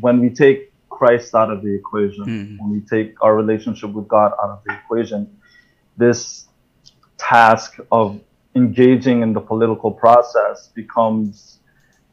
[0.00, 2.56] when we take Christ out of the equation, Mm.
[2.60, 5.28] when we take our relationship with God out of the equation,
[5.96, 6.46] this
[7.18, 8.20] task of
[8.54, 11.58] engaging in the political process becomes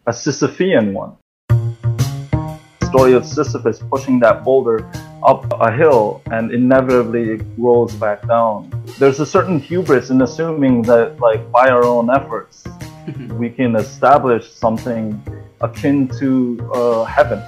[0.05, 1.13] a Sisyphean one.
[1.49, 4.89] The story of Sisyphus pushing that boulder
[5.25, 8.71] up a hill and inevitably it rolls back down.
[8.99, 12.63] There's a certain hubris in assuming that, like, by our own efforts,
[13.31, 15.21] we can establish something
[15.61, 17.41] akin to uh, heaven.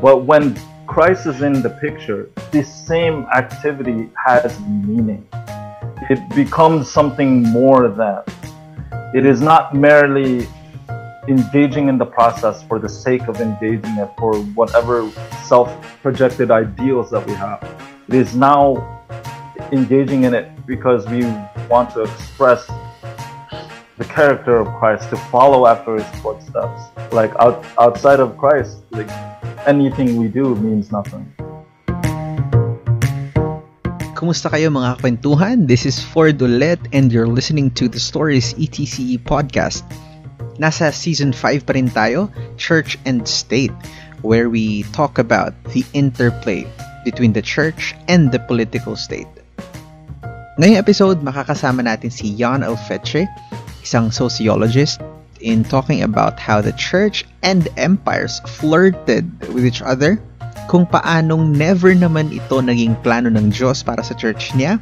[0.00, 5.28] But when Christ is in the picture, this same activity has meaning.
[6.08, 8.22] It becomes something more than.
[9.14, 10.48] It is not merely
[11.28, 15.10] engaging in the process for the sake of engaging it for whatever
[15.44, 15.70] self
[16.02, 17.62] projected ideals that we have.
[18.08, 19.04] It is now
[19.70, 21.24] engaging in it because we
[21.68, 22.66] want to express
[23.98, 26.80] the character of Christ, to follow after his footsteps.
[27.12, 29.10] Like out, outside of Christ, like
[29.66, 31.26] anything we do means nothing.
[34.16, 35.64] Kumusta kayo mga kwentuhan?
[35.64, 39.80] This is Ford ulit and you're listening to the Stories ETCE podcast.
[40.60, 42.28] Nasa season 5 pa rin tayo,
[42.60, 43.72] Church and State,
[44.20, 46.68] where we talk about the interplay
[47.00, 49.28] between the church and the political state.
[50.60, 53.24] Ngayong episode, makakasama natin si Jan Alfeche,
[53.80, 55.00] isang sociologist,
[55.40, 60.20] in talking about how the church and empires flirted with each other
[60.70, 64.78] kung paanong never naman ito naging plano ng Diyos para sa church niya.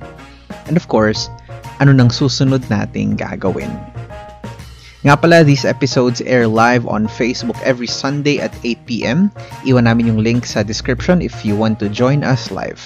[0.69, 1.33] And of course,
[1.81, 3.73] ano nang susunod nating gagawin.
[5.07, 9.31] Nga pala, these episodes air live on Facebook every Sunday at 8pm.
[9.63, 12.83] Iwan namin yung link sa description if you want to join us live.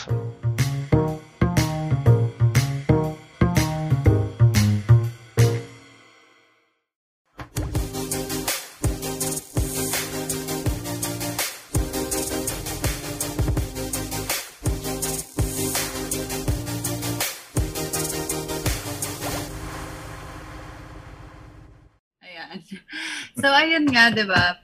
[23.63, 24.59] Ayun nga, di ba?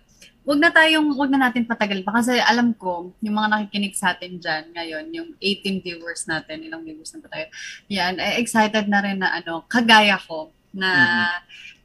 [0.48, 4.16] Huwag na tayong, huwag na natin patagal pa kasi alam ko, yung mga nakikinig sa
[4.16, 7.46] atin dyan ngayon, yung 18 viewers natin, ilang viewers na ba tayo?
[7.92, 11.24] Yan, eh, excited na rin na ano, kagaya ko, na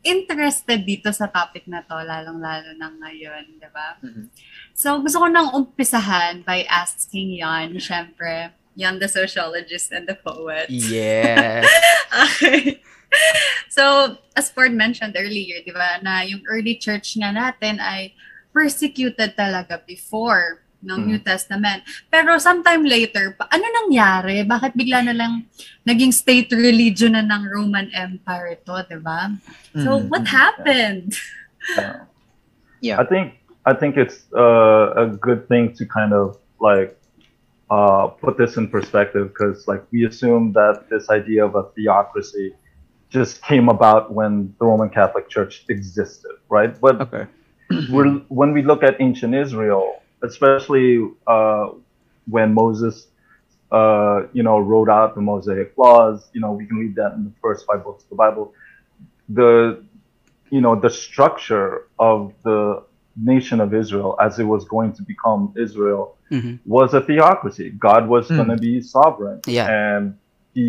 [0.03, 3.95] interested dito sa topic na to, lalong-lalo na ngayon, di ba?
[4.03, 4.27] Mhm.
[4.75, 10.67] So, gusto ko nang umpisahan by asking Yan, syempre, Yan the sociologist and the poet.
[10.69, 11.63] Yes.
[12.13, 12.77] Okay.
[13.73, 18.13] So, as Ford mentioned earlier, di ba, na yung early church nga natin ay
[18.53, 21.07] persecuted talaga before ng Mm.
[21.09, 21.81] New Testament.
[22.11, 24.43] Pero sometime later, pa, ano nangyari?
[24.45, 25.47] Bakit bigla na lang
[25.87, 29.31] naging state religion na ng Roman Empire ito, di ba?
[29.79, 30.11] So, Mm.
[30.11, 31.15] what happened?
[31.79, 32.05] Uh,
[32.83, 32.99] Yeah.
[32.99, 36.99] I think I think it's uh, a good thing to kind of like
[37.71, 42.51] uh, put this in perspective because like we assume that this idea of a theocracy
[43.13, 46.73] just came about when the Roman Catholic Church existed, right?
[46.85, 47.25] But Okay.
[47.93, 48.09] we're,
[48.39, 49.85] when we look at ancient Israel,
[50.23, 50.87] especially
[51.27, 51.65] uh,
[52.35, 52.95] when Moses,
[53.71, 57.21] uh, you know, wrote out the Mosaic laws, you know, we can read that in
[57.23, 58.45] the first five books of the Bible.
[59.29, 59.51] The,
[60.49, 61.69] you know, the structure
[61.99, 62.83] of the
[63.15, 66.03] nation of Israel as it was going to become Israel
[66.35, 66.53] Mhm.
[66.65, 67.67] was a theocracy.
[67.89, 68.37] God was Hmm.
[68.37, 69.67] going to be sovereign, Yeah.
[69.81, 70.03] and
[70.55, 70.67] He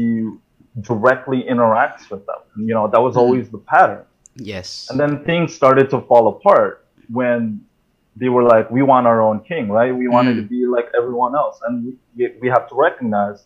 [0.81, 2.41] directly interacts with them.
[2.57, 3.21] You know, that was Mhm.
[3.21, 4.05] always the pattern.
[4.37, 4.89] Yes.
[4.91, 7.61] And then things started to fall apart when
[8.17, 9.95] they were like, we want our own king, right?
[9.95, 10.49] We wanted to Mm.
[10.49, 11.61] be like everyone else.
[11.67, 13.45] And we, we, have to recognize,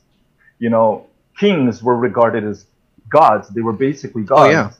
[0.59, 1.07] you know,
[1.39, 2.67] kings were regarded as
[3.09, 3.49] gods.
[3.49, 4.41] They were basically gods.
[4.49, 4.71] Oh, yeah.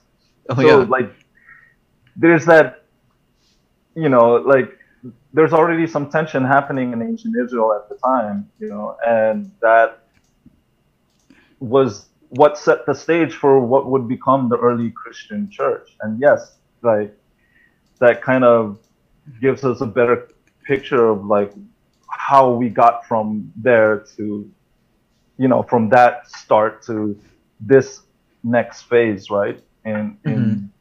[0.49, 0.75] Oh, so, yeah.
[0.87, 1.11] like,
[2.15, 2.83] there's that,
[3.95, 4.77] you know, like,
[5.33, 9.99] there's already some tension happening in ancient Israel at the time, you know, and that
[11.59, 15.95] was what set the stage for what would become the early Christian church.
[16.01, 17.15] And yes, like
[17.99, 18.79] that kind of
[19.41, 20.29] gives us a better
[20.63, 21.51] picture of like
[22.09, 24.49] how we got from there to
[25.37, 27.19] you know from that start to
[27.59, 28.01] this
[28.43, 29.61] next phase, right?
[29.85, 30.71] In in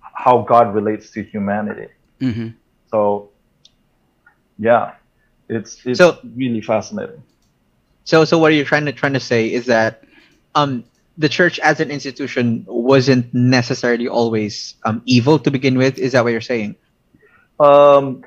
[0.00, 1.88] how God relates to humanity.
[2.20, 2.54] Mhm.
[2.90, 3.30] So
[4.58, 4.94] yeah,
[5.48, 7.22] it's it's So- really fascinating.
[8.04, 10.02] So, so what are you're trying to trying to say is that
[10.54, 10.82] um,
[11.18, 15.98] the church as an institution wasn't necessarily always um, evil to begin with.
[15.98, 16.76] Is that what you're saying?
[17.58, 18.24] Um,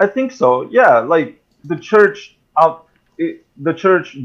[0.00, 0.68] I think so.
[0.68, 4.18] Yeah, like the church out, it, the church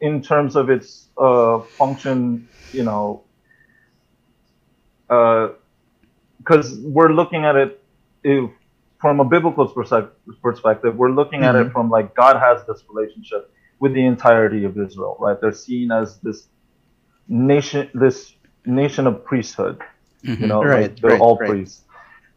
[0.00, 3.22] in terms of its uh, function, you know,
[5.06, 7.80] because we're looking at it
[8.24, 8.50] if,
[9.00, 11.48] from a biblical perspective, we're looking mm-hmm.
[11.48, 11.72] at it mm-hmm.
[11.72, 15.40] from like God has this relationship with the entirety of Israel, right?
[15.40, 16.48] They're seen as this
[17.28, 18.34] nation, this
[18.64, 19.80] nation of priesthood.
[20.24, 20.42] Mm-hmm.
[20.42, 21.50] You know, right, like they're right, all right.
[21.50, 21.82] priests.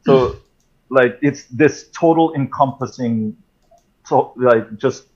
[0.05, 0.37] So,
[0.89, 3.35] like, it's this total encompassing,
[4.05, 5.07] so like just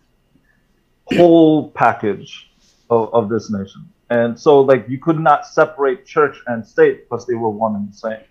[1.05, 2.49] whole package
[2.89, 3.89] of, of this nation.
[4.09, 7.89] And so, like, you could not separate church and state because they were one and
[7.89, 8.23] the same.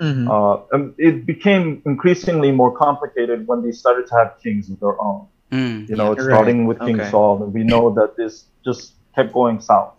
[0.00, 0.30] Mm-hmm.
[0.30, 5.00] Uh, and it became increasingly more complicated when they started to have kings of their
[5.00, 5.26] own.
[5.50, 7.10] Mm, you know, yeah, starting with King okay.
[7.10, 9.94] Saul, and we know that this just kept going south.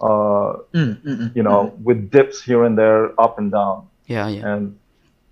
[0.00, 1.82] Uh, mm, mm, you know, mm.
[1.82, 3.88] with dips here and there, up and down.
[4.06, 4.54] Yeah, yeah.
[4.54, 4.78] And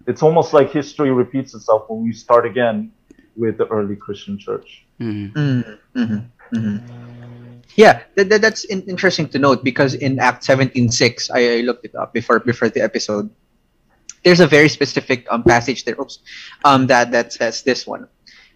[0.06, 2.92] it's almost like history repeats itself when we start again
[3.36, 4.84] with the early Christian church.
[5.00, 5.38] Mm-hmm.
[5.38, 6.00] Mm-hmm.
[6.00, 6.56] mm-hmm.
[6.56, 7.54] mm-hmm.
[7.76, 11.84] Yeah, that, that, that's in, interesting to note because in Act 17.6, I, I looked
[11.84, 13.30] it up before before the episode.
[14.22, 16.20] There's a very specific um, passage there oops,
[16.64, 18.08] um, that, that says this one.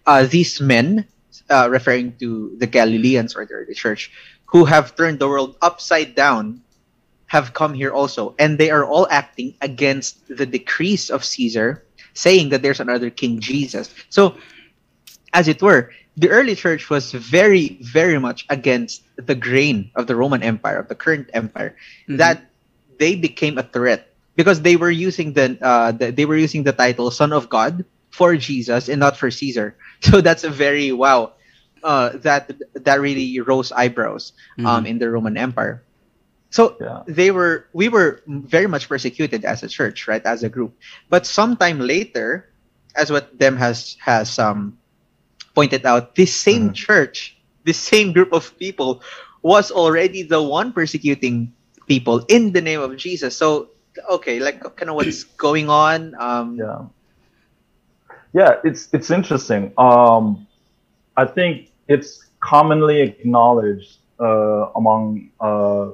[0.05, 1.05] Uh, these men,
[1.49, 4.09] uh, referring to the Galileans or the early church,
[4.51, 6.61] who have turned the world upside down,
[7.27, 8.35] have come here also.
[8.39, 13.39] And they are all acting against the decrees of Caesar, saying that there's another King
[13.39, 13.93] Jesus.
[14.09, 14.35] So,
[15.33, 20.15] as it were, the early church was very, very much against the grain of the
[20.15, 22.17] Roman Empire, of the current empire, mm-hmm.
[22.17, 22.49] that
[22.97, 26.73] they became a threat because they were using the, uh, the, they were using the
[26.73, 29.75] title Son of God for Jesus and not for Caesar.
[30.01, 31.33] So that's a very wow.
[31.83, 34.85] Uh, that that really rose eyebrows um, mm-hmm.
[34.85, 35.83] in the Roman Empire.
[36.49, 37.03] So yeah.
[37.05, 40.73] they were we were very much persecuted as a church, right, as a group.
[41.09, 42.49] But sometime later,
[42.95, 44.77] as what them has has um
[45.53, 46.75] pointed out, this same mm.
[46.75, 49.01] church, this same group of people
[49.41, 51.53] was already the one persecuting
[51.87, 53.37] people in the name of Jesus.
[53.37, 53.69] So,
[54.09, 56.15] okay, like kind of what's going on?
[56.17, 56.81] Um, yeah,
[58.33, 59.71] yeah, it's it's interesting.
[59.77, 60.47] Um,
[61.15, 65.89] I think it's commonly acknowledged uh, among uh,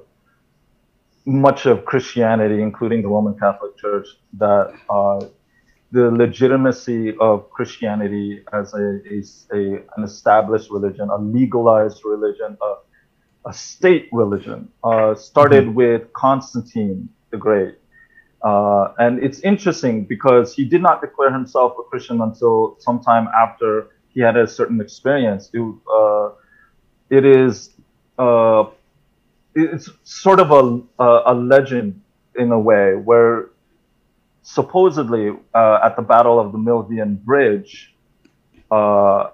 [1.25, 5.25] much of Christianity, including the Roman Catholic Church, that uh,
[5.91, 9.23] the legitimacy of Christianity as a, a,
[9.57, 15.75] a, an established religion, a legalized religion, a, a state religion, uh, started mm-hmm.
[15.75, 17.75] with Constantine the Great.
[18.43, 23.94] Uh, and it's interesting because he did not declare himself a Christian until sometime after
[24.15, 25.51] he had a certain experience.
[25.53, 26.29] It, uh,
[27.09, 27.69] it is
[28.17, 28.63] uh,
[29.53, 32.01] it's sort of a, a, a legend
[32.35, 33.49] in a way where
[34.41, 37.93] supposedly uh, at the Battle of the Milvian Bridge,
[38.71, 39.29] uh,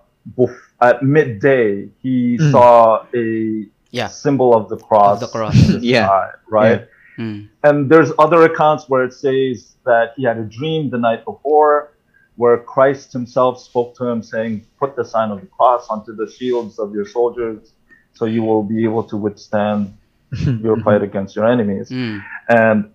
[0.81, 2.51] at midday, he mm.
[2.51, 4.07] saw a yeah.
[4.07, 5.21] symbol of the cross.
[5.21, 5.69] Of the cross.
[5.81, 6.07] yeah.
[6.07, 6.87] Sky, right?
[7.17, 7.23] Yeah.
[7.23, 7.49] Mm.
[7.63, 11.91] And there's other accounts where it says that he had a dream the night before
[12.41, 16.27] where Christ himself spoke to him saying, put the sign of the cross onto the
[16.27, 17.73] shields of your soldiers
[18.13, 19.95] so you will be able to withstand
[20.65, 21.91] your fight against your enemies.
[21.91, 22.23] Mm.
[22.49, 22.91] And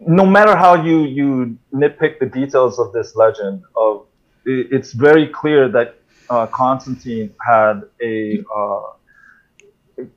[0.00, 4.06] no matter how you you nitpick the details of this legend, of
[4.46, 5.88] it, it's very clear that
[6.30, 8.86] uh, Constantine had a uh,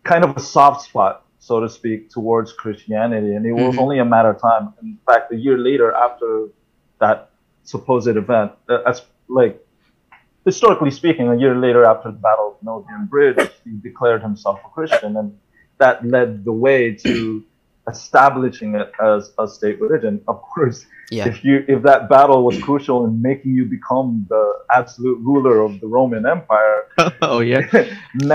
[0.05, 3.79] kind of a soft spot, so to speak, towards Christianity, and it was mm-hmm.
[3.79, 4.73] only a matter of time.
[4.81, 6.47] In fact, a year later, after
[7.01, 7.28] that
[7.69, 9.55] supposed event, uh, as like
[10.45, 14.69] historically speaking, a year later after the Battle of Milvian Bridge, he declared himself a
[14.69, 15.37] Christian, and
[15.77, 17.43] that led the way to
[17.87, 20.21] establishing it as a state religion.
[20.27, 21.27] Of course, yeah.
[21.27, 25.79] if you if that battle was crucial in making you become the absolute ruler of
[25.81, 26.79] the Roman Empire,
[27.21, 27.61] oh yeah,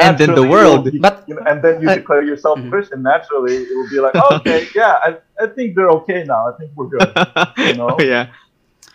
[0.00, 2.70] and then the world, be, but you know, and then you uh, declare yourself mm-hmm.
[2.70, 6.48] Christian, naturally it will be like, oh, okay, yeah, I, I think they're okay now.
[6.50, 7.10] I think we're good.
[7.58, 7.96] You know?
[7.98, 8.32] oh, yeah,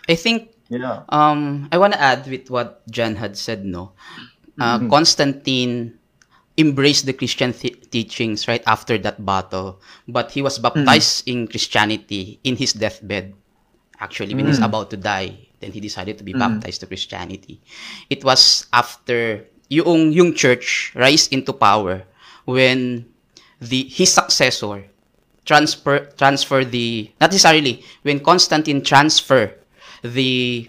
[0.08, 0.54] I think.
[0.70, 1.02] Yeah.
[1.08, 3.64] Um, I want to add with what Jan had said.
[3.64, 3.92] No,
[4.60, 4.88] uh, mm-hmm.
[4.88, 5.98] Constantine
[6.58, 9.80] embraced the Christian th- teachings right after that battle.
[10.06, 11.32] But he was baptized mm.
[11.32, 13.34] in Christianity in his deathbed.
[13.98, 14.48] Actually, when mm.
[14.48, 16.38] he's about to die, then he decided to be mm.
[16.38, 17.60] baptized to Christianity.
[18.08, 22.02] It was after yung yung church rise into power
[22.44, 23.06] when
[23.62, 24.84] the his successor
[25.46, 29.54] transfer transfer the not necessarily when Constantine transfer
[30.02, 30.68] the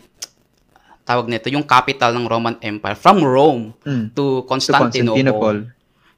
[1.05, 4.15] tawag nito yung capital ng Roman Empire from Rome mm.
[4.15, 4.87] to Constantinople.
[4.91, 5.59] To Constantinople.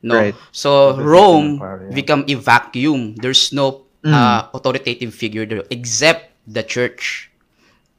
[0.04, 0.14] No.
[0.20, 0.36] Right.
[0.52, 1.96] So Rome Empire, yeah.
[1.96, 3.16] become a vacuum.
[3.16, 4.12] There's no mm.
[4.12, 7.32] uh, authoritative figure there except the church.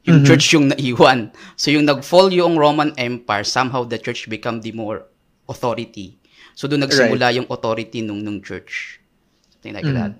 [0.04, 0.28] Yung mm-hmm.
[0.28, 1.33] church yung naiwan.
[1.56, 5.09] So yung nag-fall yung Roman Empire, somehow the church become the more
[5.49, 6.21] authority.
[6.52, 7.37] So doon nagsimula right.
[7.40, 9.00] yung authority nung nung church.
[9.49, 9.97] Something like mm.
[9.97, 10.12] that.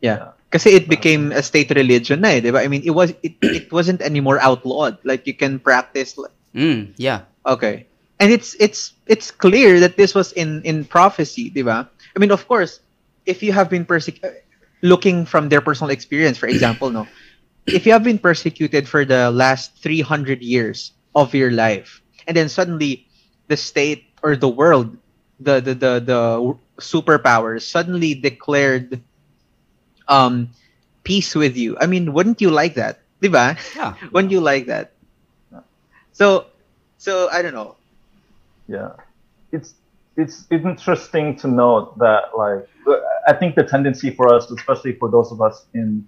[0.00, 0.37] Yeah.
[0.50, 2.64] Kasi it became a state religion na eh, di ba?
[2.64, 4.96] I mean, it was it, it wasn't anymore outlawed.
[5.04, 6.16] Like you can practice
[6.56, 7.28] Mm, yeah.
[7.44, 7.86] Okay.
[8.18, 11.84] And it's it's it's clear that this was in in prophecy, di ba?
[11.84, 12.80] I mean, of course,
[13.26, 14.42] if you have been persecuted
[14.82, 17.06] looking from their personal experience, for example, no.
[17.68, 22.48] If you have been persecuted for the last 300 years of your life and then
[22.48, 23.06] suddenly
[23.48, 24.96] the state or the world,
[25.38, 26.20] the the the, the
[26.80, 29.02] superpowers suddenly declared
[30.08, 30.50] um
[31.04, 31.76] peace with you.
[31.80, 33.00] I mean, wouldn't you like that?
[33.20, 33.56] Di ba?
[33.74, 33.94] Yeah.
[34.12, 34.92] Wouldn't you like that?
[36.12, 36.46] So,
[36.98, 37.76] so I don't know.
[38.68, 38.94] Yeah,
[39.50, 39.74] it's
[40.16, 42.68] it's interesting to note that like
[43.26, 46.06] I think the tendency for us, especially for those of us in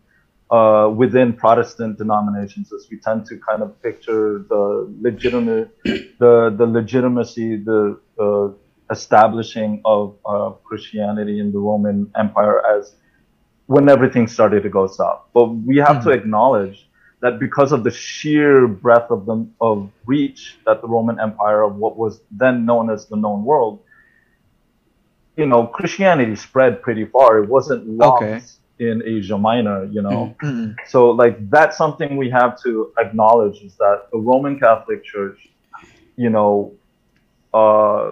[0.50, 6.66] uh, within Protestant denominations, is we tend to kind of picture the legitimate the the
[6.66, 8.54] legitimacy, the the
[8.90, 12.94] establishing of uh, Christianity in the Roman Empire as
[13.70, 15.20] when everything started to go south.
[15.32, 16.18] But we have to hmm.
[16.18, 16.88] acknowledge
[17.20, 21.76] that because of the sheer breadth of the of reach that the Roman Empire of
[21.76, 23.78] what was then known as the known world,
[25.36, 27.44] you know, Christianity spread pretty far.
[27.44, 28.40] It wasn't locked Okay.
[28.80, 30.34] in Asia Minor, you know.
[30.42, 30.74] Mm-mm.
[30.88, 35.48] So like that's something we have to acknowledge is that the Roman Catholic Church,
[36.16, 36.72] you know,
[37.54, 38.10] uh,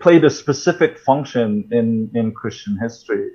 [0.00, 3.30] played a specific function in in Christian history.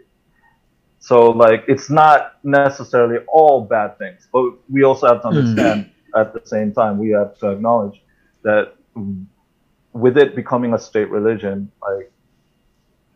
[1.02, 6.34] So like it's not necessarily all bad things, but we also have to understand at
[6.34, 8.02] the same time we have to acknowledge
[8.44, 8.74] that
[9.94, 12.12] with it becoming a state religion, like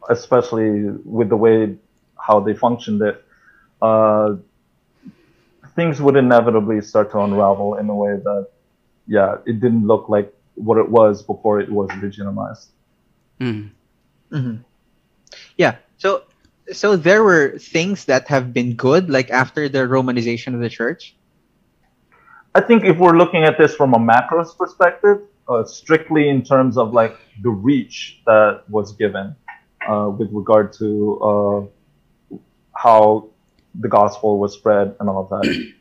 [0.09, 1.77] especially with the way
[2.17, 3.23] how they functioned it,
[3.81, 4.35] uh,
[5.75, 8.47] things would inevitably start to unravel in a way that,
[9.07, 12.69] yeah, it didn't look like what it was before it was legitimized.
[13.39, 13.69] Mm.
[14.31, 14.63] Mhm.
[15.57, 15.75] Yeah.
[15.97, 16.23] So
[16.71, 21.15] so there were things that have been good like after the romanization of the church.
[22.55, 26.77] I think if we're looking at this from a macros perspective, uh, strictly in terms
[26.77, 29.35] of like the reach that was given
[29.87, 31.19] uh, with regard to
[32.31, 32.37] uh,
[32.75, 33.29] how
[33.79, 35.73] the gospel was spread and all of that.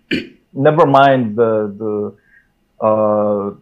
[0.52, 3.54] Never mind the the uh,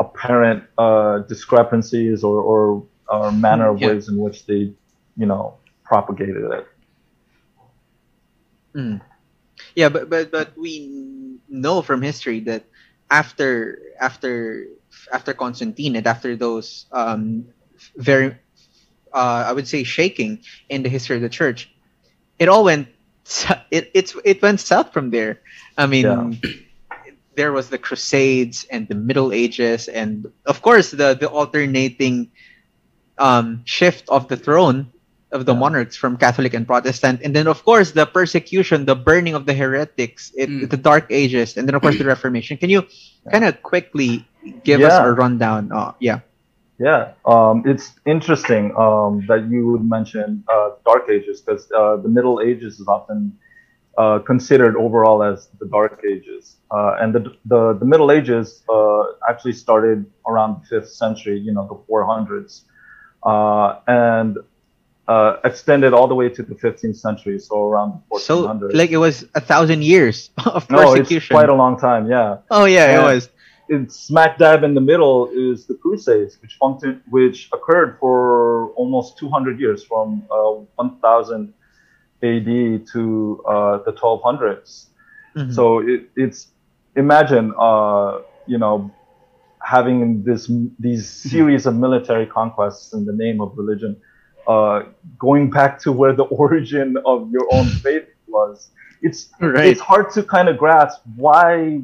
[0.00, 3.88] apparent uh, discrepancies or, or, or manner of Yeah.
[3.88, 4.72] ways in which they,
[5.16, 5.54] you know,
[5.88, 6.66] propagated it.
[8.76, 9.00] Mm.
[9.74, 12.64] Yeah, but but but we know from history that
[13.10, 14.66] after after
[15.12, 17.46] after Constantine and after those um
[17.96, 18.36] very
[19.12, 21.70] uh I would say shaking in the history of the church,
[22.38, 22.88] it all went
[23.70, 25.40] it it's it went south from there.
[25.76, 26.30] I mean Yeah.
[27.36, 32.30] there was the crusades and the middle ages and of course the the alternating
[33.18, 34.92] um shift of the throne
[35.32, 35.58] of the Yeah.
[35.58, 39.54] monarchs from Catholic and Protestant, and then of course the persecution, the burning of the
[39.54, 40.70] heretics, it, Mm.
[40.70, 42.56] the Dark Ages, and then of course the Reformation.
[42.56, 42.84] Can you
[43.30, 44.26] kind of quickly
[44.64, 45.70] give us a rundown?
[45.72, 46.20] Uh, yeah.
[46.78, 52.08] Yeah, um, it's interesting um, that you would mention uh, Dark Ages because uh, the
[52.08, 53.36] Middle Ages is often
[53.98, 59.04] uh, considered overall as the Dark Ages, uh, and the, the the Middle Ages uh,
[59.28, 62.62] actually started around the fifth century, you know, the 400s,
[63.24, 64.38] uh, and
[65.08, 68.34] uh, extended all the way to the 15th century, so around the So
[68.80, 70.70] like it was a thousand years of persecution.
[70.70, 72.02] no, it's quite a long time.
[72.10, 73.30] Yeah oh yeah, it was.
[73.74, 79.18] it's smack dab in the middle is the Crusades, which functioned, which occurred for almost
[79.18, 81.52] 200 years, from uh, 1000
[82.22, 82.50] AD
[82.92, 84.86] to uh, the 1200s.
[85.36, 85.54] Mhm.
[85.54, 86.48] So it, it's
[86.96, 88.90] imagine, uh, you know,
[89.74, 93.92] having this these series of military conquests in the name of religion,
[94.48, 94.82] uh,
[95.18, 98.70] going back to where the origin of your own faith was.
[99.02, 99.66] It's Right.
[99.70, 101.82] it's hard to kind of grasp why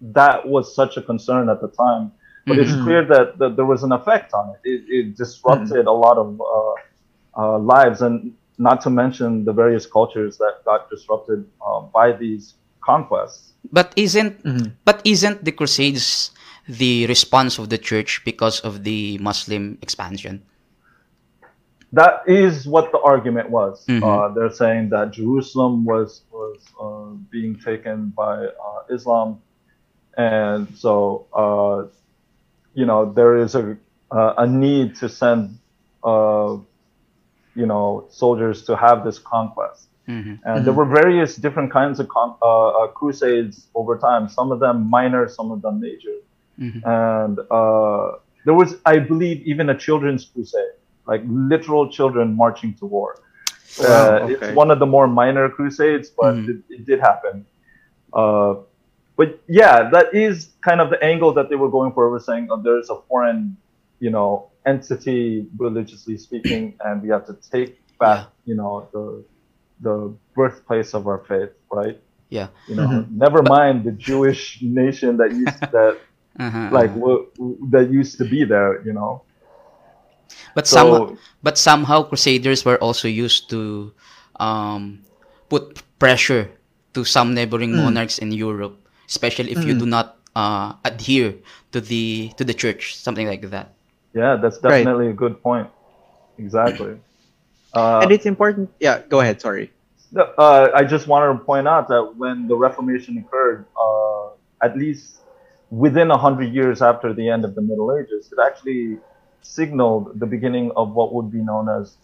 [0.00, 2.12] that was such a concern at the time.
[2.46, 2.82] But it's Mhm.
[2.84, 4.60] clear that, that there was an effect on it.
[4.64, 6.74] It, it disrupted a lot of uh,
[7.40, 12.54] uh, lives, and not to mention the various cultures that got disrupted uh, by these
[12.80, 13.52] conquests.
[13.70, 14.72] But isn't Mhm.
[14.88, 16.30] but isn't the Crusades
[16.66, 20.42] the response of the church because of the Muslim expansion?
[21.92, 23.84] That is what the argument was.
[23.86, 24.02] Mhm.
[24.02, 29.40] Uh, they're saying that Jerusalem was was uh, being taken by uh, Islam,
[30.16, 31.88] and so uh,
[32.74, 33.76] you know there is a
[34.10, 35.58] uh, a need to send
[36.04, 36.56] uh,
[37.54, 39.88] you know soldiers to have this conquest.
[40.08, 40.40] Mhm.
[40.44, 44.28] And there were various different kinds of con- uh, uh, crusades over time.
[44.28, 46.16] Some of them minor, some of them major.
[46.58, 46.80] Mhm.
[46.84, 48.16] And uh,
[48.46, 50.76] there was, I believe, even a children's crusade,
[51.08, 53.16] like literal children marching to war.
[53.78, 56.48] Uh, Wow, It's one of the more minor crusades, but Mhm.
[56.50, 57.46] it, it did happen.
[58.12, 58.54] Uh,
[59.16, 62.10] but yeah, that is kind of the angle that they were going for.
[62.10, 63.58] We're saying oh, there's a foreign,
[64.00, 69.24] you know, entity, religiously speaking, and we have to take back, you know, the
[69.80, 71.98] the birthplace of our faith, right?
[72.30, 72.48] Yeah.
[72.66, 73.10] You know, Mhm.
[73.10, 75.98] never mind the Jewish nation that used that
[76.40, 77.00] Uh-huh, like uh-huh.
[77.38, 78.82] w- that used to be there.
[78.86, 79.24] You know,
[80.54, 83.92] but somehow so but somehow crusaders were also used to
[84.40, 85.02] um,
[85.48, 86.50] put pressure
[86.94, 87.76] to some neighboring Mm.
[87.76, 88.76] monarchs in Europe,
[89.08, 89.78] especially if you Mm.
[89.78, 91.34] do not uh, adhere
[91.72, 93.74] to the to the church, something like that.
[94.14, 94.84] yeah, that's Right.
[94.84, 95.68] definitely a good point.
[96.38, 96.98] Exactly.
[97.74, 98.70] Uh, and it's important.
[98.80, 99.40] Yeah, go ahead.
[99.40, 99.72] Sorry.
[100.16, 104.30] Uh, I just wanted to point out that when the Reformation occurred, uh,
[104.62, 105.20] at least
[105.70, 108.98] within a hundred years after the end of the Middle Ages, it actually
[109.42, 111.96] signaled the beginning of what would be known as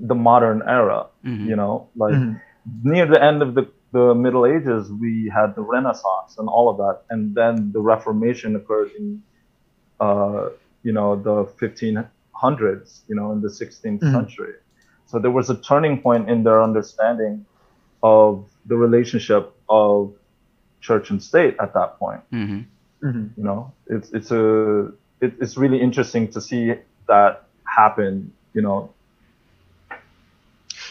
[0.00, 1.06] the modern era.
[1.24, 1.46] Mhm.
[1.46, 2.40] You know, like Mhm.
[2.84, 6.76] near the end of the, the Middle Ages, we had the Renaissance and all of
[6.78, 9.22] that, and then the Reformation occurred in,
[10.00, 10.48] uh,
[10.82, 13.02] you know, the 1500s.
[13.08, 14.12] You know, in the 16th Mhm.
[14.12, 14.54] century.
[15.06, 17.46] So there was a turning point in their understanding
[18.02, 20.12] of the relationship of
[20.80, 22.20] church and state at that point.
[22.32, 22.66] Mhm.
[23.02, 23.30] Mhm.
[23.36, 26.74] You know, it's it's a it, it's really interesting to see
[27.06, 28.32] that happen.
[28.54, 28.90] You know,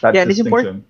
[0.01, 0.86] that Yeah, and it's important-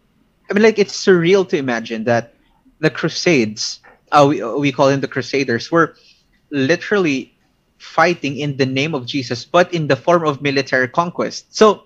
[0.50, 2.34] I mean, like it's surreal to imagine that
[2.80, 3.80] the Crusades,
[4.12, 5.96] uh, we we call them the Crusaders, were
[6.52, 7.34] literally
[7.78, 11.54] fighting in the name of Jesus, but in the form of military conquest.
[11.56, 11.84] So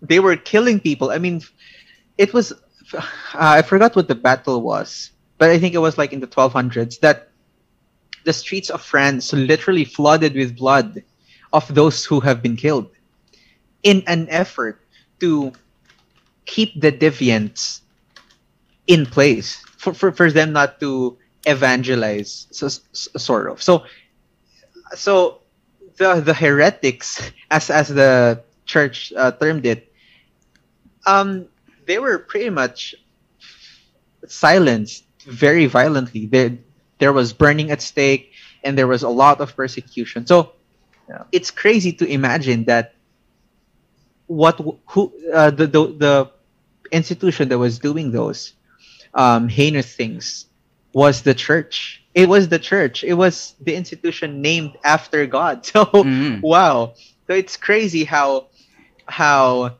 [0.00, 1.10] they were killing people.
[1.10, 1.42] I mean,
[2.16, 2.52] it was
[2.94, 3.02] uh,
[3.34, 7.00] I forgot what the battle was, but I think it was like in the 1200s
[7.00, 7.27] that
[8.28, 11.02] the streets of France literally flooded with blood
[11.52, 12.90] of those who have been killed
[13.82, 14.80] in an effort
[15.20, 15.52] to
[16.46, 17.80] keep the deviants
[18.86, 21.16] in place for, for, for them not to
[21.46, 22.82] evangelize so, s-
[23.16, 23.84] sort of so
[24.94, 25.40] so
[25.96, 29.92] the the heretics as as the church uh, termed it
[31.06, 31.46] um
[31.86, 32.94] they were pretty much
[34.26, 36.26] silenced very violently.
[36.26, 36.58] There
[36.98, 38.32] there was burning at stake
[38.64, 40.52] and there was a lot of persecution so
[41.08, 41.24] Yeah.
[41.32, 42.94] it's crazy to imagine that
[44.26, 46.30] what who uh, the, the the
[46.92, 48.54] institution that was doing those
[49.14, 50.46] um, heinous things
[50.92, 52.02] was the church.
[52.14, 53.04] It was the church.
[53.04, 55.64] It was the institution named after God.
[55.72, 56.40] So Mhm.
[56.42, 56.94] wow.
[57.26, 58.48] So it's crazy how
[59.06, 59.78] how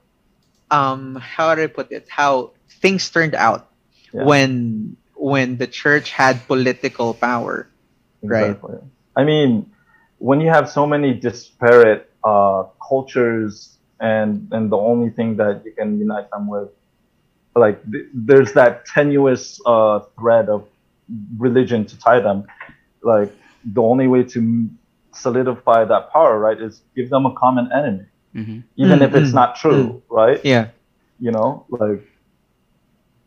[0.70, 2.08] um how do I put it?
[2.08, 2.52] How
[2.82, 3.68] things turned out
[4.12, 4.24] Yeah.
[4.24, 7.68] when when the church had political power.
[8.26, 8.58] Right.
[8.58, 8.76] Exactly.
[9.16, 9.70] I mean,
[10.18, 15.72] when you have so many disparate uh, cultures and and the only thing that you
[15.72, 16.68] can unite them with,
[17.54, 20.66] like th- there's that tenuous uh, thread of
[21.38, 22.46] religion to tie them.
[23.02, 23.32] Like
[23.64, 24.78] the only way to m-
[25.12, 28.64] solidify that power, right, is give them a common enemy, Mhm.
[28.76, 30.40] even Mm, if it's mm, not true, right?
[30.44, 30.68] Yeah.
[31.18, 32.02] you know like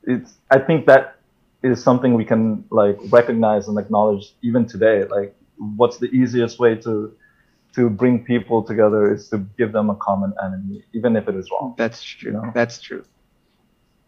[0.03, 1.20] it's i think that
[1.63, 5.35] is something we can like recognize and acknowledge even today like
[5.77, 7.13] what's the easiest way to
[7.75, 11.49] to bring people together is to give them a common enemy even if it is
[11.51, 12.31] wrong That's true.
[12.31, 12.51] You know?
[12.53, 13.05] That's true.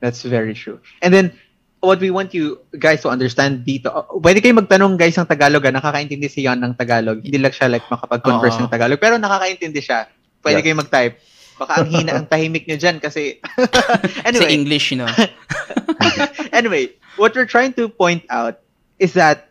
[0.04, 0.84] That's very true.
[1.00, 1.32] And then,
[1.80, 3.88] what we want you guys to understand dito,
[4.20, 7.24] pwede kayo magtanong guys ng Tagalog, ah, nakakaintindi si Yon ng Tagalog.
[7.24, 8.68] Hindi lang siya like makapag-converse Oo.
[8.68, 10.12] ng Tagalog, pero nakakaintindi siya.
[10.44, 10.66] Pwede Yes.
[10.68, 11.16] kayo mag-type.
[11.56, 13.40] Baka ang hina ang tahimik nyo dyan kasi...
[14.20, 15.08] Sa anyway, English, you know.
[16.54, 18.62] anyway, what we're trying to point out
[19.00, 19.50] is that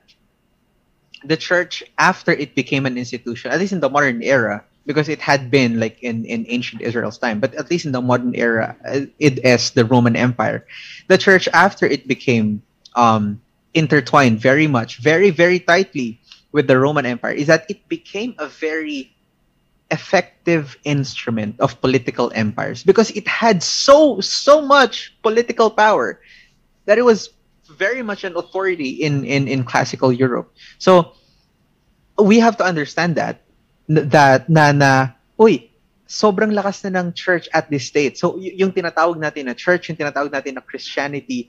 [1.24, 5.20] the church, after it became an institution, at least in the modern era, because it
[5.20, 8.74] had been like in, in ancient Israel's time, but at least in the modern era,
[8.86, 10.66] uh, it is the Roman Empire.
[11.06, 12.62] The church, after it became
[12.96, 13.40] um,
[13.74, 18.48] intertwined very much, very, very tightly with the Roman Empire, is that it became a
[18.48, 19.14] very
[19.92, 26.18] effective instrument of political empires because it had so so much political power
[26.86, 27.30] that it was
[27.78, 30.52] very much an authority in in in classical Europe.
[30.78, 31.14] So
[32.18, 33.42] we have to understand that
[33.88, 34.92] that na na
[35.38, 35.70] uy
[36.06, 38.20] sobrang lakas na ng church at this state.
[38.20, 41.48] So y- yung tinatawag natin na church, yung tinatawag natin na Christianity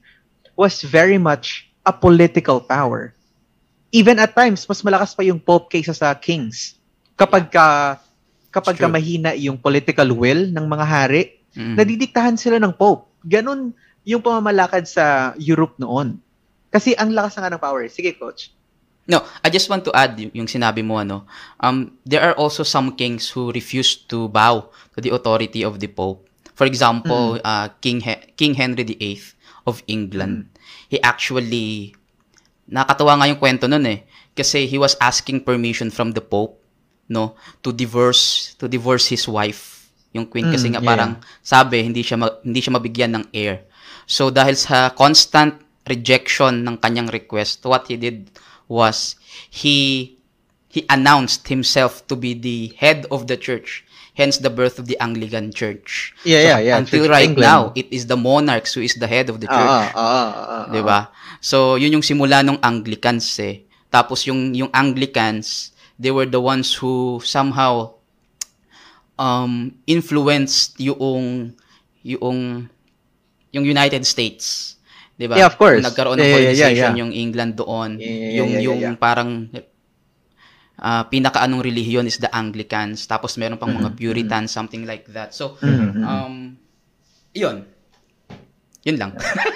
[0.55, 3.11] was very much a political power.
[3.91, 6.79] Even at times mas malakas pa yung pope kaysa sa kings.
[7.19, 7.99] Kapag ka
[8.53, 11.77] kapag ka mahina yung political will ng mga hari, Mhm.
[11.77, 13.09] nadidiktahan sila ng Pope.
[13.25, 16.19] Ganon yung pamamalakad sa Europe noon.
[16.69, 17.85] Kasi ang lakas nga ng power.
[17.87, 18.49] Sige, coach.
[19.03, 21.27] No, I just want to add y- yung sinabi mo ano.
[21.59, 25.91] Um there are also some kings who refused to bow to the authority of the
[25.91, 26.23] pope.
[26.53, 29.19] For example, uh, King He- King Henry VIII
[29.63, 30.47] of England,
[30.87, 31.97] he actually
[32.63, 36.55] nakatawa nga yung kwento nun eh kasi he was asking permission from the Pope
[37.05, 41.11] no to divorce to divorce his wife yung queen kasi Mm, nga yeah, parang
[41.43, 43.67] sabi hindi siya ma- hindi siya mabigyan ng heir
[44.05, 48.31] so dahil sa constant rejection ng kanyang request what he did
[48.67, 49.15] was
[49.49, 50.09] he
[50.71, 54.93] he announced himself to be the head of the church hence the birth of the
[55.01, 56.75] Anglican Church Yeah, So, yeah, yeah.
[56.77, 57.49] until Church right England.
[57.49, 60.29] now it is the monarchs who is the head of the church Ah, ah, ah,
[60.29, 60.65] ah, ah.
[60.69, 61.09] 'di ba?
[61.41, 63.65] So, yun yung simula ng Anglicans eh.
[63.89, 67.97] Tapos yung yung Anglicans, they were the ones who somehow
[69.17, 71.53] um influenced yung
[72.01, 72.69] yung
[73.53, 74.75] yung United States.
[75.13, 75.37] 'Di ba?
[75.37, 75.79] Yeah, of course.
[75.79, 76.93] Nagkaroon ng Yeah, yeah, yeah, yeah.
[76.97, 78.01] yung England doon.
[78.01, 78.93] Yeah, yeah, yeah, yung yeah, yeah, yung yeah.
[78.97, 79.29] parang
[80.75, 83.05] ah pinakaanong relihiyon is the Anglicans.
[83.05, 83.93] Tapos meron pang Mm-hmm.
[83.93, 85.31] mga Puritans, something like that.
[85.31, 86.01] So, Mhm.
[86.01, 86.35] um,
[87.31, 87.63] yun.
[88.83, 89.11] Yun lang.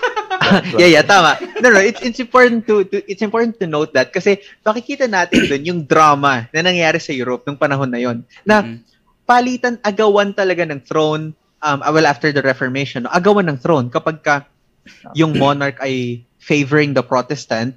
[0.80, 1.36] yeah, yeah, tama.
[1.60, 5.44] No, no, it's it's important to, to it's important to note that kasi makikita natin
[5.44, 8.24] doon yung drama na nangyari sa Europe nung panahon na yon.
[8.48, 8.78] Na Mhm.
[9.28, 11.36] palitan agawan talaga ng throne
[11.68, 14.48] um ah, well after the Reformation, agawan ng throne kapag ka
[15.12, 17.76] yung monarch ay favoring the Protestant,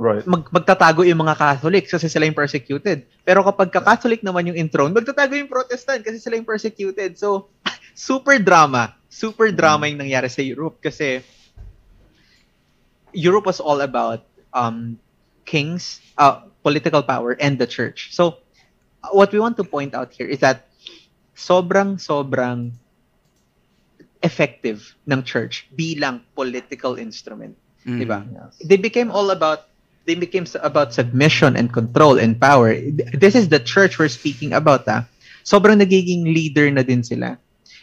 [0.00, 0.24] Right.
[0.24, 3.04] mag, magtatago yung mga Catholic kasi sila yung persecuted.
[3.20, 7.20] Pero kapag ka-Catholic naman yung enthroned, magtatago yung Protestant kasi sila yung persecuted.
[7.20, 7.52] So,
[7.92, 8.96] super drama.
[9.12, 11.20] Super drama yung nangyari sa Europe kasi
[13.12, 14.24] Europe was all about
[14.56, 14.96] um,
[15.44, 18.08] kings, uh, political power, and the church.
[18.16, 18.40] So,
[19.12, 20.64] what we want to point out here is that
[21.36, 22.72] sobrang, sobrang
[24.20, 27.56] effective ng church bilang political instrument.
[27.84, 27.98] Mhm.
[27.98, 28.20] Di ba?
[28.28, 28.60] Yes.
[28.60, 29.70] they became all about
[30.08, 32.72] they became about submission and control and power.
[33.14, 35.04] This is the church we're speaking about, ah.
[35.44, 37.36] Sobrang nagiging leader na din sila.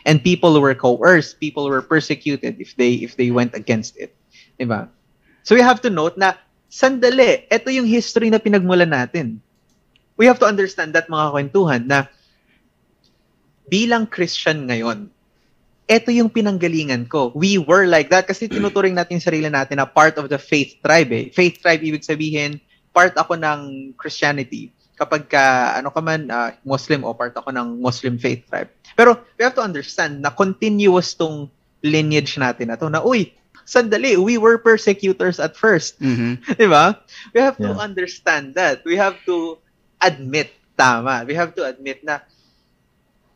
[0.06, 4.14] And people were coerced, people were persecuted if they if they went against it.
[4.58, 4.88] 'Di ba?
[5.44, 6.36] So we have to note na
[6.68, 9.40] sandali, ito yung history na pinagmulan natin.
[10.20, 12.10] We have to understand that mga kwentuhan na
[13.68, 15.12] bilang Christian ngayon,
[15.88, 17.32] ito yung pinanggalingan ko.
[17.32, 21.12] We were like that kasi tinuturing natin sarili natin na part of the faith tribe
[21.16, 21.32] eh.
[21.32, 22.60] Faith tribe, ibig sabihin,
[22.92, 23.60] part ako ng
[23.96, 24.76] Christianity.
[25.00, 28.68] Kapag ka, ano ka man, ah, Muslim o part ako ng Muslim faith tribe.
[29.00, 31.48] Pero we have to understand na continuous tong
[31.86, 33.32] lineage natin na to na, uy,
[33.64, 36.00] sandali, we were persecutors at first.
[36.04, 36.42] Mhm.
[36.60, 37.00] Di ba?
[37.32, 37.80] We have to Yeah.
[37.80, 38.84] understand that.
[38.84, 39.62] We have to
[40.04, 41.24] admit, tama.
[41.24, 42.26] We have to admit na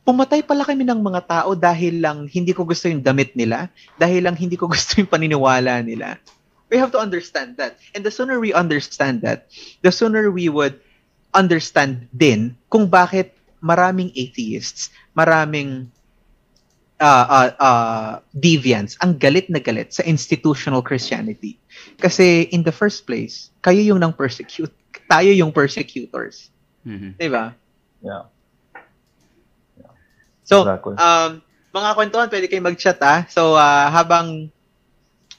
[0.02, 4.26] pumatay pala kami ng mga tao dahil lang hindi ko gusto yung damit nila, dahil
[4.26, 6.18] lang hindi ko gusto yung paniniwala nila.
[6.72, 7.76] We have to understand that.
[7.92, 9.52] And the sooner we understand that,
[9.84, 10.80] the sooner we would
[11.36, 15.92] understand din kung bakit maraming atheists, maraming
[17.02, 21.60] uh, uh, uh, deviants, ang galit na galit sa institutional Christianity.
[22.00, 24.72] Kasi in the first place, kayo yung nang persecute,
[25.12, 26.50] tayo yung persecutors.
[26.88, 27.20] Mhm.
[27.20, 27.54] Di ba?
[28.02, 28.32] Yeah.
[30.52, 31.00] So, Exactly.
[31.00, 31.40] um,
[31.72, 33.24] mga kwentuhan, pwede kayo mag-chat ah.
[33.32, 34.52] So, uh, habang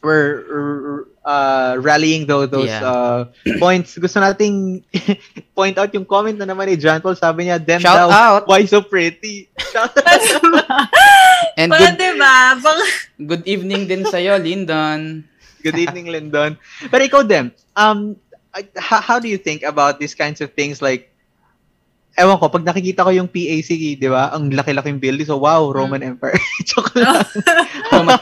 [0.00, 2.82] we're uh, rallying those, those Yeah.
[2.82, 3.20] uh,
[3.62, 4.82] points, gusto nating
[5.58, 7.14] point out yung comment na naman ni John Paul.
[7.14, 8.42] Sabi niya, them Shout daw, out!
[8.48, 9.52] why so pretty?
[9.72, 10.22] Shout out!
[11.54, 12.56] And good, Pwede ba?
[12.56, 12.80] Bang,
[13.28, 15.28] good evening din sa'yo, Lyndon.
[15.60, 16.56] Good evening, Lyndon.
[16.88, 18.16] Pero ikaw, Dem, um,
[18.50, 21.11] I- how, how do you think about these kinds of things like,
[22.14, 26.02] ewan ko, pag nakikita ko yung PAC, di ba, ang laki-laking building, so wow, Roman
[26.02, 26.36] Empire.
[26.68, 27.24] Joke lang.
[27.92, 28.18] Roman,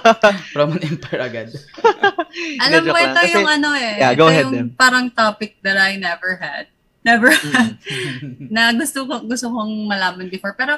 [0.52, 1.48] Roman Empire agad.
[2.62, 3.98] alam mo, ito Kasi- yung ano eh.
[3.98, 4.68] Yeah, go ito ahead, yung Dem.
[4.74, 6.70] parang topic that I never had.
[7.00, 7.48] Never Mm.
[7.50, 7.72] had.
[8.52, 10.76] na gusto ko gusto kong malaman before pero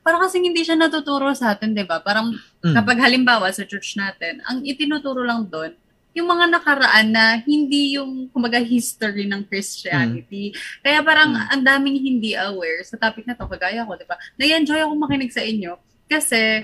[0.00, 2.30] parang kasi hindi siya natuturo sa atin 'di ba parang
[2.62, 2.78] Mm.
[2.78, 5.74] kapag halimbawa sa church natin ang itinuturo lang doon
[6.14, 10.54] yung mga nakaraan na hindi yung kumbaga history ng Christianity.
[10.78, 11.50] Kaya parang Mm.
[11.50, 14.14] ang daming hindi aware sa topic na to kagaya ko, 'di ba?
[14.38, 15.74] Na-enjoy ako makinig sa inyo
[16.06, 16.62] kasi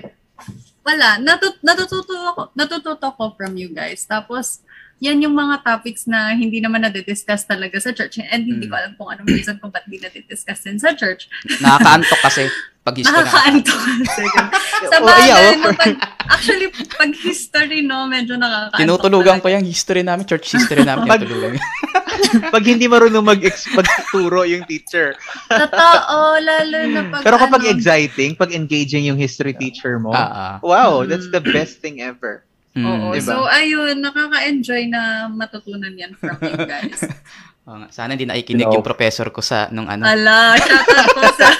[0.81, 4.07] wala, natut natututo ako, natututo ako from you guys.
[4.07, 4.63] Tapos
[5.01, 8.79] yan yung mga topics na hindi naman na-discuss talaga sa church and hindi ko Mm.
[8.79, 11.25] alam kung anong reason kung ba't hindi na-discuss din sa church.
[11.57, 12.45] Nakakaantok kasi
[12.81, 13.17] pag history.
[13.17, 14.23] Nakakaanto kasi.
[14.93, 15.93] sa Oh, bagay, yeah, no, of pag,
[16.27, 18.77] actually, pag history, no, medyo nakakaanto.
[18.77, 21.09] Tinutulugan pa yung history namin, church history namin.
[21.09, 21.57] Pag- tinutulugan.
[22.53, 23.41] pag hindi marunong mag
[23.73, 25.17] magturo yung teacher.
[25.49, 30.29] Totoo, lalo na pag Pero kapag ano, exciting, pag engaging yung history teacher mo, Ah,
[30.29, 30.55] ah.
[30.61, 31.09] wow, Mm.
[31.09, 32.45] that's the best thing ever.
[32.71, 32.87] Mm.
[32.87, 33.27] Oo, Diba?
[33.27, 37.03] so ayun, nakaka-enjoy na matutunan yan from you guys.
[37.67, 37.83] Oo.
[37.91, 40.07] Sana hindi nakikinig You know, yung professor ko sa nung ano.
[40.07, 41.47] Ala, shoutout po sa...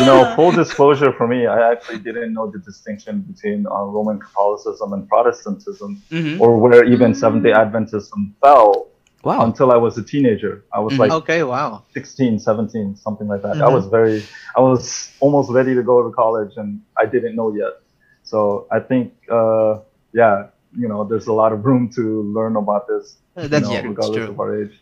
[0.00, 4.18] you know, full disclosure for me, I actually didn't know the distinction between uh, Roman
[4.18, 6.40] Catholicism and Protestantism, Mhm.
[6.40, 8.88] or where even Seventh Day Adventism fell
[9.22, 9.44] Wow.
[9.44, 10.64] until I was a teenager.
[10.72, 11.00] I was Mhm.
[11.06, 11.84] like Okay, wow.
[11.92, 13.60] 16, 17, something like that.
[13.60, 13.76] I Mhm.
[13.76, 14.24] was very,
[14.56, 17.84] I was almost ready to go to college, and I didn't know yet.
[18.30, 19.82] So I think, uh,
[20.14, 23.18] yeah, you know, there's a lot of room to learn about this.
[23.36, 24.30] Uh, you That's know, yeah, regardless true.
[24.30, 24.78] of our age.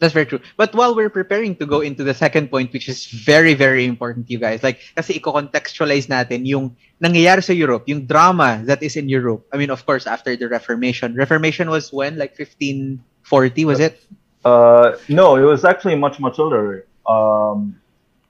[0.00, 0.40] That's very true.
[0.58, 4.26] But while we're preparing to go into the second point, which is very, very important
[4.26, 8.96] to you guys, like, kasi i-contextualize natin yung nangyayari sa Europe, yung drama that is
[8.98, 9.46] in Europe.
[9.54, 11.14] I mean, of course, after the Reformation.
[11.14, 12.18] Reformation was when?
[12.18, 14.02] Like 1540, was it?
[14.44, 16.84] Uh, no, it was actually much, much older.
[17.08, 17.78] Um,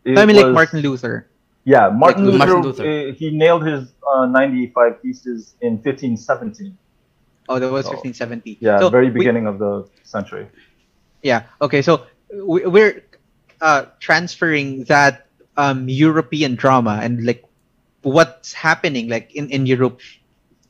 [0.04, 1.26] it I mean, like was- Martin Luther.
[1.66, 2.84] Yeah, Martin, Like Luther, Martin Luther.
[2.86, 6.78] uh, he nailed his uh, 95 theses in 1517.
[7.50, 7.98] Oh, that was Oh.
[7.98, 8.58] 1570.
[8.62, 10.46] Yeah, So very we- beginning of the century.
[11.26, 11.50] Yeah.
[11.60, 11.82] Okay.
[11.82, 13.02] So we- we're
[13.60, 15.26] uh, transferring that
[15.56, 17.42] um, European drama and like
[18.02, 19.98] what's happening like in, in Europe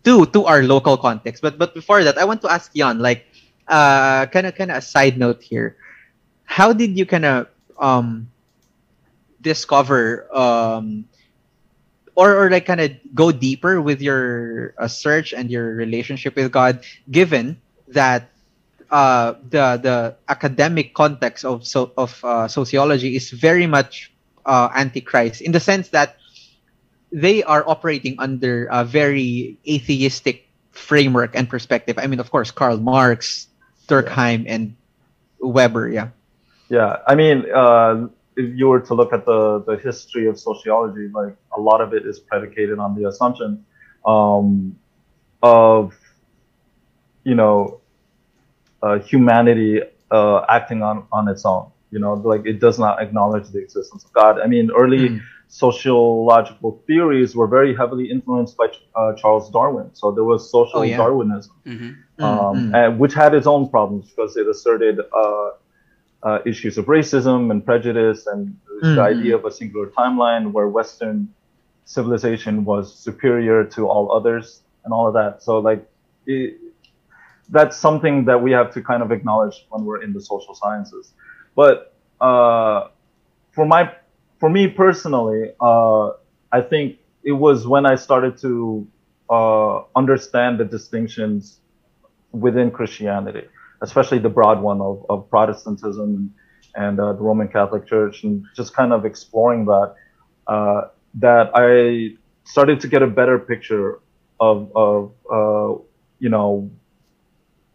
[0.08, 1.42] to to our local context.
[1.42, 3.26] But but before that, I want to ask Jan like
[3.68, 5.76] uh kind of kind of a side note here.
[6.46, 7.50] How did you kind of
[7.82, 8.30] um
[9.40, 11.04] discover um
[12.16, 16.50] or or like kind of go deeper with your uh, search and your relationship with
[16.50, 18.30] God given that
[18.90, 24.12] uh, the the academic context of so of uh, sociology is very much
[24.46, 26.16] uh, antichrist in the sense that
[27.12, 31.98] they are operating under a very atheistic framework and perspective.
[31.98, 33.48] I mean, of course, Karl Marx,
[33.88, 34.76] Durkheim, and
[35.40, 35.88] Weber.
[35.88, 36.08] Yeah.
[36.68, 41.08] Yeah, I mean, uh, if you were to look at the, the history of sociology,
[41.12, 43.64] like a lot of it is predicated on the assumption
[44.06, 44.76] um,
[45.42, 45.94] of,
[47.24, 47.80] you know,
[48.82, 51.70] uh, humanity uh, acting on, on its own.
[51.90, 54.40] You know, like it does not acknowledge the existence of God.
[54.40, 55.20] I mean, early Mm.
[55.48, 59.90] sociological theories were very heavily influenced by uh, Charles Darwin.
[59.94, 60.96] So there was social Oh, yeah.
[60.96, 61.96] Darwinism Mhm.
[62.22, 65.00] um, Mm, and which had its own problems because it asserted
[66.22, 68.56] uh, issues of racism and prejudice and
[68.94, 69.00] the Mm.
[69.00, 71.28] idea of a singular timeline where Western
[71.84, 75.42] civilization was superior to all others and all of that.
[75.42, 75.86] So like
[76.26, 76.58] it,
[77.48, 81.12] that's something that we have to kind of acknowledge when we're in the social sciences.
[81.54, 82.88] But uh,
[83.52, 83.92] for my
[84.40, 86.10] for me personally, uh,
[86.52, 88.86] I think it was when I started to
[89.30, 91.60] uh, understand the distinctions
[92.32, 93.44] within Christianity,
[93.82, 96.34] especially the broad one of, of Protestantism
[96.74, 99.94] and uh, the Roman Catholic Church, and just kind of exploring that,
[100.46, 100.82] uh,
[101.14, 104.00] that I started to get a better picture
[104.38, 105.80] of, of uh,
[106.18, 106.70] you know,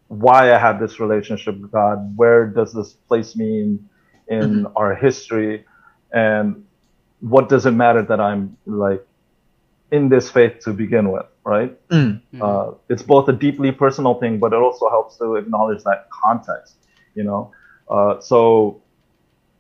[0.08, 2.18] why I have this relationship with God.
[2.18, 3.90] Where does this place me in,
[4.28, 5.66] in our history?
[6.12, 6.66] And
[7.22, 9.06] what does it matter that I'm like
[9.92, 11.78] in this faith to begin with, right?
[11.90, 12.22] Mm.
[12.34, 12.42] Mhm.
[12.42, 16.76] Uh, it's both a deeply personal thing, but it also helps to acknowledge that context,
[17.16, 17.52] you know.
[17.90, 18.82] Uh, so,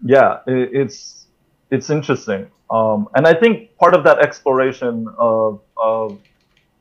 [0.04, 1.28] yeah, it, it's
[1.72, 6.20] it's interesting, um, and I think part of that exploration of of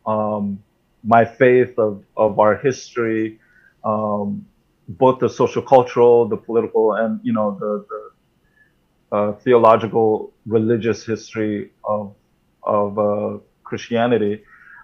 [0.06, 0.62] um,
[1.04, 3.38] my faith, of of our history,
[3.84, 4.46] um,
[4.88, 11.70] both the social cultural, the political, and you know the the uh, theological, religious history
[11.84, 12.14] of
[12.62, 14.42] of uh, Christianity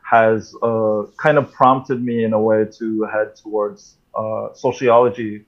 [0.09, 5.45] has uh, kind of prompted me in a way to head towards uh, sociology,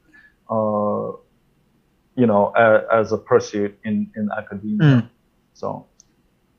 [0.51, 1.13] uh,
[2.17, 5.03] you know, a, as a pursuit in in academia.
[5.03, 5.09] Mm.
[5.55, 5.87] So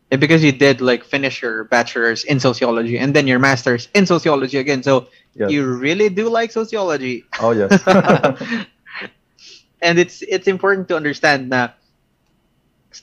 [0.10, 4.08] Yeah, because you did like finish your bachelor's in sociology and then your master's in
[4.08, 4.82] sociology again.
[4.82, 5.52] So yes.
[5.52, 7.26] you really do like sociology.
[7.40, 7.78] oh yes,
[9.86, 11.70] and it's it's important to understand na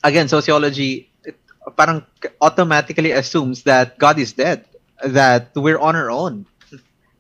[0.03, 1.39] again sociology it
[1.77, 2.03] parang
[2.41, 4.67] automatically assumes that God is dead
[5.05, 6.47] that we're on our own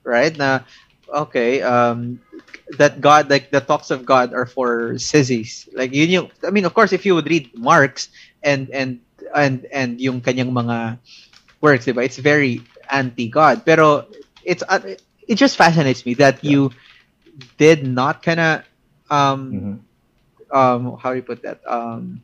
[0.04, 0.34] right?
[0.36, 0.64] Now,
[1.12, 2.20] okay um
[2.78, 6.64] that God like the talks of God are for sissies like you yung I mean
[6.64, 8.08] of course if you would read Marx
[8.42, 9.00] and and
[9.34, 10.98] and and yung kanyang mga
[11.60, 12.04] works diba?
[12.04, 13.64] It's very anti-God.
[13.66, 14.06] Pero
[14.42, 14.80] it's uh,
[15.28, 16.52] it just fascinates me that Yeah.
[16.52, 16.74] you
[17.58, 18.52] did not kind of
[19.10, 19.80] um Mhm.
[20.52, 21.60] um how do you put that?
[21.68, 22.22] Um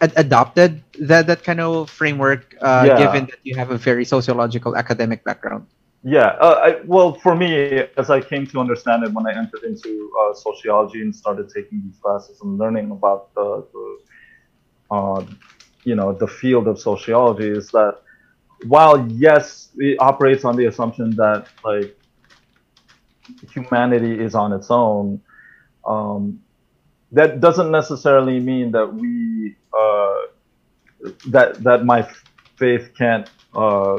[0.00, 2.98] a- adopted that that kind of framework uh, Yeah.
[3.00, 5.66] given that you have a very sociological academic background
[6.04, 9.50] Yeah, uh, I, well, for me, as I came to understand it when I entered
[9.52, 15.24] into uh, sociology and started taking these classes and learning about the, the uh,
[15.84, 17.94] you know, the field of sociology, is that
[18.66, 21.96] while yes, it operates on the assumption that like
[23.52, 25.20] humanity is on its own,
[25.86, 26.40] um,
[27.12, 30.14] that doesn't necessarily mean that we uh,
[31.26, 32.08] that that my
[32.58, 33.98] faith can't uh,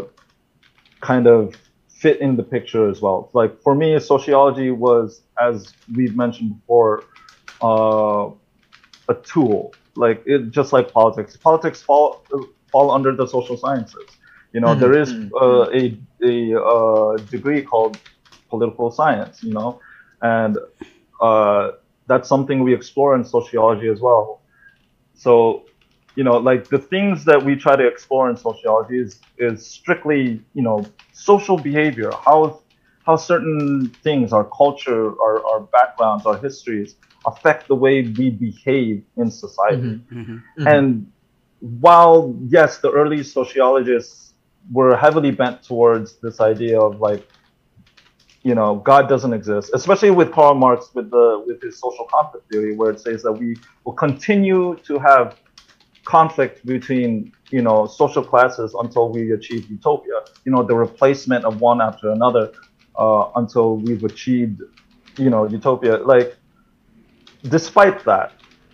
[1.01, 1.55] kind of
[1.89, 3.29] fit in the picture as well.
[3.33, 7.05] Like for me, sociology was, as we've mentioned before,
[7.61, 8.29] uh,
[9.09, 9.77] a tool.
[9.95, 11.37] Like it, just like politics.
[11.37, 12.25] Politics fall
[12.71, 14.17] fall under the social sciences.
[14.53, 15.31] You know, there is Mhm.
[15.41, 18.01] uh, a a uh, degree called
[18.49, 19.41] political science.
[19.43, 19.79] You know,
[20.21, 20.57] and
[21.21, 21.71] uh,
[22.09, 24.41] that's something we explore in sociology as well.
[25.13, 25.63] So,
[26.15, 30.21] you know, like the things that we try to explore in sociology is is strictly,
[30.57, 32.39] you know, social behavior, how
[33.05, 36.95] how certain things, our culture, our, our backgrounds, our histories
[37.25, 39.93] affect the way we behave in society.
[39.93, 40.01] Mhm.
[40.11, 40.43] Mhm.
[40.57, 40.67] Mhm.
[40.73, 40.85] And
[41.85, 44.33] while yes, the early sociologists
[44.71, 47.23] were heavily bent towards this idea of like,
[48.43, 52.49] you know, God doesn't exist, especially with Karl Marx with the with his social conflict
[52.49, 55.37] theory, where it says that we will continue to have
[56.05, 60.19] conflict between you know social classes until we achieve utopia.
[60.45, 62.51] You know, the replacement of one after another
[62.97, 64.61] uh, until we've achieved
[65.17, 65.97] you know utopia.
[65.97, 66.37] Like,
[67.43, 68.33] despite that,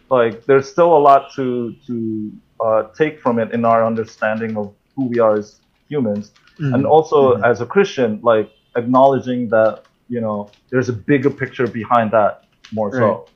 [0.09, 2.31] like there's still a lot to to
[2.63, 6.73] uh, take from it in our understanding of who we are as humans Mhm.
[6.75, 7.43] and also Mhm.
[7.51, 12.91] as a christian like acknowledging that you know there's a bigger picture behind that more
[12.91, 13.27] so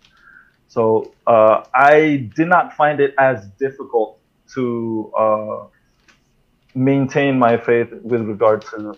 [0.67, 4.19] so uh, i did not find it as difficult
[4.53, 5.65] to uh,
[6.75, 8.97] maintain my faith with regard to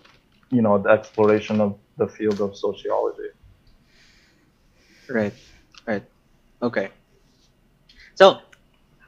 [0.50, 3.30] you know the exploration of the field of sociology
[5.12, 5.34] Right.
[5.86, 6.04] Right.
[6.62, 6.88] Okay.
[8.14, 8.40] So,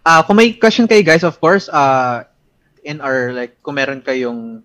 [0.04, 2.28] uh, kung may question kayo guys, of course, uh,
[2.84, 4.62] in our, like, kung meron kayong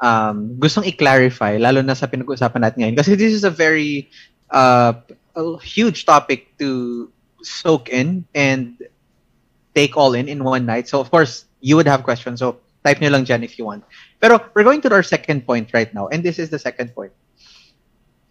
[0.00, 2.96] um, gustong i-clarify, lalo na sa pinag-uusapan natin ngayon.
[2.96, 4.10] Kasi this is a very
[4.50, 4.92] uh,
[5.36, 7.10] a huge topic to
[7.42, 8.80] soak in and
[9.74, 10.88] take all in in one night.
[10.88, 12.40] So, of course, you would have questions.
[12.40, 13.84] So, type nyo lang dyan if you want.
[14.20, 16.08] Pero, we're going to our second point right now.
[16.08, 17.12] And this is the second point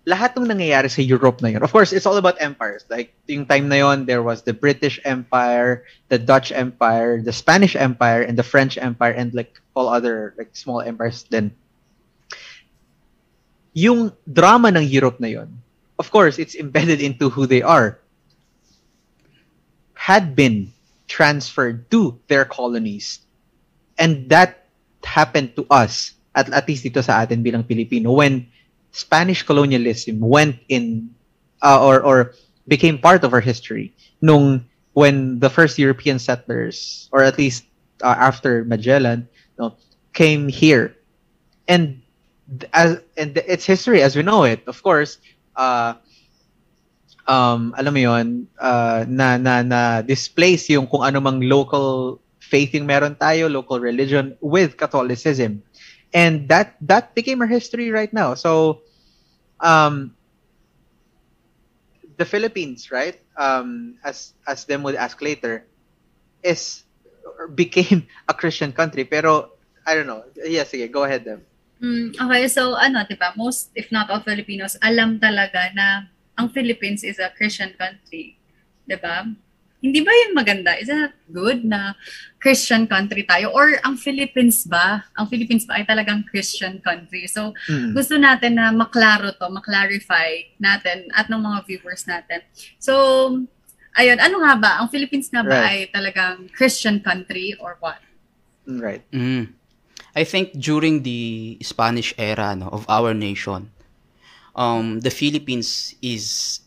[0.06, 1.66] lahat ng nangyayari sa Europe na yun.
[1.66, 2.86] Of course, it's all about empires.
[2.90, 7.76] Like, yung time na yun, there was the British Empire, the Dutch Empire, the Spanish
[7.76, 11.52] Empire, and the French Empire, and like all other like small empires then.
[13.76, 15.52] Yung drama ng Europe na yun,
[16.00, 18.00] of course, it's embedded into who they are.
[19.94, 20.72] Had been
[21.08, 23.20] transferred to their colonies.
[23.98, 24.68] And that
[25.04, 28.48] happened to us, at, at least dito sa atin bilang Pilipino, when
[28.92, 31.12] Spanish colonialism went in
[31.60, 32.34] uh, or or
[32.68, 33.92] became part of our history
[34.24, 34.64] nung
[34.96, 37.68] when the first European settlers or at least
[38.02, 39.76] uh, after Magellan no,
[40.14, 40.96] came here.
[41.68, 42.02] And
[42.74, 45.18] as and its history as we know it of course
[45.56, 45.96] uh
[47.28, 48.28] um alam mo yon
[48.62, 53.82] uh, na na na displace yung kung ano mang local faith yung meron tayo local
[53.82, 55.66] religion with Catholicism.
[56.14, 58.38] And that that became our history right now.
[58.38, 58.86] So
[59.60, 60.14] um
[62.18, 65.66] the philippines right um as as them would ask later
[66.46, 66.85] is
[67.54, 71.42] became a christian country pero i don't know yeah sige go ahead them
[71.84, 73.36] Mm, okay, so ano, 'di ba?
[73.36, 76.08] Most if not all Filipinos alam talaga na
[76.40, 78.40] ang Philippines is a Christian country,
[78.88, 79.28] 'di ba?
[79.84, 80.72] Hindi ba 'yun maganda?
[80.80, 81.94] Is that good na
[82.40, 85.04] Christian country tayo or ang Philippines ba?
[85.20, 87.28] Ang Philippines ba ay talagang Christian country?
[87.28, 87.92] So, Mm.
[87.92, 92.40] gusto natin na maklaro to, maklarify natin at ng mga viewers natin.
[92.80, 92.94] So,
[93.96, 94.72] ayun, ano nga ba?
[94.84, 95.68] Ang Philippines nga ba Right.
[95.68, 98.00] ay talagang Christian country or what?
[98.68, 99.54] Mm, right Mm.
[100.16, 103.68] I think during the Spanish era no, of our nation,
[104.56, 106.60] um, the Philippines is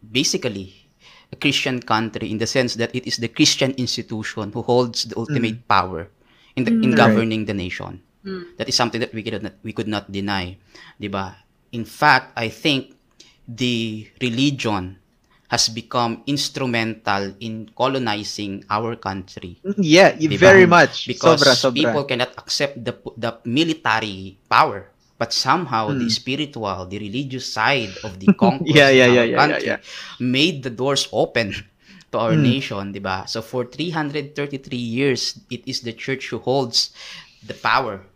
[0.00, 0.86] basically
[1.32, 5.18] a Christian country in the sense that it is the Christian institution who holds the
[5.18, 6.06] ultimate power
[6.54, 6.94] in the, in Mm.
[6.94, 7.02] Right.
[7.10, 7.98] governing the nation.
[8.22, 8.54] Mm.
[8.62, 10.54] That is something that we could not, we could not deny,
[11.02, 11.42] 'di ba?
[11.74, 12.94] In fact, I think
[13.50, 15.01] the religion
[15.52, 20.54] has become instrumental in colonizing our country Mm, yeah Diba?
[20.54, 26.08] very much because sobra sobra people cannot accept the the military power but somehow the
[26.08, 26.10] Hmm.
[26.10, 29.78] spiritual the religious side of the conquest Yeah, yeah, yeah, our yeah, country yeah,
[30.18, 31.68] made the doors open
[32.12, 32.52] to our Hmm.
[32.52, 36.90] nation diba so for 333 years it is the church who holds
[37.42, 38.06] the power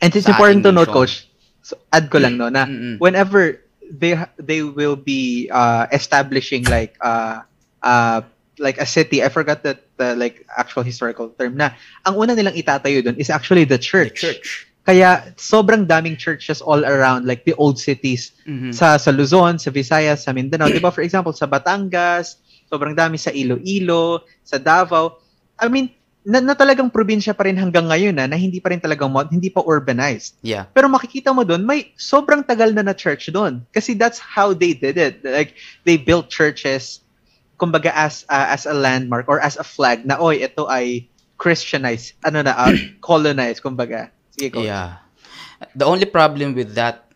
[0.00, 0.90] And it's important to note.
[0.92, 1.28] Coach,
[1.62, 3.02] so add ko lang no, na Mm-mm.
[3.02, 7.42] whenever they they will be uh, establishing like uh,
[7.82, 8.22] uh,
[8.58, 11.74] like a city, I forgot that the like actual historical term na
[12.06, 14.20] ang una nilang itatayo doon is actually the the church.
[14.20, 14.48] church
[14.88, 18.72] Kaya sobrang daming churches all around like the old cities Mhm.
[18.72, 20.72] sa sa Luzon, sa Visayas, sa Mindanao.
[20.72, 22.40] 'Di ba for example sa Batangas,
[22.72, 25.20] sobrang dami sa Iloilo, sa Davao.
[25.60, 25.92] I mean,
[26.28, 29.32] na, na talagang probinsya pa rin hanggang ngayon na, na hindi pa rin talagang mod,
[29.32, 30.36] hindi pa urbanized.
[30.44, 30.68] Yeah.
[30.76, 33.64] Pero makikita mo doon, may sobrang tagal na na church doon.
[33.72, 35.24] Kasi that's how they did it.
[35.24, 35.56] Like,
[35.88, 37.00] they built churches,
[37.56, 41.08] kumbaga as, uh, as a landmark or as a flag na, oy, ito ay
[41.40, 44.12] Christianized, ano na, uh, colonized, kumbaga.
[44.36, 44.60] Sige, go.
[44.60, 45.00] Yeah.
[45.80, 47.08] The only problem with that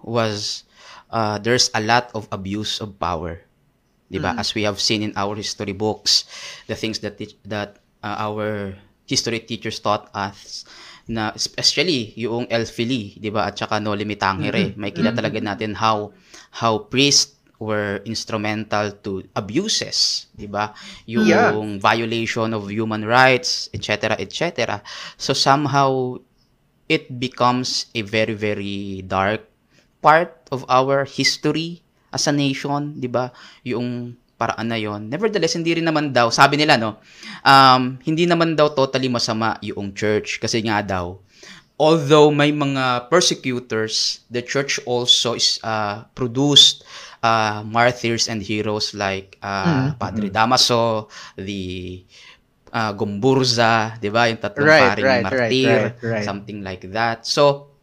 [0.00, 0.64] was
[1.12, 3.44] uh, there's a lot of abuse of power.
[4.08, 4.32] Diba?
[4.32, 4.40] Mm.
[4.40, 6.24] As we have seen in our history books,
[6.66, 8.78] the things that that uh, our
[9.10, 10.62] history teachers taught us
[11.06, 13.50] na especially yung El Fili, 'di ba?
[13.50, 14.74] At saka No Limitangere.
[14.78, 16.14] May kila talaga natin how
[16.62, 20.74] how priests were instrumental to abuses, 'di ba?
[21.06, 21.78] Yung Yeah.
[21.78, 24.82] violation of human rights, etc., etc.
[25.18, 26.18] So somehow
[26.90, 29.46] it becomes a very very dark
[30.02, 33.30] part of our history as a nation, 'di ba?
[33.62, 35.08] Yung paraan na 'yon.
[35.08, 37.00] Nevertheless, hindi rin naman daw, sabi nila no,
[37.42, 41.16] um, hindi naman daw totally masama yung church kasi nga daw
[41.76, 46.84] although may mga persecutors, the church also is uh, produced
[47.20, 50.00] uh, martyrs and heroes like uh, Mhm.
[50.00, 52.00] Padre Damaso, the
[52.72, 54.28] uh, Gomburza, 'di ba?
[54.32, 56.24] Yung tatlong Right, paring right, right, martir, right, right.
[56.24, 57.28] something like that.
[57.28, 57.75] So,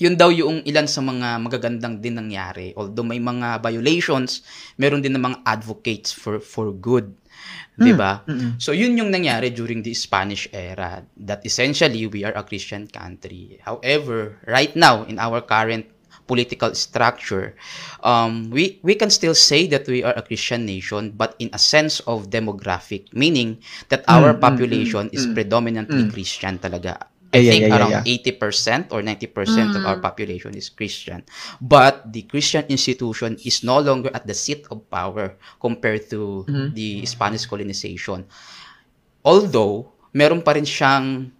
[0.00, 2.72] yun daw yung ilan sa mga magagandang din nangyari.
[2.72, 4.40] Although may mga violations,
[4.80, 7.12] meron din namang advocates for for good.
[7.80, 8.24] 'Di ba?
[8.60, 13.56] So yun yung nangyari during the Spanish era that essentially we are a Christian country.
[13.64, 15.88] However, right now in our current
[16.28, 17.58] political structure,
[18.06, 21.58] um, we we can still say that we are a Christian nation, but in a
[21.58, 23.58] sense of demographic, meaning
[23.90, 26.12] that our Mm, mm, population mm, is mm, predominantly mm.
[26.14, 27.09] Christian talaga.
[27.32, 28.02] Yeah, I yeah, think yeah, yeah, around yeah.
[28.04, 29.86] 80% or 90% of Mm.
[29.86, 31.22] our population is Christian.
[31.60, 36.74] But the Christian institution is no longer at the seat of power compared to Mhm.
[36.74, 38.26] the Spanish colonization.
[39.24, 41.30] Although, meron pa rin siyang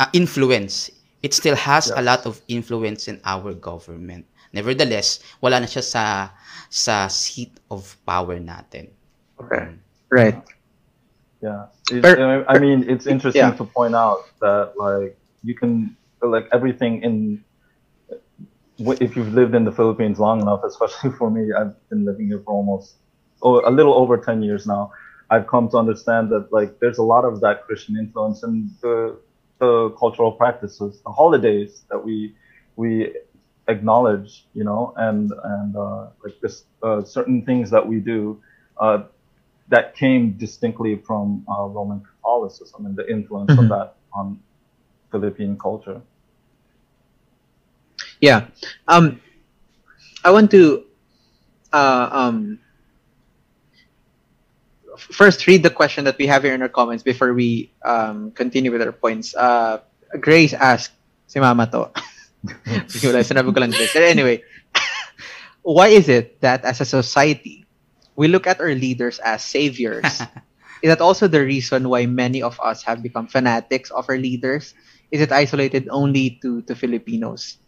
[0.00, 0.90] uh, influence.
[1.22, 2.04] It still has a Yes.
[2.04, 4.26] lot of influence in our government.
[4.52, 6.04] Nevertheless, wala na siya sa
[6.70, 8.90] sa seat of power natin.
[9.40, 9.74] Okay.
[10.10, 10.38] Right.
[11.44, 11.66] Yeah.
[11.90, 13.60] It, I mean, it's interesting yeah.
[13.60, 17.44] to point out that like you can like everything in
[18.78, 22.40] if you've lived in the Philippines long enough, especially for me, I've been living here
[22.44, 22.96] for almost
[23.42, 24.90] oh, a little over 10 years now.
[25.30, 29.18] I've come to understand that like there's a lot of that Christian influence in the
[29.58, 32.34] the cultural practices, the holidays that we
[32.76, 33.14] we
[33.68, 38.40] acknowledge, you know, and and uh, like this uh, certain things that we do
[38.78, 39.04] uh,
[39.68, 43.62] that came distinctly from uh, Roman Catholicism and the influence Mhm.
[43.64, 44.38] of that on
[45.10, 46.00] Philippine culture.
[48.20, 48.48] Yeah.
[48.88, 49.20] Um,
[50.24, 50.84] I want to
[51.72, 52.58] uh, um,
[54.96, 58.70] first read the question that we have here in our comments before we um, continue
[58.70, 59.34] with our points.
[59.34, 59.80] Uh,
[60.20, 60.92] Grace asked,
[61.26, 61.90] si Mama to.
[62.92, 64.44] Sige, wala, sinabi ko lang But anyway,
[65.62, 67.63] why is it that as a society,
[68.16, 70.28] we look at our leaders as saviors?
[70.82, 74.74] is that also the reason why many of us have become fanatics of our leaders?
[75.10, 77.58] Is it isolated only to, to Filipinos?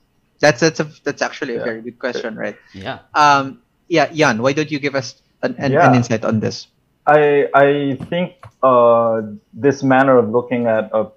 [0.40, 1.64] That's that's a, that's actually a Yeah.
[1.64, 2.57] very good question, right?
[2.74, 3.01] Yeah.
[3.14, 5.80] Um, yeah, Jan, why don't you give us an, an, Yeah.
[5.80, 6.66] an insight on this?
[7.07, 9.22] I I think uh,
[9.53, 11.11] this manner of looking at uh,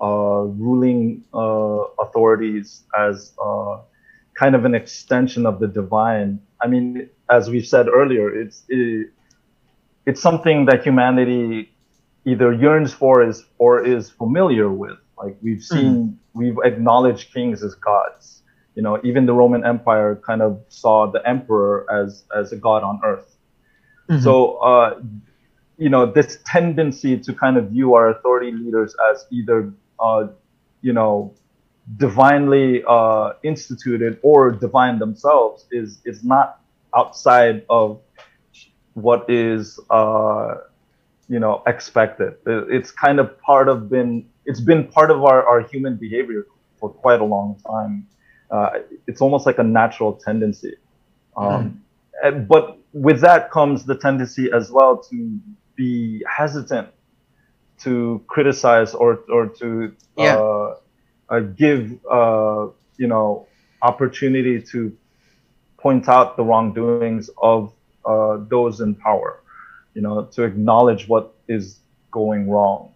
[0.00, 3.78] uh, ruling uh, authorities as uh,
[4.38, 6.40] kind of an extension of the divine.
[6.64, 9.10] I mean, as we've said earlier, it's it,
[10.06, 11.70] it's something that humanity
[12.24, 14.98] either yearns for is or is familiar with.
[15.18, 18.42] Like we've seen, we've acknowledged kings as gods.
[18.74, 22.82] You know, even the Roman Empire kind of saw the emperor as as a god
[22.82, 23.36] on earth.
[24.22, 25.00] So, uh,
[25.78, 30.28] you know, this tendency to kind of view our authority leaders as either, uh,
[30.82, 31.34] you know,
[31.96, 36.60] divinely uh, instituted or divine themselves is is not
[36.96, 38.00] outside of
[38.94, 40.54] what is, uh,
[41.28, 42.34] you know, expected.
[42.46, 46.46] It- It's kind of part of been it's been part of our, our human behavior
[46.78, 48.06] for quite a long time.
[48.50, 48.70] Uh,
[49.06, 50.74] it's almost like a natural tendency.
[51.36, 51.82] Um,
[52.22, 55.38] and- but with that comes the tendency as well to
[55.76, 56.88] be hesitant
[57.78, 60.36] to criticize or or to Yeah.
[61.28, 63.46] Uh, give uh, you know
[63.82, 64.96] opportunity to
[65.78, 67.72] point out the wrongdoings of
[68.04, 69.40] uh, those in power.
[69.94, 71.78] You know, to acknowledge what is
[72.10, 72.92] going wrong,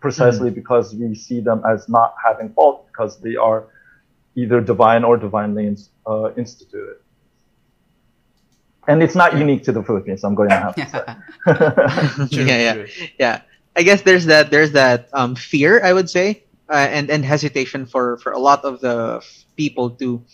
[0.00, 3.64] precisely because we see them as not having fault because they are
[4.36, 6.96] either divine or divinely ins- uh, instituted.
[8.86, 10.24] and it's not unique to the Philippines.
[10.24, 12.36] I'm going to have to say.
[12.36, 12.86] True, yeah, yeah, true.
[13.18, 13.40] yeah.
[13.76, 17.86] I guess there's that there's that um, fear I would say uh, and and hesitation
[17.86, 19.22] for for a lot of the
[19.56, 20.24] people to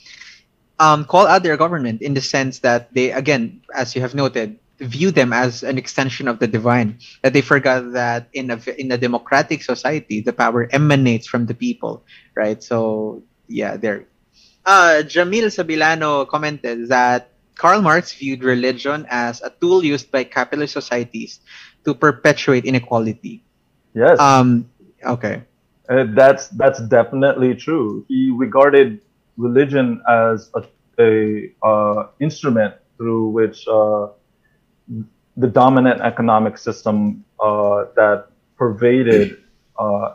[0.78, 4.58] um, call out their government in the sense that they again as you have noted
[4.80, 8.90] view them as an extension of the divine that they forgot that in a in
[8.90, 12.02] a democratic society the power emanates from the people
[12.34, 12.62] right?
[12.62, 14.06] So yeah there.
[14.64, 20.72] Uh Jamil Sabilano commented that Karl Marx viewed religion as a tool used by capitalist
[20.72, 21.40] societies
[21.84, 23.44] to perpetuate inequality.
[23.92, 24.70] Yes, um
[25.04, 25.44] okay
[25.90, 28.04] Uh, that's that's definitely true.
[28.08, 29.00] He regarded
[29.36, 30.64] religion as a,
[31.02, 34.08] a uh, instrument through which uh,
[35.36, 39.38] the dominant economic system uh, that pervaded
[39.78, 40.14] uh,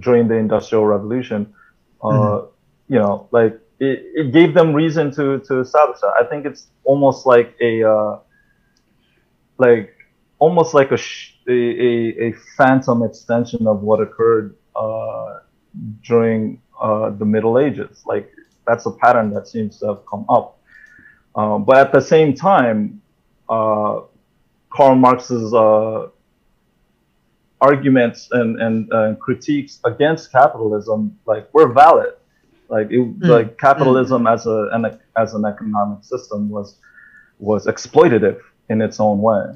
[0.00, 1.54] during the Industrial Revolution,
[2.02, 2.42] uh,
[2.88, 6.12] you know, like it, it gave them reason to to that.
[6.20, 8.18] I think it's almost like a uh,
[9.58, 9.94] like
[10.38, 15.40] almost like a, sh- a, a, a phantom extension of what occurred uh,
[16.04, 18.02] during uh, the Middle Ages.
[18.06, 18.30] Like
[18.66, 20.58] that's a pattern that seems to have come up.
[21.34, 23.00] Um, but at the same time,
[23.48, 24.00] uh,
[24.70, 26.08] Karl Marx's uh,
[27.60, 32.14] arguments and, and uh, critiques against capitalism like were valid.
[32.68, 36.76] Like it, like capitalism as a an, as an economic system was
[37.38, 39.54] was exploitative in its own way.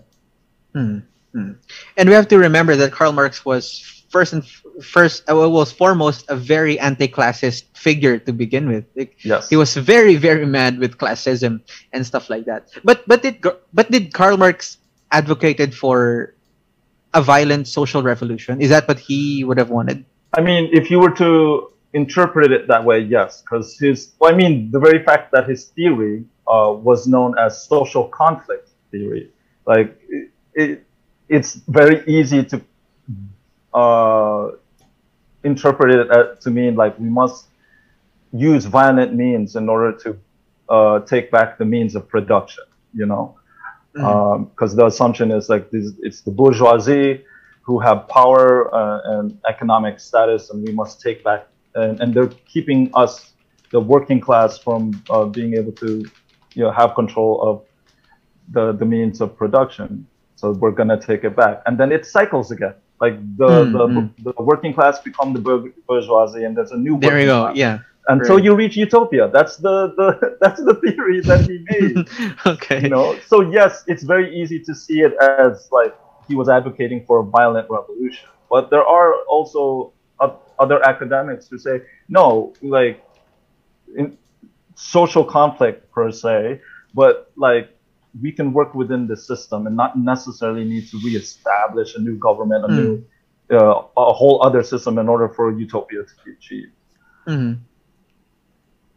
[0.72, 0.98] Hmm,
[1.32, 1.52] hmm.
[1.96, 5.72] And we have to remember that Karl Marx was first and f- first, uh, was
[5.72, 8.84] foremost a very anti-classist figure to begin with.
[8.96, 9.48] Like, Yes.
[9.48, 11.60] he was very, very mad with classism
[11.92, 12.68] and stuff like that.
[12.84, 14.78] But but did but did Karl Marx
[15.10, 16.34] advocated for
[17.14, 18.60] a violent social revolution?
[18.60, 20.04] Is that what he would have wanted?
[20.34, 24.36] I mean, if you were to interpret it that way, yes, because his, well, I
[24.36, 29.28] mean, the very fact that his theory uh, was known as social conflict theory,
[29.66, 29.98] like
[30.54, 30.86] it, it
[31.28, 32.60] it's very easy to
[33.72, 34.50] uh,
[35.44, 37.48] interpret it uh, to mean like we must
[38.32, 40.18] use violent means in order to
[40.68, 43.36] uh, take back the means of production, you know,
[43.92, 47.24] because the assumption is like this, it's the bourgeoisie
[47.62, 52.32] who have power uh, and economic status, and we must take back, and, and they're
[52.46, 53.32] keeping us,
[53.70, 56.04] the working class, from uh, being able to,
[56.54, 57.64] you know, have control of
[58.52, 60.06] the the means of production.
[60.42, 62.74] So we're gonna take it back, and then it cycles again.
[63.04, 65.42] Like the Mm, the, the working class become the
[65.88, 67.40] bourgeoisie, and there's a new There we working go.
[67.42, 67.78] class Yeah.
[68.08, 68.44] until Right.
[68.46, 69.28] you reach utopia.
[69.36, 71.96] That's the, the that's the theory that he made.
[72.54, 72.82] okay.
[72.82, 75.94] you know, so yes, it's very easy to see it as like
[76.28, 78.28] he was advocating for a violent revolution.
[78.50, 79.92] But there are also
[80.58, 83.02] other academics who say no, like
[83.96, 84.16] in
[84.74, 86.60] social conflict per se,
[86.94, 87.66] but like
[88.20, 92.64] we can work within the system and not necessarily need to reestablish a new government,
[92.64, 93.04] a new
[93.52, 96.72] uh, a whole other system in order for utopia to be achieved.
[97.26, 97.52] hmm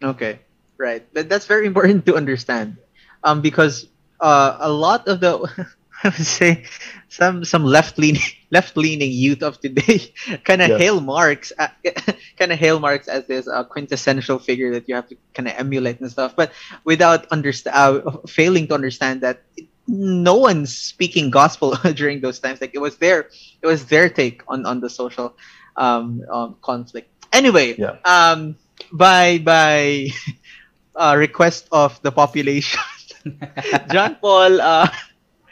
[0.03, 0.39] Okay,
[0.77, 1.03] right.
[1.13, 2.77] That, that's very important to understand,
[3.23, 3.87] um, because
[4.19, 5.67] uh, a lot of the
[6.03, 6.65] I would say
[7.09, 8.21] some some left leaning
[8.51, 10.77] left leaning youth of today kind of Yes.
[10.77, 11.67] hail Marx uh,
[12.37, 15.53] kind of hail Marx as this uh, quintessential figure that you have to kind of
[15.57, 16.51] emulate and stuff, but
[16.83, 19.43] without understand uh, failing to understand that.
[19.87, 22.59] No one's speaking gospel during those times.
[22.59, 23.29] Like it was their,
[23.61, 25.37] it was their take on on the social
[25.75, 27.09] um, um, conflict.
[27.31, 27.97] Anyway, Yeah.
[28.03, 28.55] um,
[28.91, 30.07] by by
[30.95, 32.79] uh, request of the population,
[33.91, 34.59] John Paul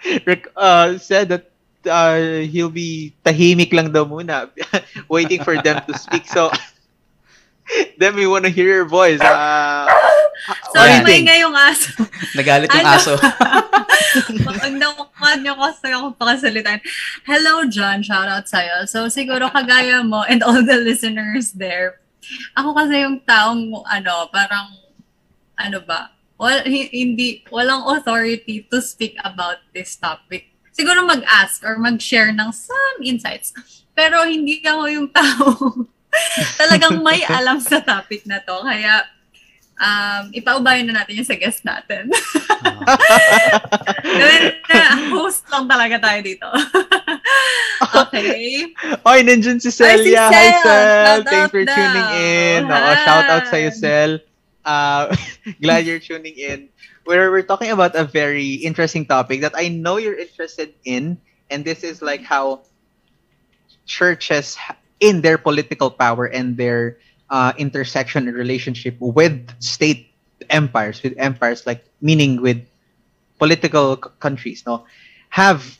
[0.06, 1.51] uh, rec- uh, said that
[1.88, 4.49] uh, he'll be tahimik lang daw muna,
[5.10, 6.28] waiting for them to speak.
[6.28, 6.51] So,
[7.99, 9.22] then we want to hear your voice.
[9.22, 9.88] Uh,
[10.76, 11.30] Sorry, may think?
[11.30, 11.89] ngayong aso.
[12.36, 12.97] Nagalit yung Ano?
[12.99, 13.14] aso.
[14.43, 16.80] Pag nakuha niyo kasi ako pakasalitan.
[17.24, 18.04] Hello, John.
[18.04, 18.84] Shout out sa'yo.
[18.89, 22.04] So, siguro kagaya mo and all the listeners there.
[22.60, 24.68] Ako kasi yung taong, ano, parang,
[25.56, 30.50] ano ba, wal, hi- hindi, walang authority to speak about this topic.
[30.74, 33.54] Siguro mag-ask or mag-share ng some insights.
[33.94, 35.46] Pero hindi ako yung tao
[36.62, 38.58] talagang may alam sa topic na to.
[38.66, 39.06] Kaya,
[39.78, 42.10] um, ipaubayan na natin yung sa guest natin.
[44.74, 46.48] Na, host lang talaga tayo dito.
[47.94, 48.74] okay.
[49.06, 50.30] Oy, nandyan si Ay, si Celia.
[50.30, 50.62] Hi, Cel.
[50.62, 50.88] Cel.
[51.06, 52.62] Shout Thanks for tuning in.
[52.66, 54.12] Oo, shout out sa'yo, Cel.
[54.66, 55.16] Uh,
[55.61, 56.70] glad you're tuning in.
[57.05, 61.20] We're, we're talking about a very interesting topic that I know you're interested in.
[61.49, 62.64] And this is like how
[63.86, 64.57] churches,
[64.99, 66.97] in their political power and their
[67.30, 70.07] uh, intersection and relationship with state
[70.49, 72.64] empires, with empires like, meaning with
[73.39, 74.86] political c- countries, no,
[75.30, 75.78] have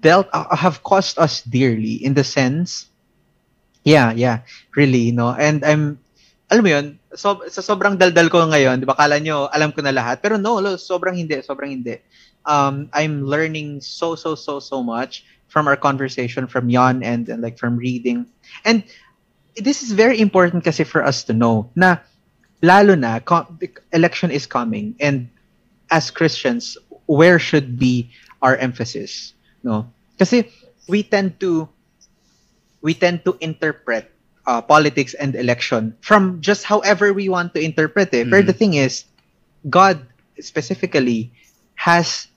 [0.00, 2.88] dealt uh, have cost us dearly in the sense
[3.84, 4.40] yeah yeah
[4.76, 6.00] really no and i'm
[6.50, 9.82] alam mo yun so, sa sobrang daldal ko ngayon di ba kala nyo alam ko
[9.82, 10.22] na lahat.
[10.22, 11.98] Pero no lo, sobrang hindi sobrang hindi.
[12.48, 17.42] Um i'm learning so so so so much from our conversation from Jan and, and
[17.42, 18.24] like from reading.
[18.64, 18.86] And
[19.58, 22.00] this is very important kasi for us to know na
[22.62, 23.50] lalo na co-
[23.92, 25.28] election is coming and
[25.90, 26.78] as Christians
[27.10, 28.08] where should be
[28.40, 29.90] our emphasis no?
[30.16, 30.48] Kasi
[30.88, 31.68] we tend to
[32.80, 34.08] we tend to interpret
[34.46, 38.30] uh, politics and election from just however we want to interpret it.
[38.30, 39.04] But the thing is
[39.68, 40.00] god
[40.40, 41.32] specifically
[41.74, 42.28] has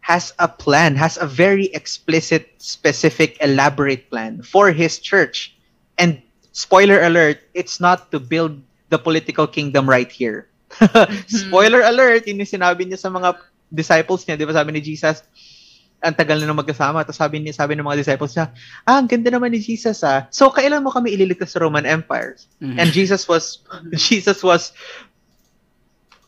[0.00, 5.54] has a plan has a very explicit specific elaborate plan for his church.
[5.98, 6.20] And
[6.52, 10.48] spoiler alert it's not to build the political kingdom right here.
[11.26, 13.40] Spoiler alert yun yung sinabi niya sa mga
[13.72, 15.24] disciples niya di ba sabi ni Jesus
[15.98, 17.02] ang tagal na nung magkasama.
[17.02, 18.54] Tapos sabi niya, sabi ng mga disciples niya,
[18.86, 20.30] ah, ang ganda naman ni Jesus ah.
[20.30, 22.38] So, kailan mo kami ililigtas sa Roman Empire?
[22.62, 22.78] Mhm.
[22.78, 24.70] And Jesus was, Jesus was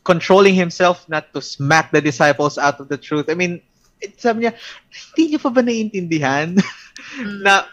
[0.02, 3.30] controlling himself not to smack the disciples out of the truth.
[3.30, 3.62] I mean,
[4.02, 4.58] it, sabi niya,
[4.90, 6.58] hindi niyo pa ba naiintindihan?
[7.46, 7.68] na,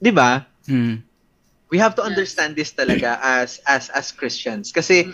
[0.00, 0.46] di ba?
[0.64, 1.04] Mm.
[1.70, 2.10] We have to Yes.
[2.16, 5.06] understand this talaga as as as Christians kasi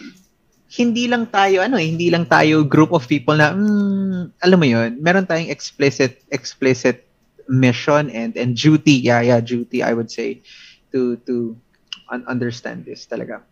[0.67, 4.67] hindi lang tayo ano eh, hindi lang tayo group of people na mm, alam mo
[4.67, 7.07] 'yun, meron tayong explicit explicit
[7.47, 8.99] mission and and duty.
[8.99, 10.43] Yeah, yeah, duty I would say
[10.91, 11.55] to to
[12.11, 13.43] un- understand this talaga.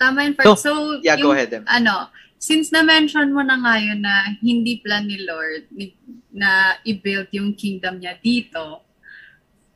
[0.00, 0.46] Tama yun, Fred.
[0.48, 0.70] So, So,
[1.04, 1.64] yeah, go yung, ahead, Em.
[1.66, 2.08] Ano,
[2.38, 5.96] since na-mention mo na ngayon na hindi plan ni Lord ni-
[6.30, 8.84] na i-build yung kingdom niya dito,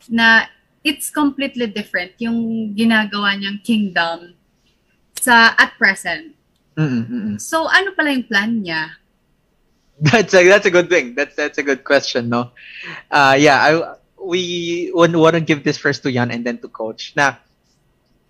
[0.09, 0.47] na
[0.87, 4.33] it's completely different yung ginagawa niyang kingdom
[5.19, 6.38] sa at present.
[6.79, 7.37] Mm-mm, mm-mm.
[7.43, 8.95] So, ano pala yung plan niya?
[9.99, 11.19] That's a that's a good thing.
[11.19, 12.55] That's that's a good question, no?
[13.11, 17.19] Uh yeah, I we want to give this first to Jan and then to coach.
[17.19, 17.35] Na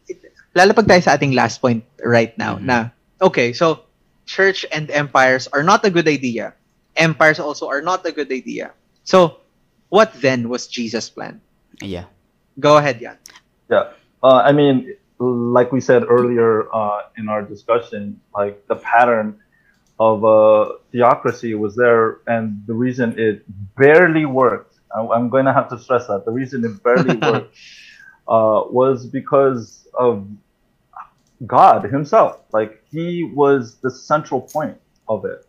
[0.08, 2.64] it- lalapag tayo sa ating last point right now Mhm.
[2.64, 2.76] na
[3.20, 3.84] okay, so
[4.24, 6.56] church and empires are not a good idea.
[6.96, 8.72] Empires also are not a good idea.
[9.04, 9.44] So
[9.92, 11.44] what then was Jesus' plan?
[11.84, 12.08] Yeah.
[12.56, 13.20] Go ahead, Jan.
[13.68, 13.92] Yeah.
[14.24, 19.38] Uh, I mean, like we said earlier uh, in our discussion, like the pattern
[19.98, 23.44] of uh, theocracy was there, and the reason it
[23.76, 27.56] barely worked, I- I'm going to have to stress that the reason it barely worked
[28.28, 30.28] uh, was because of
[31.46, 32.42] God Himself.
[32.52, 35.44] Like He was the central point of it,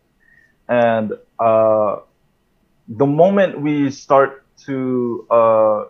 [0.68, 1.96] and uh,
[2.88, 5.84] the moment we start to uh,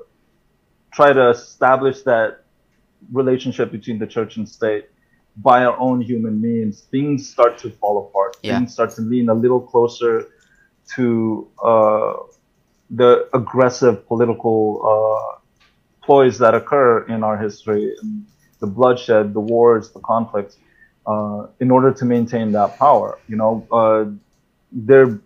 [0.93, 2.45] try to establish that
[3.13, 4.87] relationship between the church and state
[5.37, 8.37] by our own human means, things start to fall apart.
[8.43, 8.59] Yeah.
[8.59, 10.29] Things start to lean a little closer
[10.97, 12.15] to uh,
[12.91, 15.39] the aggressive political uh,
[16.05, 18.27] ploys that occur in our history, and
[18.59, 20.59] the bloodshed, the wars, the conflicts,
[21.07, 23.19] uh, in order to maintain that power.
[23.29, 24.07] You know, uh,
[24.73, 25.21] they're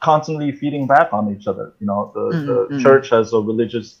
[0.00, 1.72] constantly feeding back on each other.
[1.80, 4.00] You know, the, Mm, the church as a religious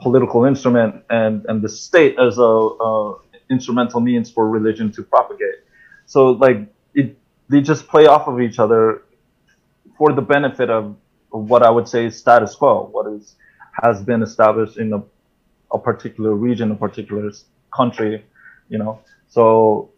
[0.00, 3.16] political instrument and, and the state as a, a
[3.50, 5.60] instrumental means for religion to propagate.
[6.06, 7.16] So like it,
[7.48, 9.02] they just play off of each other
[9.98, 10.96] for the benefit of
[11.30, 13.36] what I would say is status quo, what is
[13.82, 15.02] has been established in a,
[15.72, 17.30] a particular region, a particular
[17.74, 18.24] country,
[18.68, 19.00] you know.
[19.28, 19.90] So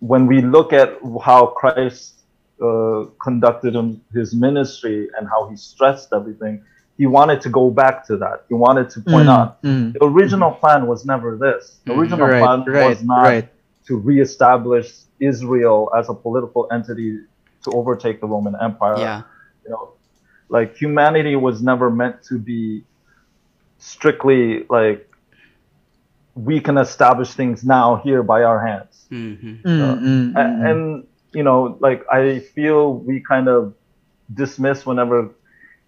[0.00, 2.22] when we look at how Christ
[2.60, 3.74] uh, conducted
[4.12, 6.64] his ministry and how he stressed everything,
[6.98, 8.44] he wanted to go back to that.
[8.48, 9.92] He wanted to point Mm, out mm.
[9.94, 11.80] the original plan was never this.
[11.86, 13.48] The original Right, plan right, was not right.
[13.86, 14.88] to reestablish
[15.20, 17.20] Israel as a political entity
[17.64, 18.98] to overtake the Roman Empire.
[18.98, 19.22] Yeah.
[19.64, 19.94] You know,
[20.48, 22.84] like humanity was never meant to be
[23.78, 25.08] strictly like
[26.34, 29.06] we can establish things now here by our hands.
[29.10, 29.62] Mhm.
[29.62, 33.74] Mm, mm, mm, A- and you know like i feel we kind of
[34.32, 35.30] dismiss whenever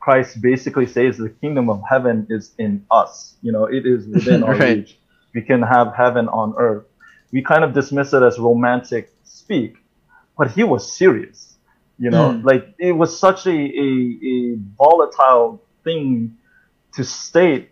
[0.00, 4.42] christ basically says the kingdom of heaven is in us you know it is within
[4.48, 4.76] our Right.
[4.76, 4.98] reach
[5.34, 6.86] we can have heaven on earth
[7.32, 9.74] we kind of dismiss it as romantic speak
[10.38, 11.58] but he was serious
[11.98, 12.44] you know Mm.
[12.44, 16.36] like it was such a, a, a volatile thing
[16.94, 17.70] to state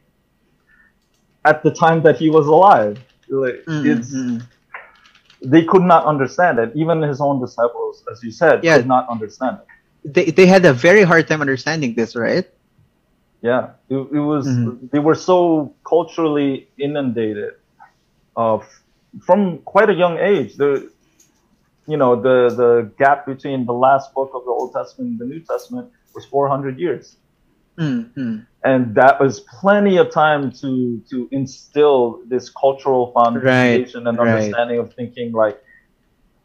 [1.45, 2.99] at the time that he was alive
[3.31, 4.49] like, Mm, it's mm, mm.
[5.45, 6.73] they could not understand it.
[6.75, 8.77] Even his own disciples, as you said, Yeah.
[8.77, 9.67] could not understand it.
[10.15, 12.47] They they had a very hard time understanding this, right?
[13.41, 14.47] Yeah, it, it was.
[14.47, 14.91] Mhm.
[14.93, 17.55] They were so culturally inundated,
[18.37, 18.67] of
[19.27, 20.57] from quite a young age.
[20.57, 20.91] The
[21.87, 25.29] you know, the the gap between the last book of the Old Testament and the
[25.33, 27.17] New Testament was 400 years,
[27.79, 28.41] Mm-hmm.
[28.65, 34.29] and that was plenty of time to to instill this cultural foundation and right.
[34.29, 35.63] understanding of thinking like,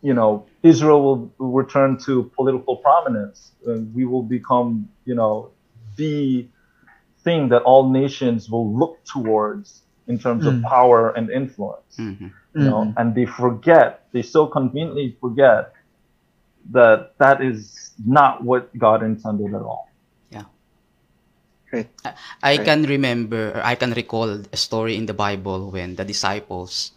[0.02, 3.52] you know, Israel will, will return to political prominence.
[3.66, 5.52] And we will become, you know,
[5.98, 6.48] the
[7.24, 10.64] thing that all nations will look towards in terms of Mm.
[10.64, 11.98] power and influence.
[11.98, 12.32] Mhm.
[12.56, 12.94] You know, Mhm.
[12.98, 15.74] and they forget, they so conveniently forget
[16.72, 19.88] that that is not what God intended at all.
[21.74, 21.90] Right.
[22.44, 22.66] I Right.
[22.66, 26.92] can remember, I can recall a story in the Bible when the disciples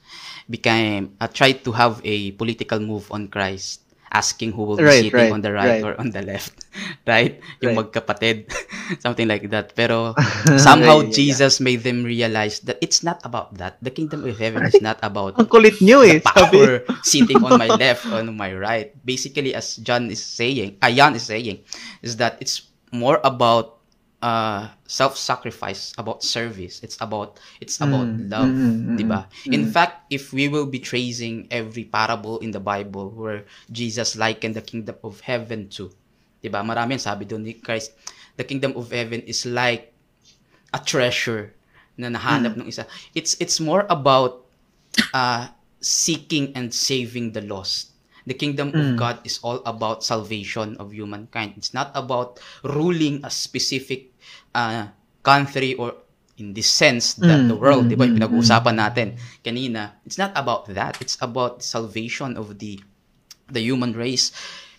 [0.51, 3.81] became uh, tried to have a political move on Christ,
[4.13, 6.69] asking who will be Right, sitting on the right, or on the left,
[7.09, 7.41] right?
[7.65, 8.53] Yung magkapatid,
[9.05, 9.73] something like that.
[9.75, 10.15] Pero
[10.57, 11.17] somehow Yeah, yeah, yeah.
[11.17, 13.81] Jesus made them realize that it's not about that.
[13.83, 16.21] The kingdom of heaven is not about Ang kulit nyo eh.
[16.21, 18.93] the power sitting on my left on my right.
[19.05, 21.65] Basically, as John is saying, uh, Jan is saying,
[22.05, 23.76] is that it's more about
[24.27, 26.83] uh, self-sacrifice, about service.
[26.83, 29.31] It's about it's about Mm, love, mm, mm, 'di ba?
[29.31, 29.71] mm, In mm.
[29.71, 34.67] fact, if we will be tracing every parable in the Bible where Jesus likened the
[34.67, 35.95] kingdom of heaven to,
[36.43, 36.67] 'di ba?
[36.67, 37.95] Marami ang sabi doon ni Christ,
[38.35, 39.95] the kingdom of heaven is like
[40.75, 41.55] a treasure
[41.95, 42.85] na nahanap ng isa.
[43.15, 44.45] It's it's more about
[45.15, 45.49] uh,
[45.79, 47.95] seeking and saving the lost.
[48.27, 48.99] The kingdom of Mm.
[48.99, 51.55] God is all about salvation of humankind.
[51.55, 54.11] It's not about ruling a specific
[54.57, 54.89] uh,
[55.21, 55.93] country or
[56.41, 59.09] in this sense that Mm, the world, mm, di ba, yung mm, pinag-uusapan natin
[59.41, 59.97] kanina.
[60.05, 60.97] It's not about that.
[61.01, 62.81] It's about salvation of the
[63.49, 64.33] the human race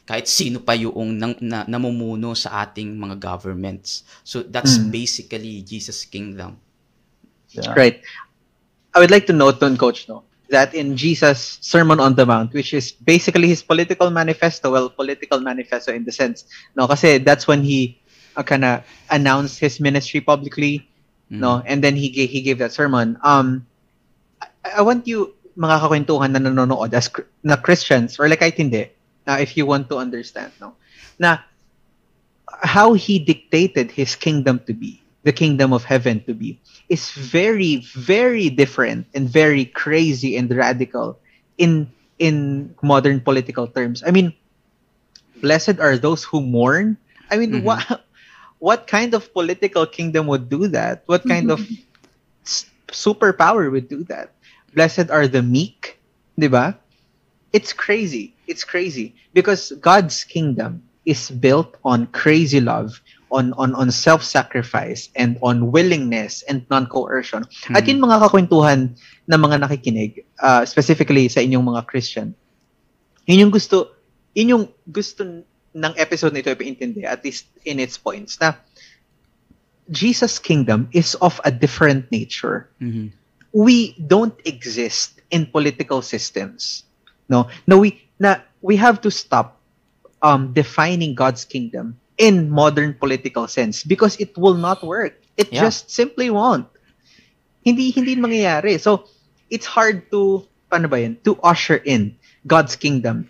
[0.08, 4.08] kahit sino pa yung nang, na, namumuno sa ating mga governments.
[4.24, 4.90] So that's Mm.
[4.90, 6.58] basically Jesus' kingdom.
[7.52, 7.76] Yeah.
[7.76, 8.00] Right.
[8.96, 12.56] I would like to note on Coach, no, that in Jesus' Sermon on the Mount,
[12.56, 17.44] which is basically his political manifesto, well, political manifesto in the sense, no, kasi that's
[17.48, 18.00] when he
[18.38, 20.88] uh, kind of announced his ministry publicly,
[21.28, 21.44] Mm.
[21.44, 23.20] no, and then he gave, he gave that sermon.
[23.20, 23.68] Um,
[24.40, 27.12] I, I want you, mga kakwentuhan na nanonood as
[27.44, 28.88] na Christians, or like kahit hindi,
[29.28, 30.80] uh, if you want to understand, no,
[31.20, 31.44] na
[32.64, 37.84] how he dictated his kingdom to be, the kingdom of heaven to be, is very,
[37.92, 41.20] very different and very crazy and radical
[41.58, 44.02] in in modern political terms.
[44.06, 44.32] I mean,
[45.42, 46.98] blessed are those who mourn.
[47.30, 47.64] I mean, Mhm.
[47.64, 47.84] what
[48.60, 51.04] what kind of political kingdom would do that?
[51.06, 51.62] What kind of
[52.46, 54.34] s- superpower would do that?
[54.74, 56.00] Blessed are the meek,
[56.40, 56.76] diba?
[57.54, 58.36] It's crazy.
[58.48, 63.00] It's crazy because God's kingdom is built on crazy love,
[63.32, 67.48] on on on self-sacrifice and on willingness and non-coercion.
[67.72, 67.88] At Mhm.
[67.96, 68.80] yun mga kakwentuhan
[69.28, 72.36] na mga nakikinig, uh, specifically sa inyong mga Christian,
[73.28, 73.96] yun yung gusto,
[74.36, 75.44] yun yung gusto
[75.76, 78.56] ng episode nito ipaintindi, at least in its points, na
[79.90, 82.68] Jesus' kingdom is of a different nature.
[82.82, 83.12] Mhm.
[83.56, 86.84] We don't exist in political systems.
[87.32, 89.60] No, no, we na we have to stop
[90.22, 95.16] um, defining God's kingdom in modern political sense because it will not work.
[95.38, 95.70] It Yeah.
[95.70, 96.68] just simply won't.
[97.64, 98.80] Hindi hindi mangyayari.
[98.82, 99.08] So
[99.52, 101.16] it's hard to paano ba yun?
[101.24, 103.30] To usher in God's kingdom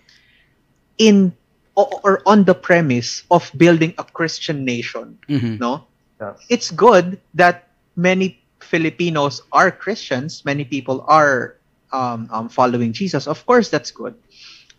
[0.97, 1.33] in
[1.77, 5.59] or, or on the premise of building a Christian nation, Mhm.
[5.61, 5.85] no?
[6.19, 6.41] Yes.
[6.49, 11.55] it's good that many Filipinos are Christians, many people are
[11.93, 13.27] um, um, following Jesus.
[13.29, 14.15] Of course, that's good.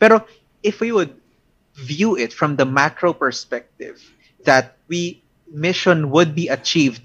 [0.02, 0.26] Pero
[0.62, 1.14] if we would
[1.78, 4.02] view it from the macro perspective,
[4.44, 7.00] that we mission would be achieved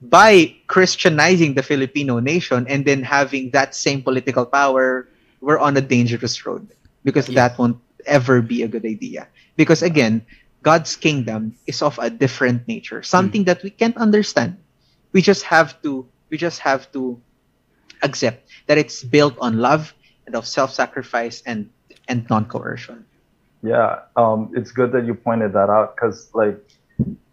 [0.00, 5.08] by Christianizing the Filipino nation and then having that same political power,
[5.40, 6.66] we're on a dangerous road
[7.04, 7.46] because Yeah.
[7.48, 9.28] that won't ever be a good idea.
[9.56, 10.24] Because again,
[10.62, 14.56] God's kingdom is of a different nature, something that we can't understand.
[15.12, 17.20] We just have to we just have to
[18.02, 19.94] accept that it's built on love
[20.26, 21.70] and of self-sacrifice and
[22.08, 23.04] and non-coercion.
[23.62, 26.60] Yeah, um, it's good that you pointed that out because, like,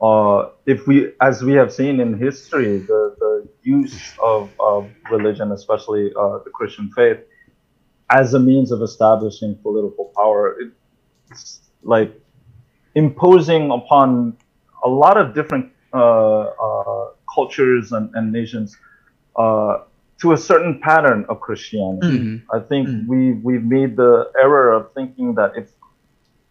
[0.01, 5.51] uh, if we, as we have seen in history, the, the use of, of religion,
[5.51, 7.19] especially uh, the Christian faith,
[8.11, 10.57] as a means of establishing political power,
[11.31, 12.13] it's like
[12.95, 14.37] imposing upon
[14.83, 18.75] a lot of different uh, uh, cultures and, and nations
[19.37, 19.79] uh,
[20.21, 22.19] to a certain pattern of Christianity.
[22.19, 22.43] Mhm.
[22.53, 23.07] I think Mm.
[23.07, 25.67] we we've made the error of thinking that if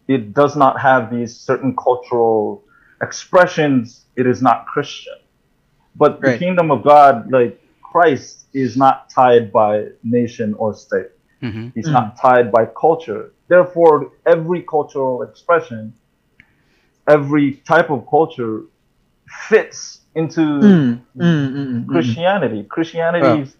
[0.07, 2.63] it does not have these certain cultural
[3.01, 5.17] expressions, it is not Christian.
[5.95, 9.71] But the kingdom of God, like Christ, is not tied by
[10.03, 11.11] nation or state.
[11.41, 11.71] Mhm.
[11.75, 11.93] He's Mm.
[11.93, 13.33] not tied by culture.
[13.47, 15.93] therefore, every cultural expression,
[17.07, 18.63] every type of culture
[19.49, 21.87] fits into Mm, mm, mm, mm, mm.
[21.87, 22.63] Christianity.
[22.69, 23.55] Christianity's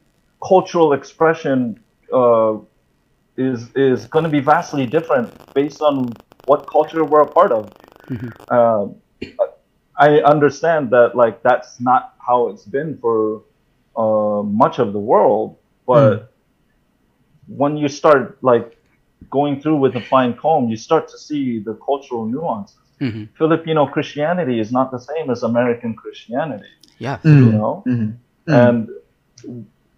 [0.47, 1.79] cultural expression
[2.13, 2.57] uh,
[3.37, 7.73] is is going to be vastly different based on what culture we're a part of.
[8.49, 8.95] Um,
[9.97, 13.43] I understand that like that's not how it's been for
[13.95, 16.31] uh, much of the world, but
[17.47, 18.77] when you start like
[19.29, 22.77] going through with a fine comb, you start to see the cultural nuances.
[22.99, 23.29] Mhm.
[23.37, 26.69] Filipino Christianity is not the same as American Christianity,
[26.99, 27.17] Yeah.
[27.23, 27.83] You know.
[27.87, 28.13] mm,
[28.47, 28.53] mm.
[28.53, 28.89] And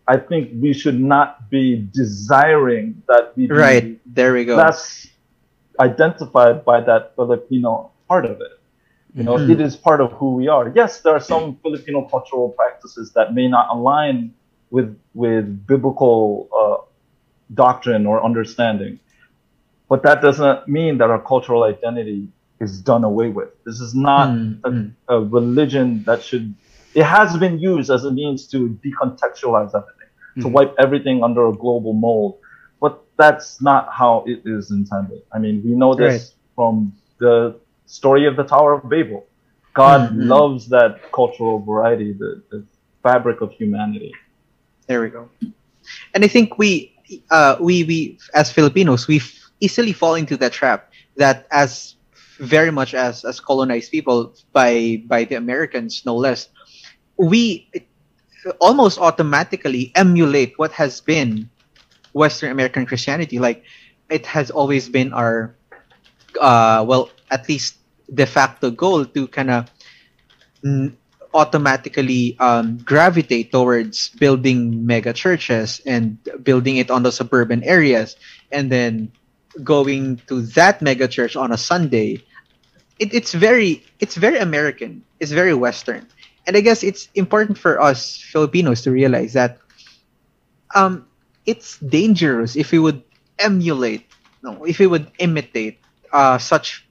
[0.08, 4.56] I think we should not be desiring that we be right there we go.
[4.56, 5.08] less
[5.80, 8.54] identified by that Filipino part of it.
[9.16, 9.50] You know, Mhm.
[9.54, 10.72] it is part of who we are.
[10.76, 14.34] Yes, there are some Filipino cultural practices that may not align
[14.72, 16.78] with with biblical uh,
[17.54, 19.00] doctrine or understanding,
[19.90, 22.28] but that doesn't mean that our cultural identity
[22.60, 23.50] is done away with.
[23.66, 24.92] This is not Mm, a, mm.
[25.10, 26.54] a religion that should.
[26.96, 30.10] It has been used as a means to decontextualize everything,
[30.42, 30.52] to Mhm.
[30.52, 32.38] wipe everything under a global mold.
[32.80, 35.22] But that's not how it is intended.
[35.34, 39.26] I mean, we know this from the story of the Tower of Babel.
[39.74, 40.28] God Mhm.
[40.28, 42.64] loves that cultural variety, the, the
[43.02, 44.12] fabric of humanity.
[44.88, 45.30] There we go.
[46.14, 46.93] And I think we,
[47.30, 49.22] uh, we, we as Filipinos, we
[49.60, 51.96] easily fall into that trap that as
[52.40, 56.50] very much as as colonized people by by the Americans, no less,
[57.18, 57.70] we
[58.60, 61.50] almost automatically emulate what has been
[62.14, 63.40] Western American Christianity.
[63.40, 63.64] Like
[64.10, 65.56] it has always been our,
[66.40, 67.78] uh, well, at least
[68.14, 69.70] de facto goal to kind of
[71.34, 78.16] automatically um, gravitate towards building mega churches and building it on the suburban areas
[78.52, 79.12] and then
[79.64, 82.22] going to that mega church on a sunday
[83.00, 85.04] it, it's very it's very american.
[85.20, 86.08] It's very western.
[86.46, 89.58] And i guess it's important for us filipinos to realize that
[90.76, 91.06] um,
[91.46, 93.02] it's dangerous if we would
[93.40, 94.06] emulate
[94.44, 95.80] no if we would imitate
[96.12, 96.83] uh, such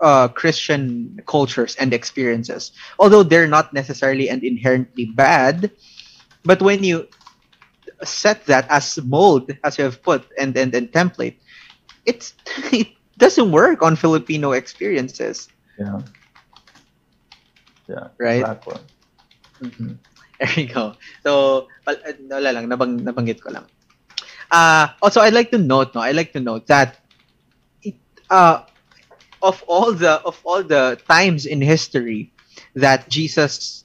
[0.00, 2.72] uh, Christian cultures and experiences.
[2.98, 5.70] Although they're not necessarily and inherently bad,
[6.44, 7.08] but when you
[8.04, 11.36] set that as mold, as you have put, and and, and template,
[12.06, 12.34] it's
[12.72, 16.02] it doesn't work on Filipino experiences, Yeah.
[17.88, 18.08] Yeah.
[18.18, 18.42] right?
[18.42, 18.78] Exactly.
[19.62, 19.98] Mhm.
[20.40, 20.94] There you go.
[21.22, 23.66] So, wal- wala lang, nabang, nabanggit ko lang.
[24.50, 26.98] Uh, also, I'd like to note, no, I'd like to note that
[27.82, 27.94] it,
[28.30, 28.66] uh,
[29.42, 32.32] of all the of all the times in history
[32.74, 33.84] that Jesus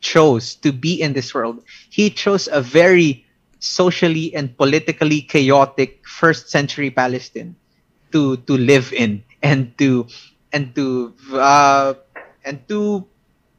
[0.00, 3.24] chose to be in this world, he chose a very
[3.58, 7.56] socially and politically chaotic first century Palestine
[8.12, 10.06] to to live in and to
[10.52, 11.94] and to uh,
[12.44, 13.06] and to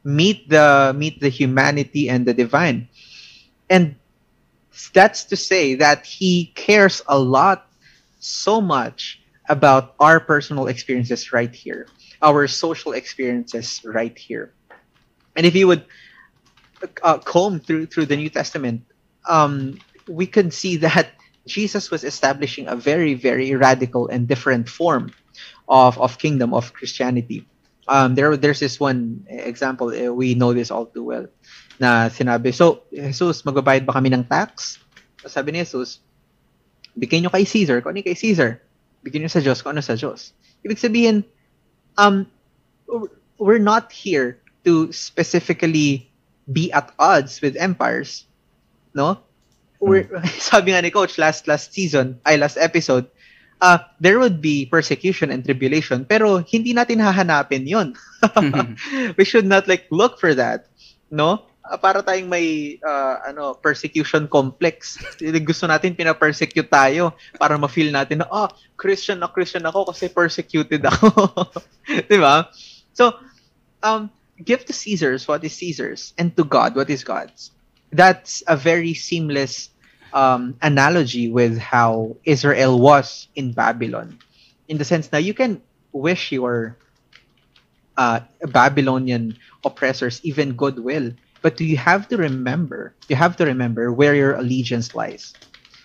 [0.04, 2.88] meet the meet the humanity and the divine.
[3.68, 3.96] And
[4.94, 7.68] that's to say that he cares a lot
[8.18, 9.19] so much
[9.50, 11.90] about our personal experiences right here
[12.22, 14.52] our social experiences right here.
[15.36, 15.84] And if you would
[17.02, 18.84] uh, comb through through the new testament
[19.28, 19.76] um,
[20.08, 21.12] we can see that
[21.46, 25.12] jesus was establishing a very very radical and different form
[25.68, 27.44] of of kingdom of christianity.
[27.88, 31.26] Um, there there's this one example eh, we know this all too well
[31.80, 34.78] na sinabi so Jesus magbabayad ba kami ng tax?
[35.26, 36.00] Sabi ni Jesus
[36.96, 38.62] bigyan nyo kay Caesar kung ano kay Caesar
[39.04, 40.32] bigyan nyo sa Diyos kung ano sa Diyos.
[40.64, 41.24] Ibig sabihin
[41.96, 42.28] um
[43.40, 46.10] we're not here to specifically
[46.50, 48.28] be at odds with empires
[48.94, 49.22] no?
[49.80, 50.10] We're
[50.52, 53.08] sabi nga ni coach last last season ay last episode
[53.64, 57.96] uh, there would be persecution and tribulation pero hindi natin hahanapin yon
[59.18, 60.68] we should not like look for that
[61.08, 61.48] no
[61.78, 64.98] para tayong may uh, ano persecution complex.
[65.46, 70.82] Gusto natin pina-persecute tayo para ma-feel natin na ah Christian na Christian ako kasi persecuted
[70.82, 71.30] ako.
[72.08, 72.50] 'di ba?
[72.96, 73.14] So
[73.86, 74.10] um
[74.40, 77.54] give to Caesar's what is Caesar's and to God what is God's.
[77.94, 79.70] That's a very seamless
[80.12, 84.18] um, analogy with how Israel was in Babylon,
[84.68, 85.62] in the sense that you can
[85.92, 86.76] wish your
[87.96, 91.12] uh, Babylonian oppressors even goodwill,
[91.42, 95.32] but do you have to remember, you have to remember where your allegiance lies,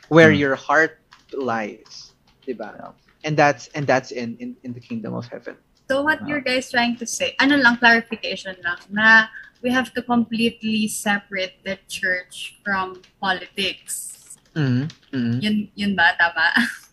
[0.10, 0.40] where Hmm.
[0.40, 1.00] your heart
[1.34, 2.14] lies,
[2.48, 2.94] diba?
[3.24, 5.58] And that's and that's in, in in the kingdom of heaven.
[5.90, 9.30] So what you're guys trying to say, ano lang, clarification lang, na
[9.62, 14.38] we have to completely separate the church from politics.
[14.54, 15.36] Mhm, mhm.
[15.42, 16.14] Yun, yun ba?
[16.18, 16.54] Tama?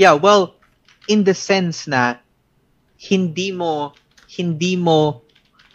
[0.00, 0.56] Yeah, well,
[1.10, 2.22] in the sense na
[2.96, 3.92] hindi mo
[4.30, 5.26] hindi mo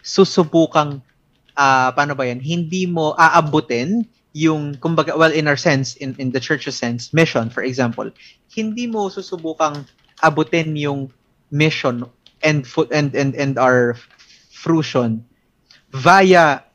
[0.02, 1.04] susubukang
[1.56, 4.04] uh, paano ba yan hindi mo aabutin
[4.36, 8.06] yung kumbaga well in our sense in in the church's sense mission for example
[8.52, 9.88] hindi mo susubukang
[10.20, 11.08] abutin yung
[11.50, 12.04] mission
[12.44, 13.96] and foot and and and our
[14.52, 15.24] fruition
[15.92, 16.66] via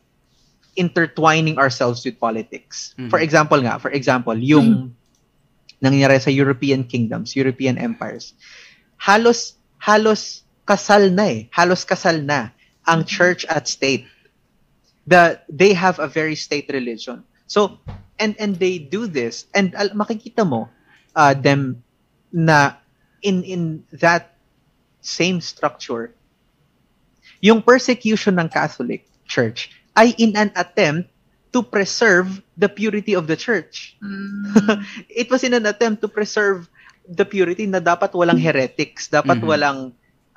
[0.75, 2.95] intertwining ourselves with politics.
[2.97, 3.09] Mm-hmm.
[3.09, 5.84] For example nga, for example, yung mm-hmm.
[5.84, 8.34] nangyari sa European kingdoms, European empires.
[8.97, 11.39] Halos halos kasal na eh.
[11.51, 12.55] Halos kasal na
[12.88, 13.11] ang mm-hmm.
[13.11, 14.07] church at state.
[15.07, 17.23] The they have a very state religion.
[17.47, 17.79] So
[18.21, 20.69] and and they do this and uh, makikita mo
[21.15, 21.83] uh, them
[22.31, 22.77] na
[23.21, 23.61] in in
[23.97, 24.37] that
[25.01, 26.13] same structure
[27.41, 31.09] yung persecution ng Catholic Church ay in an attempt
[31.51, 33.97] to preserve the purity of the church.
[33.99, 34.85] Mm.
[35.09, 36.69] it was in an attempt to preserve
[37.03, 39.51] the purity na dapat walang heretics, dapat mm-hmm.
[39.51, 39.79] walang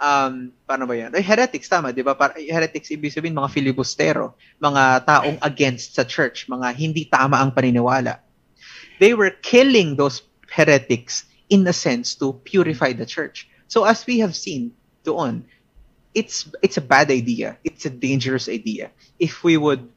[0.04, 1.10] um paano ba 'yan?
[1.16, 2.12] Ay, heretics tama, 'di ba?
[2.12, 7.56] Para heretics ibig sabihin mga filibustero, mga taong against sa church, mga hindi tama ang
[7.56, 8.20] paniniwala.
[9.00, 13.48] They were killing those heretics in a sense to purify the church.
[13.66, 15.44] So as we have seen doon,
[16.14, 17.58] it's it's a bad idea.
[17.64, 19.88] It's a dangerous idea if we would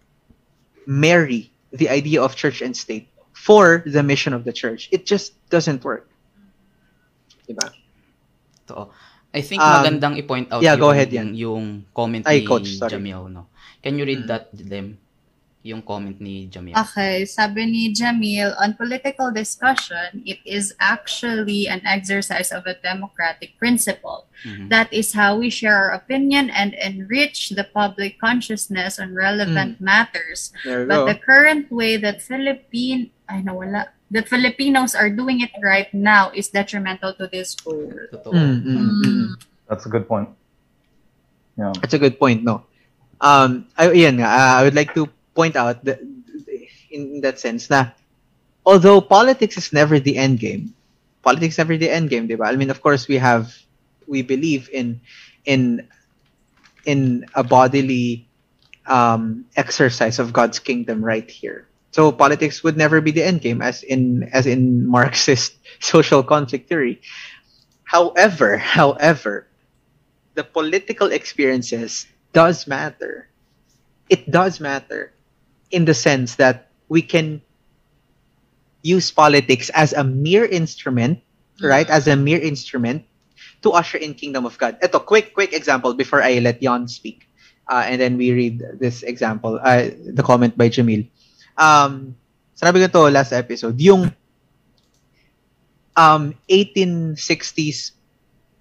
[0.88, 4.90] marry the idea of church and state for the mission of the church.
[4.92, 6.10] It just doesn't work.
[7.46, 7.72] Diba?
[8.68, 8.90] To.
[9.34, 11.36] I think um, magandang i-point out yeah, yung, go ahead yan.
[11.36, 13.30] yung comment Ay, ni Coach, Jamil.
[13.30, 13.48] No?
[13.84, 14.30] Can you read mm.
[14.32, 14.98] that, them?
[15.68, 16.72] yung comment ni Jamil.
[16.72, 23.60] Okay, sabi ni Jamil, on political discussion, it is actually an exercise of a democratic
[23.60, 24.32] principle.
[24.48, 24.72] Mm-hmm.
[24.72, 29.84] That is how we share our opinion and enrich the public consciousness on relevant mm.
[29.84, 30.56] matters.
[30.64, 31.06] But go.
[31.06, 36.48] the current way that Philippine, ay nawala, that Filipinos are doing it right now is
[36.50, 37.92] detrimental to this goal.
[38.12, 39.02] Mm-hmm.
[39.04, 39.44] Mm.
[39.68, 40.30] That's a good point.
[41.58, 41.74] Yeah.
[41.82, 42.64] That's a good point, no?
[43.20, 46.00] Um, I, yan uh, I would like to point out that
[46.92, 47.92] in that sense na
[48.66, 50.74] although politics is never the end game,
[51.24, 52.46] politics is never the end game, diba?
[52.46, 53.56] I mean, of course, we have
[54.06, 55.02] we believe in
[55.46, 55.88] in
[56.86, 58.28] in a bodily
[58.86, 61.68] um, exercise of God's kingdom right here.
[61.92, 66.70] So politics would never be the end game, as in as in Marxist social conflict
[66.70, 67.02] theory.
[67.84, 69.48] However, however,
[70.36, 73.30] the political experiences does matter.
[74.10, 75.14] It does matter
[75.72, 77.42] in the sense that we can
[78.84, 81.20] use politics as a mere instrument,
[81.60, 81.90] right?
[81.90, 83.04] As a mere instrument
[83.64, 84.78] to usher in kingdom of God.
[84.84, 87.28] Ito, quick, quick example before I let Jan speak.
[87.68, 91.10] Uh, and then we read this example, uh, the comment by Jamil.
[91.58, 92.16] Um,
[92.54, 94.14] sinabi ko to last episode, yung
[95.98, 97.98] um, 1860s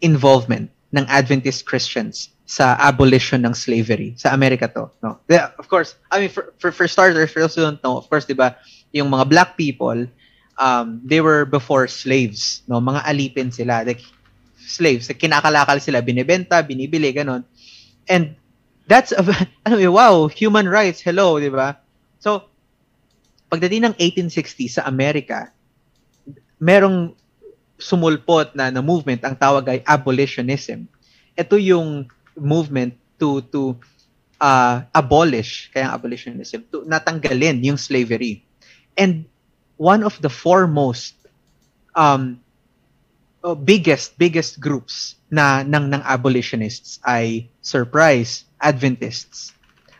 [0.00, 5.18] involvement ng Adventist Christians sa abolition ng slavery sa Amerika to no?
[5.26, 8.06] Yeah, of course i mean for, for for starters for those who don't know of
[8.06, 8.54] course 'di ba
[8.94, 10.06] yung mga black people
[10.62, 12.78] um they were before slaves no?
[12.78, 14.00] Mga alipin sila like
[14.62, 15.10] slaves.
[15.10, 17.42] Like, kinakalakal sila binebenta binibili ganon
[18.06, 18.38] and
[18.86, 19.26] that's a,
[19.66, 21.82] ano wow human rights hello 'di ba?
[22.22, 22.46] So
[23.46, 25.50] pagdating ng 1860 sa Amerika
[26.58, 27.14] merong
[27.76, 30.88] sumulpot na na movement ang tawag ay abolitionism
[31.36, 33.76] ito yung movement to to
[34.40, 38.44] uh, abolish, kaya abolitionism, to natanggalin yung slavery.
[38.96, 39.28] And
[39.76, 41.14] one of the foremost
[41.94, 42.40] um,
[43.44, 49.52] uh, biggest biggest groups na ng ng abolitionists ay surprise Adventists.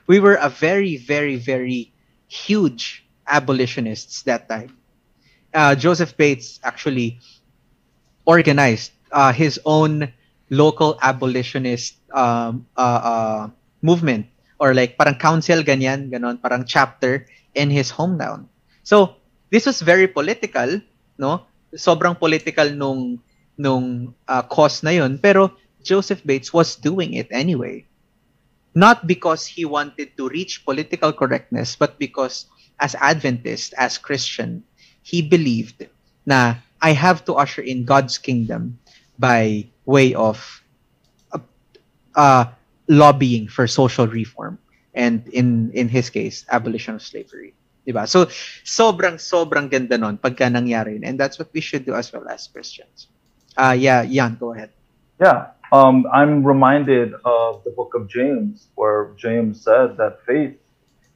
[0.08, 1.92] We were a very very very
[2.32, 4.76] huge abolitionists that time.
[5.54, 7.18] Uh, Joseph Bates actually
[8.26, 10.12] organized uh, his own
[10.50, 13.50] local abolitionist um, uh, uh,
[13.82, 14.26] movement
[14.58, 18.46] or like parang council ganyan, ganon, parang chapter in his hometown.
[18.82, 19.16] So,
[19.50, 20.80] this was very political,
[21.18, 21.46] no?
[21.74, 23.20] Sobrang political nung
[23.58, 25.52] nung uh, cause na yun, pero
[25.82, 27.84] Joseph Bates was doing it anyway.
[28.76, 32.44] Not because he wanted to reach political correctness, but because
[32.80, 34.62] as Adventist, as Christian,
[35.02, 35.86] he believed
[36.26, 38.78] na I have to usher in God's kingdom
[39.18, 40.42] by way of
[41.32, 41.38] uh,
[42.14, 42.44] uh,
[42.88, 44.58] lobbying for social reform
[44.94, 47.54] and in in his case abolition of slavery
[47.86, 48.26] diba so
[48.66, 52.50] sobrang sobrang ganda nun pagka nangyari and that's what we should do as well as
[52.50, 53.06] Christians.
[53.54, 54.74] Uh yeah Jan go ahead.
[55.22, 60.58] Yeah um I'm reminded of the book of James where James said that faith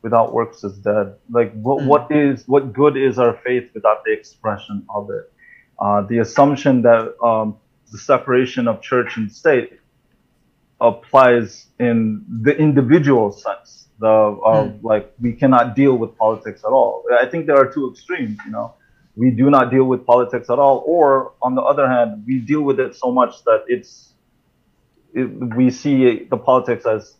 [0.02, 1.86] without works is dead like what, mm.
[1.86, 5.32] what is what good is our faith without the expression of it
[5.80, 7.56] uh, the assumption that um,
[7.90, 9.80] the separation of church and state
[10.80, 13.88] applies in the individual sense.
[13.98, 17.04] The of like we cannot deal with politics at all.
[17.12, 18.38] I think there are two extremes.
[18.46, 18.74] You know,
[19.14, 22.62] we do not deal with politics at all, or on the other hand, we deal
[22.62, 24.14] with it so much that it's
[25.12, 27.16] it, we see the politics as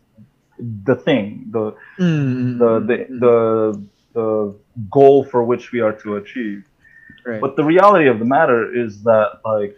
[0.61, 4.55] the thing, the Mm, the the, the the
[4.91, 6.65] goal for which we are to achieve.
[7.27, 7.41] right.
[7.41, 9.77] But the reality of the matter is that, like,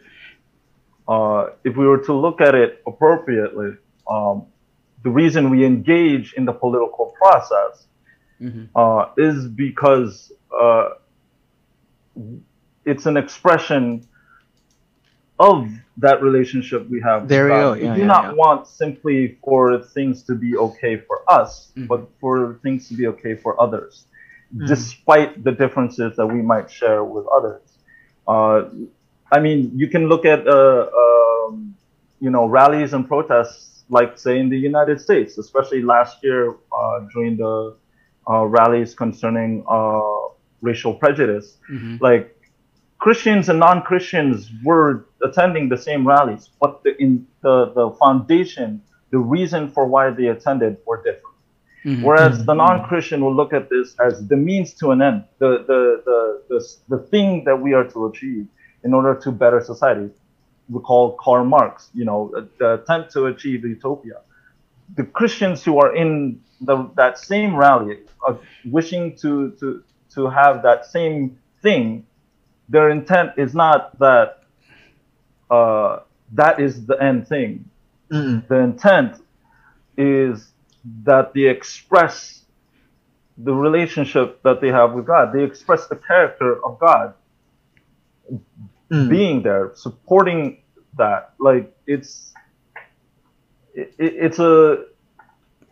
[1.08, 3.70] uh, if we were to look at it appropriately,
[4.10, 4.46] um,
[5.04, 7.86] the reason we engage in the political process
[8.40, 8.68] Mhm.
[8.74, 10.90] uh, is because uh,
[12.84, 14.06] it's an expression
[15.50, 15.58] of
[16.04, 17.18] that relationship we have.
[17.28, 17.62] There we God.
[17.64, 17.72] go.
[17.74, 18.42] We do yeah, not yeah.
[18.42, 19.62] want simply for
[19.96, 21.86] things to be okay for us, Mhm.
[21.90, 22.34] but for
[22.64, 23.94] things to be okay for others,
[24.54, 24.66] Mhm.
[24.72, 27.62] despite the differences that we might share with others.
[28.34, 28.58] Uh,
[29.36, 31.74] I mean, you can look at uh, um,
[32.24, 36.40] you know rallies and protests, like say in the United States, especially last year
[36.78, 37.54] uh, during the
[38.30, 40.20] uh, rallies concerning uh,
[40.68, 41.46] racial prejudice.
[41.70, 42.00] Mhm.
[42.08, 42.24] Like
[43.04, 44.36] Christians and non-Christians
[44.68, 44.90] were
[45.28, 47.10] attending the same rallies, but the in
[47.46, 48.68] the, the foundation,
[49.14, 51.36] the reason for why they attended were different.
[51.84, 52.02] Mhm.
[52.06, 55.80] Whereas the non-Christian will look at this as the means to an end, the the
[56.08, 56.18] the
[56.50, 56.58] the,
[56.92, 58.46] the thing that we are to achieve
[58.86, 60.08] in order to better society.
[60.74, 62.20] We call Karl Marx, you know,
[62.60, 64.18] the attempt to achieve utopia.
[65.00, 66.10] The Christians who are in
[66.68, 67.96] the, that same rally,
[68.26, 68.34] uh,
[68.76, 69.66] wishing to to
[70.14, 71.18] to have that same
[71.64, 71.84] thing,
[72.68, 74.40] their intent is not that
[75.50, 76.00] uh,
[76.32, 77.70] that is the end thing
[78.12, 78.46] Mm-mm.
[78.48, 79.16] the intent
[79.96, 80.52] is
[81.04, 82.44] that they express
[83.38, 85.32] the relationship that they have with God.
[85.32, 87.14] They express the character of God
[88.92, 89.08] Mm.
[89.10, 90.62] being there, supporting
[90.98, 91.34] that.
[91.40, 92.32] Like it's
[93.74, 94.86] it, it- it's a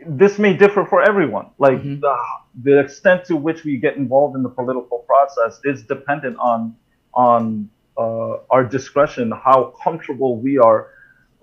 [0.06, 1.46] this may differ for everyone.
[1.58, 2.00] Like Mhm.
[2.00, 2.16] the
[2.62, 6.74] the extent to which we get involved in the political process is dependent on
[7.14, 10.88] on uh, our discretion, how comfortable we are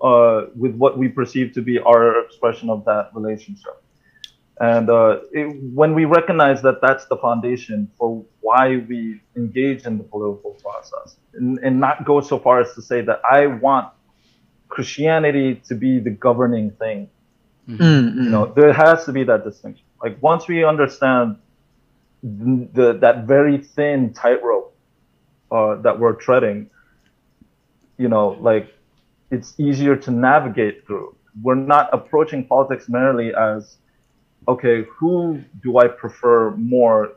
[0.00, 3.82] uh, with what we perceive to be our expression of that relationship.
[4.60, 9.98] And uh, it, when we recognize that that's the foundation for why we engage in
[9.98, 13.88] the political process, and, and not go so far as to say that I want
[14.68, 17.08] Christianity to be the governing thing.
[17.68, 19.84] Mm, You know, there has to be that distinction.
[20.02, 21.36] Like once we understand
[22.22, 24.74] the, the that very thin tightrope
[25.50, 26.70] uh, that we're treading,
[27.98, 28.72] you know, like
[29.30, 31.14] it's easier to navigate through.
[31.42, 33.78] We're not approaching politics merely as,
[34.48, 37.12] okay, who do I prefer more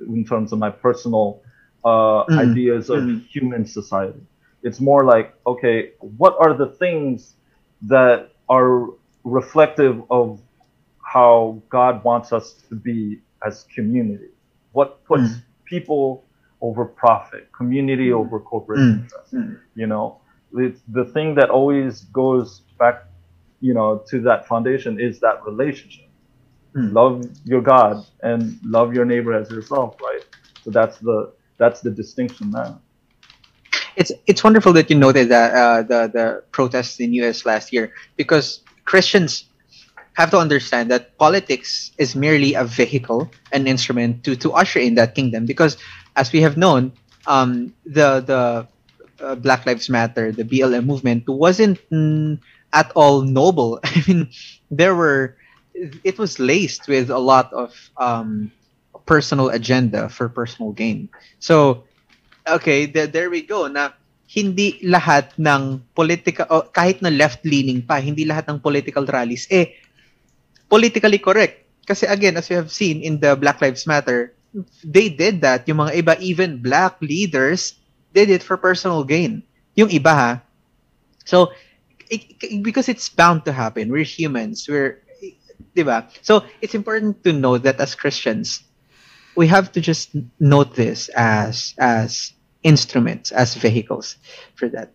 [0.00, 1.42] in terms of my personal
[1.84, 3.26] uh, Mm, ideas of mm.
[3.26, 4.20] human society?
[4.62, 7.34] It's more like, okay, what are the things
[7.82, 8.88] that are
[9.28, 10.40] reflective of
[11.14, 14.30] how God wants us to be as community?
[14.72, 15.42] What puts Mm.
[15.66, 16.28] people
[16.62, 18.92] over profit, community over corporate Mm.
[19.04, 19.34] interest?
[19.34, 19.58] Mm.
[19.74, 20.20] You know,
[20.54, 23.04] it's the thing that always goes back,
[23.60, 26.06] you know, to that foundation is that relationship.
[26.76, 26.92] Mm.
[26.94, 30.22] Love your God and love your neighbor as yourself, right?
[30.64, 32.76] So that's the that's the distinction there.
[33.96, 37.44] it's it's wonderful that you noted that uh, the the protests in U.S.
[37.46, 39.44] last year because Christians
[40.16, 44.96] have to understand that politics is merely a vehicle, an instrument to to usher in
[44.96, 45.44] that kingdom.
[45.46, 45.76] Because
[46.16, 46.92] as we have known,
[47.28, 48.66] um, the the
[49.22, 52.40] uh, Black Lives Matter, the BLM movement, wasn't mm,
[52.72, 53.78] at all noble.
[53.84, 54.30] I mean,
[54.70, 55.36] there were
[56.02, 58.50] it was laced with a lot of um,
[59.06, 61.08] personal agenda for personal gain.
[61.38, 61.84] So
[62.48, 63.92] okay, there, there we go na
[64.28, 69.72] hindi lahat ng political o kahit na left-leaning pa, hindi lahat ng political rallies eh
[70.68, 71.64] politically correct.
[71.88, 74.36] Kasi again, as we have seen in the Black Lives Matter,
[74.84, 75.66] they did that.
[75.66, 77.74] Yung mga iba, even black leaders,
[78.12, 79.42] did it for personal gain.
[79.74, 80.32] Yung iba ha.
[81.24, 81.52] So,
[82.10, 83.88] it, because it's bound to happen.
[83.90, 84.68] We're humans.
[84.68, 85.00] We're,
[85.76, 86.08] diba?
[86.20, 88.62] So, it's important to know that as Christians,
[89.36, 90.10] we have to just
[90.40, 92.32] note this as as
[92.62, 94.16] instruments, as vehicles
[94.54, 94.92] for that.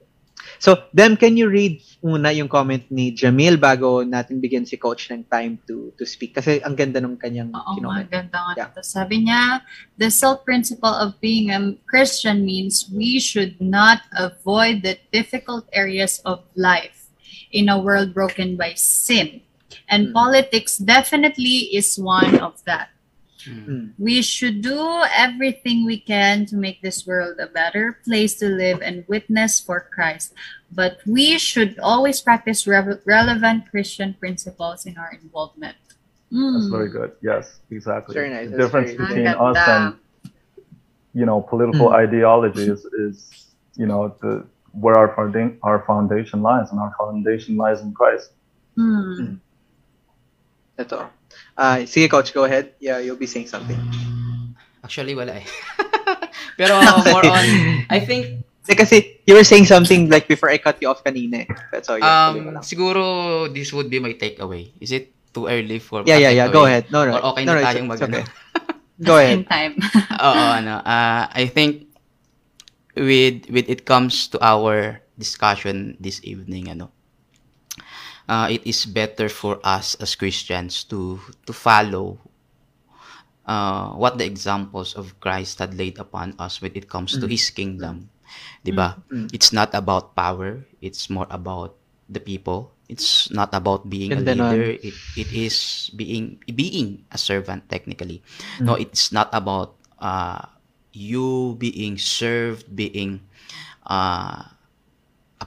[0.59, 5.11] So, Dem, can you read muna yung comment ni Jamil bago natin bigyan si Coach
[5.11, 6.35] ng time to to speak?
[6.35, 8.07] Kasi ang ganda ng kanyang Oo, kinoment.
[8.07, 8.53] maganda nga.
[8.55, 8.69] Yeah.
[8.79, 9.59] Sabi niya,
[9.99, 16.43] the self-principle of being a Christian means we should not avoid the difficult areas of
[16.55, 17.11] life
[17.51, 19.43] in a world broken by sin.
[19.91, 20.15] And Mm.
[20.15, 22.92] politics definitely is one of that.
[23.47, 23.91] Mm.
[23.99, 28.81] We should do everything we can to make this world a better place to live
[28.81, 30.33] and witness for Christ.
[30.73, 35.77] but we should always practice re- relevant Christian principles in our involvement.
[36.33, 36.73] That's Mm.
[36.73, 37.11] very good.
[37.21, 38.13] Yes, exactly.
[38.17, 38.49] Very nice.
[38.49, 39.69] The That's difference very between us ganda.
[39.69, 39.85] and
[41.13, 42.01] you know political Mm.
[42.09, 43.15] ideologies is
[43.77, 48.33] you know the where our foundation our foundation lies, and our foundation lies in Christ.
[48.73, 49.37] Mm.
[50.81, 51.05] Ito.
[51.57, 52.73] Ah, sige, coach, go ahead.
[52.81, 53.77] Yeah, you'll be saying something.
[54.83, 55.47] Actually, wala eh.
[56.59, 56.77] Pero
[57.09, 57.47] more on,
[57.89, 58.97] I think, Hindi, kasi
[59.27, 61.47] you were saying something like before I cut you off kanina eh.
[61.67, 61.99] That's all.
[61.99, 64.71] Yeah, um, siguro this would be my takeaway.
[64.79, 66.47] Is it too early for yeah, yeah, yeah.
[66.47, 66.79] Go takeaway?
[66.79, 66.85] ahead.
[66.87, 67.19] No, no.
[67.19, 68.23] Or okay no, na no, tayong mag- okay.
[69.03, 69.43] Go ahead.
[69.43, 69.75] In time.
[70.31, 70.79] Oo, ano.
[70.79, 71.91] Uh, I think
[72.95, 76.92] with with it comes to our discussion this evening, ano.
[78.27, 82.19] Uh, it is better for us as Christians to to follow
[83.45, 87.31] uh, what the examples of Christ had laid upon us when it comes to Mm.
[87.35, 87.95] His kingdom.
[88.63, 88.97] 'Di ba?
[89.11, 89.27] Mm.
[89.35, 90.63] It's not about power.
[90.81, 91.75] It's more about
[92.09, 92.71] the people.
[92.89, 94.75] It's not about being a leader.
[94.79, 98.21] It it is being being a servant technically.
[98.59, 100.51] No, it's not about uh,
[100.93, 103.23] you being served, being
[103.87, 104.52] uh,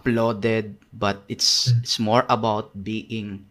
[0.06, 3.42] applauded, but it's it's more about being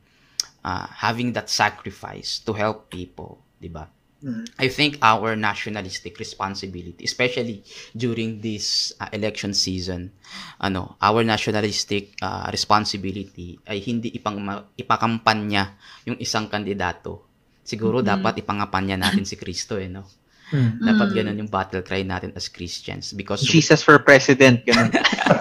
[0.64, 3.92] uh, having that sacrifice to help people, 'di ba?
[4.24, 4.48] Mm.
[4.58, 7.62] I think our nationalistic responsibility, especially
[7.94, 10.16] during this uh, election season,
[10.58, 14.40] ano, our nationalistic uh, responsibility ay hindi ipang
[14.80, 15.76] ipakampanya
[16.08, 17.28] yung isang kandidato.
[17.62, 18.08] Siguro Mhm.
[18.18, 20.08] dapat ipangampanya natin si Kristo eh, no?
[20.54, 20.78] Mm.
[20.78, 21.16] Dapat Mm.
[21.18, 24.62] ganun yung battle cry natin as Christians because Jesus for president.
[24.62, 24.94] Ganun.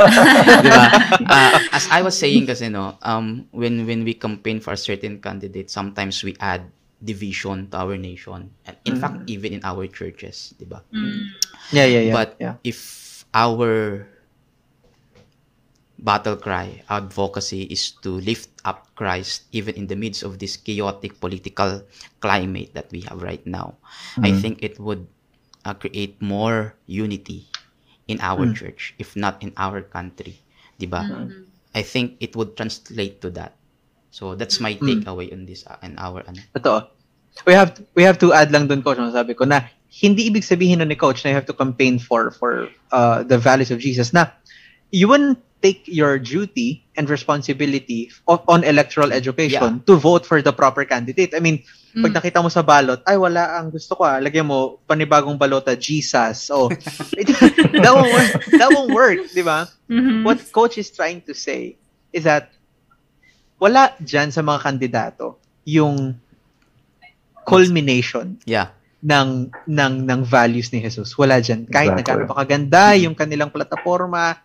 [0.65, 0.85] Di ba?
[1.29, 5.21] Uh, as I was saying kasi no, um when when we campaign for a certain
[5.21, 6.65] candidate, sometimes we add
[7.05, 8.49] division to our nation.
[8.65, 9.01] And in Mm.
[9.05, 10.81] fact, even in our churches, di ba?
[10.89, 11.37] Mm.
[11.69, 12.15] Yeah, yeah, yeah.
[12.17, 12.55] But yeah.
[12.65, 12.81] if
[13.37, 14.09] our
[16.05, 21.17] battle cry, advocacy is to lift up Christ even in the midst of this chaotic
[21.19, 21.81] political
[22.21, 23.81] climate that we have right now,
[24.21, 24.41] I Mhm.
[24.45, 25.09] think it would
[25.65, 27.49] uh, create more unity
[28.05, 28.53] in our Mm.
[28.53, 30.45] church, if not in our country.
[30.77, 31.09] Diba?
[31.09, 31.49] Mm.
[31.73, 33.57] I think it would translate to that.
[34.13, 35.01] So that's my Mm.
[35.01, 36.45] takeaway on this uh, and our ano.
[36.53, 36.85] Totoo.
[37.49, 40.47] We have we have to add lang dun coach, no, sabi ko na hindi ibig
[40.47, 43.81] sabihin nun ni coach na you have to campaign for for uh, the values of
[43.83, 44.31] Jesus na
[44.95, 50.53] you wouldn't take your duty and responsibility of, on electoral education to vote for the
[50.53, 51.33] proper candidate.
[51.33, 51.65] I mean,
[51.97, 52.17] pag Mm.
[52.21, 56.53] nakita mo sa balot, ay wala ang gusto ko ah, lagyan mo panibagong balota Jesus.
[56.53, 56.69] Oh.
[57.81, 58.33] that won't work.
[58.53, 59.65] That won't work, 'di ba?
[59.89, 60.21] Mhm.
[60.27, 61.81] what coach is trying to say
[62.13, 62.53] is that
[63.57, 66.19] wala dyan sa mga kandidato yung
[67.47, 68.73] culmination Yeah.
[69.05, 71.13] ng ng ng values ni Jesus.
[71.15, 71.69] Wala dyan.
[71.69, 72.25] Kahit na Exactly.
[72.25, 74.44] gaano pa kaganda yung kanilang plataforma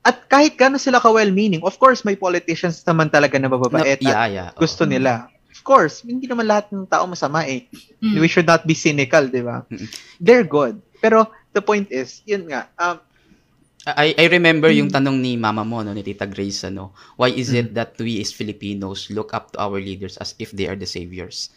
[0.00, 1.60] at kahit gaano sila ka well-meaning.
[1.60, 4.48] Of course, may politicians naman talaga na No, mababait at yeah, yeah.
[4.56, 4.90] gusto oo.
[4.90, 5.28] nila.
[5.52, 7.68] Of course, hindi naman lahat ng tao masama eh.
[8.00, 8.16] Mm.
[8.16, 9.68] We should not be cynical, di ba?
[10.16, 10.80] They're good.
[11.04, 12.96] Pero the point is, yun nga, um,
[13.88, 14.96] I I remember yung Mm.
[15.00, 18.28] tanong ni mama mo no ni Tita Grace ano, why is it that we as
[18.28, 21.48] Filipinos look up to our leaders as if they are the saviors?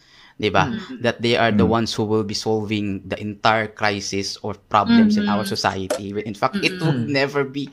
[0.44, 0.68] 'Di ba?
[0.68, 1.00] Mm.
[1.00, 1.72] That they are the Mm.
[1.80, 5.32] ones who will be solving the entire crisis or problems in Mhm.
[5.32, 6.12] our society.
[6.12, 6.84] When in fact it Mm-mm.
[6.84, 7.72] would never be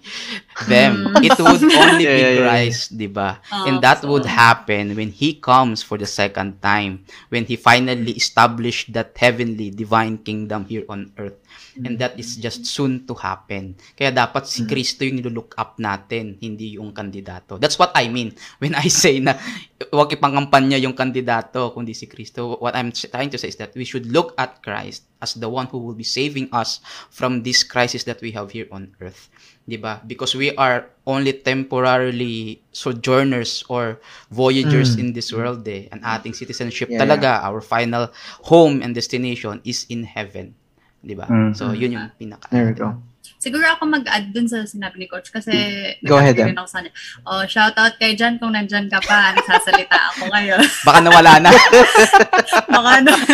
[0.71, 1.11] them.
[1.11, 1.27] Mm.
[1.27, 2.43] It would only Yeah, be yeah, yeah, yeah.
[2.47, 3.43] Christ, 'di ba?
[3.51, 7.59] Ah, And that so- would happen when he comes for the second time, when he
[7.59, 11.35] finally established that heavenly divine kingdom here on earth.
[11.81, 13.79] And that is just soon to happen.
[13.97, 17.57] Kaya dapat si Kristo yung nilook up natin, hindi yung kandidato.
[17.57, 19.39] That's what I mean when I say na
[19.89, 22.60] huwag ipangampanya yung kandidato kundi si Kristo.
[22.61, 25.67] What I'm trying to say is that we should look at Christ as the one
[25.73, 29.33] who will be saving us from this crisis that we have here on earth.
[29.65, 30.05] 'Di ba?
[30.05, 33.97] Because we are only temporarily sojourners or
[34.29, 35.01] voyagers Mm.
[35.01, 35.89] in this world eh.
[35.89, 38.13] Ang ating citizenship Yeah, talaga, our final
[38.45, 40.53] home and destination is in heaven.
[41.01, 41.27] 'Di ba?
[41.33, 41.57] Mm.
[41.57, 42.99] So yun yung pinaka there we go.
[43.41, 45.49] Siguro ako mag-add dun sa sinabi ni Coach kasi
[46.05, 46.93] Go ahead, rin ako sa kanya.
[47.25, 49.33] Oh, shout out kay Jan kung nandyan ka pa.
[49.33, 50.61] Nagsasalita ako ngayon.
[50.87, 51.51] Baka nawala na.
[52.77, 53.15] Baka na.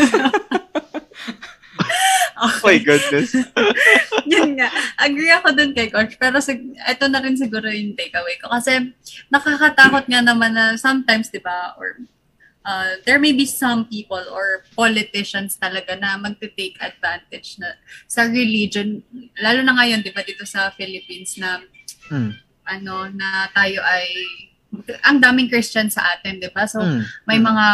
[2.36, 3.32] Oh my goodness.
[4.28, 4.68] Yun nga.
[5.00, 6.20] Agree ako dun kay Coach.
[6.20, 8.52] Pero sig- ito na rin siguro yung takeaway ko.
[8.52, 8.92] Kasi
[9.32, 11.96] nakakatakot nga naman na sometimes, di ba, or
[12.66, 19.00] uh, there may be some people or politicians talaga na magte-take advantage na sa religion.
[19.38, 21.62] Lalo na ngayon, di ba, dito sa Philippines na
[22.06, 22.30] Mm.
[22.66, 24.06] ano na tayo ay
[25.02, 26.66] ang daming Christian sa atin, 'di ba?
[26.66, 27.02] So Mm.
[27.24, 27.66] may mga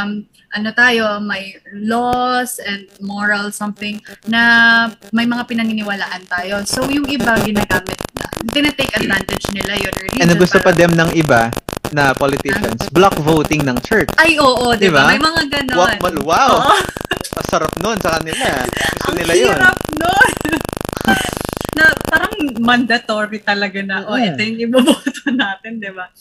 [0.52, 4.42] ano tayo, may laws and moral something na
[5.10, 6.60] may mga pinaniniwalaan tayo.
[6.64, 7.96] So yung iba ginagamit
[8.48, 9.92] tinetake advantage nila yun.
[9.94, 11.52] Religion, And gusto pa para- dem ng iba
[11.90, 14.06] na politicians, block voting ng church.
[14.14, 15.02] Ay, oo, di Diba?
[15.02, 15.10] ba?
[15.10, 15.76] May mga ganon.
[15.76, 16.52] Wow, mal- wow.
[16.62, 16.74] Oo.
[17.36, 18.62] Masarap nun sa kanila.
[18.62, 19.50] Gusto Ang nila yun.
[19.50, 20.30] hirap nun.
[21.72, 24.28] na parang mandatory talaga na, oh, Mm.
[24.28, 26.12] ito yung iboboto natin, di ba?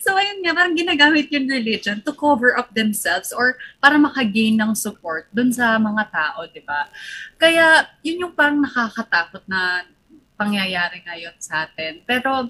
[0.00, 4.72] So, ayun nga, parang ginagamit yung religion to cover up themselves or para makagain ng
[4.72, 6.88] support dun sa mga tao, di ba?
[7.36, 9.84] Kaya, yun yung parang nakakatakot na
[10.34, 12.00] pangyayari ngayon sa atin.
[12.02, 12.48] Pero,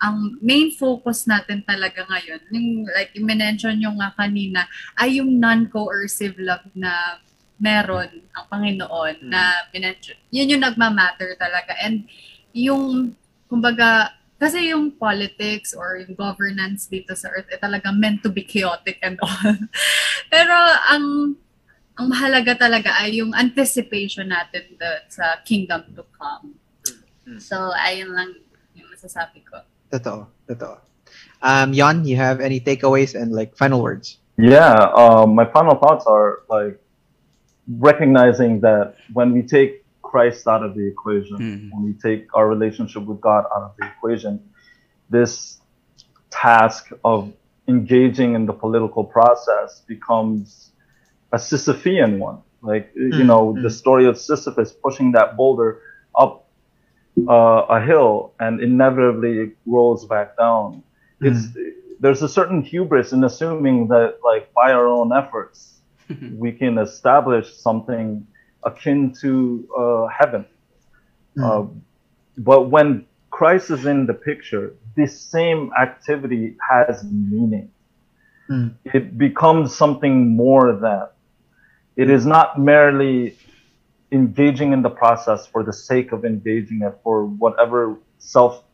[0.00, 4.64] ang main focus natin talaga ngayon, yung like you mention yung nga kanina,
[4.96, 7.20] ay yung non-coercive love na
[7.60, 10.16] meron ang Panginoon na minention.
[10.32, 11.76] Yun yung nagmamatter talaga.
[11.84, 12.08] And
[12.56, 13.14] yung,
[13.52, 18.40] kumbaga, kasi yung politics or yung governance dito sa earth ay talaga meant to be
[18.40, 19.52] chaotic and all.
[20.32, 20.56] Pero
[20.88, 21.36] ang
[22.00, 26.56] ang mahalaga talaga ay yung anticipation natin the, sa kingdom to come.
[27.36, 28.40] So, ayun lang
[28.72, 29.60] yung masasabi ko.
[29.90, 30.26] Totoo.
[30.48, 30.78] Totoo.
[31.42, 34.18] Um, Jan, you have any takeaways and like final words?
[34.36, 36.80] Yeah, um, my final thoughts are like
[37.78, 41.70] recognizing that when we take Christ out of the equation, Mhm.
[41.72, 44.40] when we take our relationship with God out of the equation,
[45.08, 45.60] this
[46.30, 47.32] task of
[47.68, 50.72] engaging in the political process becomes
[51.32, 52.38] a Sisyphean one.
[52.62, 53.62] Like, you Mm, know, mm.
[53.62, 55.80] the story of Sisyphus pushing that boulder
[56.14, 56.39] up
[57.28, 60.82] uh, a hill and inevitably it rolls back down.
[61.20, 61.48] It's
[62.00, 65.80] there's a certain hubris in assuming that like by our own efforts
[66.32, 68.26] we can establish something
[68.64, 70.46] akin to uh, heaven.
[71.36, 71.44] Mm.
[71.44, 71.70] Uh,
[72.38, 77.70] but when Christ is in the picture, this same activity has meaning.
[78.48, 78.74] Mm.
[78.84, 81.06] It becomes something more than.
[81.96, 83.36] It is not merely
[84.12, 88.64] engaging in the process for the sake of engaging it for whatever self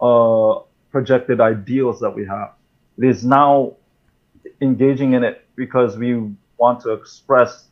[0.00, 0.60] uh,
[0.90, 2.52] projected ideals that we have.
[2.98, 3.76] It is now
[4.60, 7.68] engaging in it because we want to express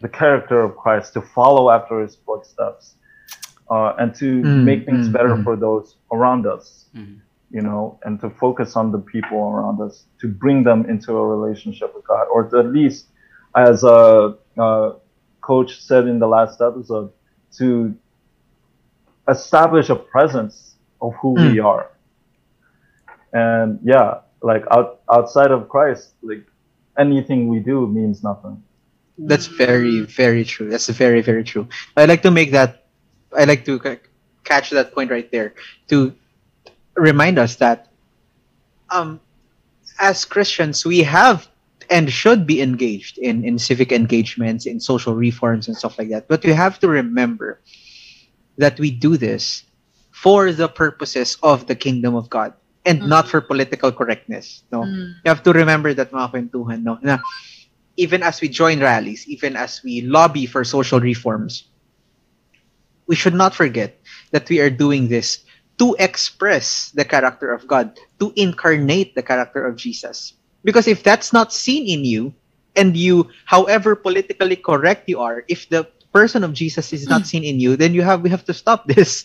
[0.00, 2.96] the character of Christ, to follow after his footsteps,
[3.70, 5.44] uh, and to Mm, make things mm, better mm.
[5.44, 7.20] for those around us, Mhm.
[7.50, 11.26] you know, and to focus on the people around us, to bring them into a
[11.26, 13.06] relationship with God, or to at least,
[13.54, 14.92] as a, uh
[15.46, 17.12] coach said in the last episode,
[17.58, 17.94] to
[19.28, 21.90] establish a presence of who we are.
[23.32, 26.44] And yeah, like out, outside of Christ, like
[26.98, 28.62] anything we do means nothing.
[29.18, 30.68] That's very, very true.
[30.68, 31.68] That's very, very true.
[31.96, 32.84] I like to make that.
[33.36, 34.04] I like to ca-
[34.44, 35.54] catch that point right there
[35.88, 36.14] to
[36.96, 37.88] remind us that,
[38.90, 39.20] um,
[39.98, 41.48] as Christians, we have
[41.90, 46.28] and should be engaged in in civic engagements, in social reforms, and stuff like that.
[46.28, 47.60] But we have to remember
[48.58, 49.64] that we do this
[50.10, 52.54] for the purposes of the kingdom of God
[52.86, 54.62] and not for political correctness.
[54.72, 55.20] No, Mm.
[55.24, 56.98] you have to remember that mga kwentuhan, no?
[57.02, 57.18] Na
[57.96, 61.68] even as we join rallies, even as we lobby for social reforms,
[63.06, 64.00] we should not forget
[64.32, 65.44] that we are doing this
[65.78, 70.34] to express the character of God, to incarnate the character of Jesus.
[70.66, 72.34] Because if that's not seen in you,
[72.76, 77.44] and you, however politically correct you are, if the person of Jesus is not seen
[77.44, 79.24] in you, then you have we have to stop this.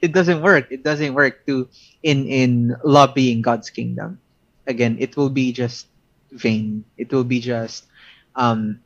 [0.00, 0.70] it doesn't work.
[0.70, 1.68] It doesn't work to
[2.02, 4.20] in in lobbying God's kingdom.
[4.66, 5.88] Again, it will be just
[6.32, 6.84] vain.
[6.96, 7.84] It will be just
[8.36, 8.80] um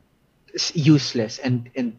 [0.73, 1.97] useless and and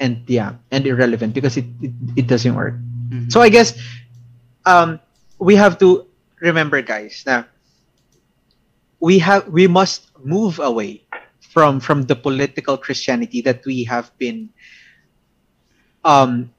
[0.00, 2.74] and yeah and irrelevant because it it, it doesn't work.
[3.12, 3.30] Mhm.
[3.32, 3.76] So I guess
[4.66, 5.00] um
[5.38, 6.06] we have to
[6.40, 7.46] remember guys now
[9.02, 11.02] we have we must move away
[11.50, 14.48] from from the political Christianity that we have been
[16.06, 16.54] um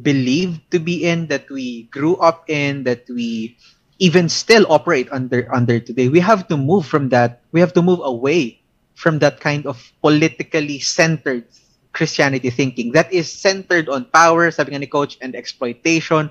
[0.00, 3.58] believed to be in that we grew up in that we
[3.98, 6.06] even still operate under under today.
[6.08, 8.62] We have to move from that we have to move away
[8.94, 11.50] from that kind of politically centered
[11.90, 16.30] Christianity thinking that is centered on power sabi nga ni coach and exploitation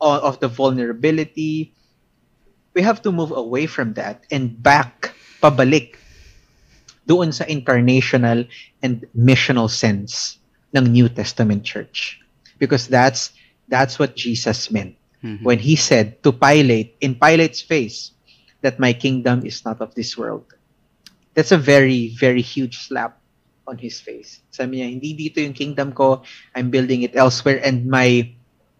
[0.00, 1.72] of the vulnerability
[2.74, 5.96] we have to move away from that and back pabalik
[7.06, 8.46] doon sa incarnational
[8.82, 10.38] and missional sense
[10.76, 12.20] ng New Testament church
[12.62, 13.34] because that's
[13.66, 15.42] that's what Jesus meant Mhm.
[15.44, 18.12] when he said to Pilate in Pilate's face
[18.64, 20.46] that my kingdom is not of this world.
[21.34, 23.18] That's a very very huge slap
[23.68, 24.40] on his face.
[24.50, 26.22] Sabi niya, hindi dito yung kingdom ko,
[26.56, 28.30] I'm building it elsewhere and my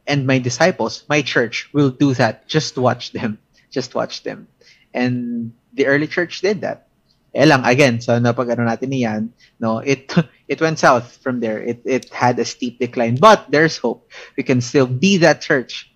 [0.09, 2.49] and my disciples, my church will do that.
[2.49, 3.39] Just watch them.
[3.70, 4.48] Just watch them.
[4.92, 6.86] And the early church did that.
[7.30, 9.30] Eh lang, again, so napag ano natin niyan,
[9.62, 10.10] no, it
[10.51, 11.62] it went south from there.
[11.62, 14.10] It it had a steep decline, but there's hope.
[14.34, 15.90] We can still be that church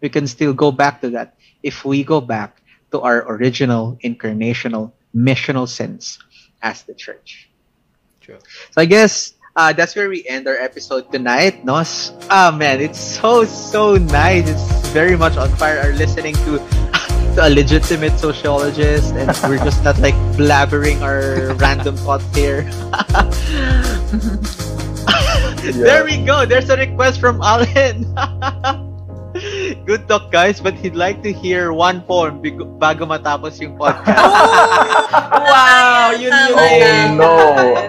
[0.00, 2.62] we can still go back to that if we go back
[2.92, 6.18] to our original incarnational missional sense
[6.62, 7.48] as the church.
[8.20, 8.38] True.
[8.72, 11.64] So I guess uh, that's where we end our episode tonight.
[11.64, 11.82] No,
[12.30, 14.48] ah man, it's so so nice.
[14.48, 15.80] It's very much on fire.
[15.80, 16.58] Are listening to
[17.38, 22.68] a legitimate sociologist, and we're just not like blabbering our random thoughts here.
[25.60, 26.46] There we go.
[26.46, 28.08] There's a request from Alan.
[29.86, 34.18] Good talk, guys, but he'd like to hear one poem big- bago matapos yung podcast.
[35.46, 36.50] wow, yun yun.
[36.50, 37.14] Oh, eh.
[37.14, 37.32] no.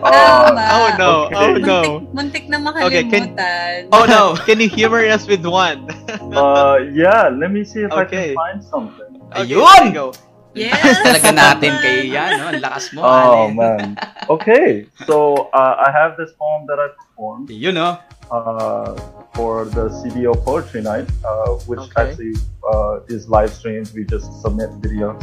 [0.06, 0.64] Tama.
[0.70, 1.36] oh no, Okay.
[1.36, 1.80] oh no.
[2.14, 3.90] Muntik na Okay, can- makalimutan.
[3.92, 5.90] Oh no, can you humor us with one?
[6.32, 9.01] Uh, yeah, let me see if I can find something.
[9.32, 9.64] Okay, Ayun!
[9.64, 10.08] there you go.
[10.54, 11.00] Yes!
[11.08, 12.46] Talaga natin kay yan, no?
[12.52, 13.00] Ang lakas mo.
[13.02, 13.56] Oh Allen.
[13.56, 13.88] man.
[14.32, 18.00] Okay, so uh, I have this poem that I performed You know.
[18.32, 18.96] uh,
[19.36, 22.00] for the CBO Poetry Night, uh, which Okay.
[22.00, 22.34] actually
[22.64, 23.92] uh, is live streamed.
[23.92, 25.20] We just submit videos,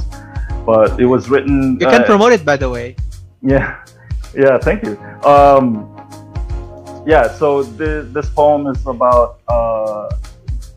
[0.68, 1.76] but it was written.
[1.80, 2.96] You can uh, promote it, by the way.
[3.40, 3.80] Yeah,
[4.36, 4.60] yeah.
[4.60, 5.00] Thank you.
[5.24, 5.88] Um,
[7.08, 7.32] yeah.
[7.32, 10.12] So the, this poem is about uh,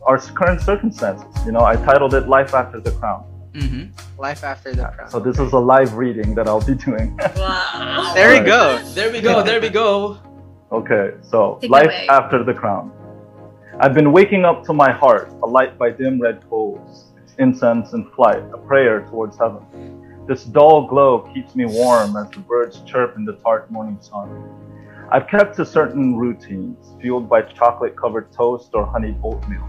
[0.06, 1.26] our current circumstances.
[1.46, 3.24] You know, I titled it "Life After the Crown."
[3.54, 3.90] Mhm.
[4.18, 5.10] Life after the crown.
[5.10, 7.18] So this is a live reading that I'll be doing.
[7.36, 8.12] Wow.
[8.14, 8.78] There we go.
[8.94, 10.16] There we go, there we go.
[10.72, 11.12] okay.
[11.20, 12.06] So Take life away.
[12.08, 12.90] after the crown.
[13.80, 18.10] I've been waking up to my heart, a light by dim red coals, incense and
[18.12, 19.62] flight, a prayer towards heaven.
[20.26, 24.28] This dull glow keeps me warm as the birds chirp in the tart morning sun.
[25.10, 29.66] I've kept to certain routines, fueled by chocolate covered toast or honeyed oatmeal,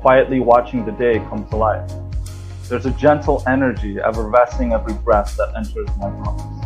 [0.00, 1.90] quietly watching the day come to life.
[2.68, 6.64] There's a gentle energy effervescing every breath that enters my lungs.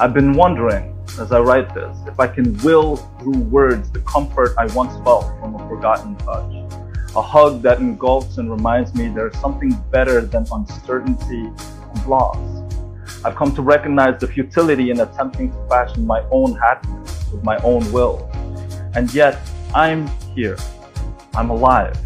[0.00, 4.54] I've been wondering, as I write this, if I can will through words the comfort
[4.58, 6.54] I once felt from a forgotten touch.
[7.14, 12.38] A hug that engulfs and reminds me there's something better than uncertainty and loss.
[13.24, 17.58] I've come to recognize the futility in attempting to fashion my own happiness with my
[17.58, 18.28] own will.
[18.94, 19.38] And yet,
[19.74, 20.56] I'm here.
[21.34, 21.96] I'm alive.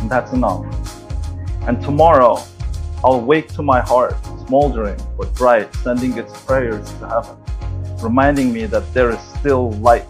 [0.00, 0.64] And that's enough.
[1.68, 2.40] And tomorrow,
[3.04, 4.16] I'll wake to my heart,
[4.48, 7.36] smoldering but bright, sending its prayers to heaven,
[8.02, 10.08] reminding me that there is still light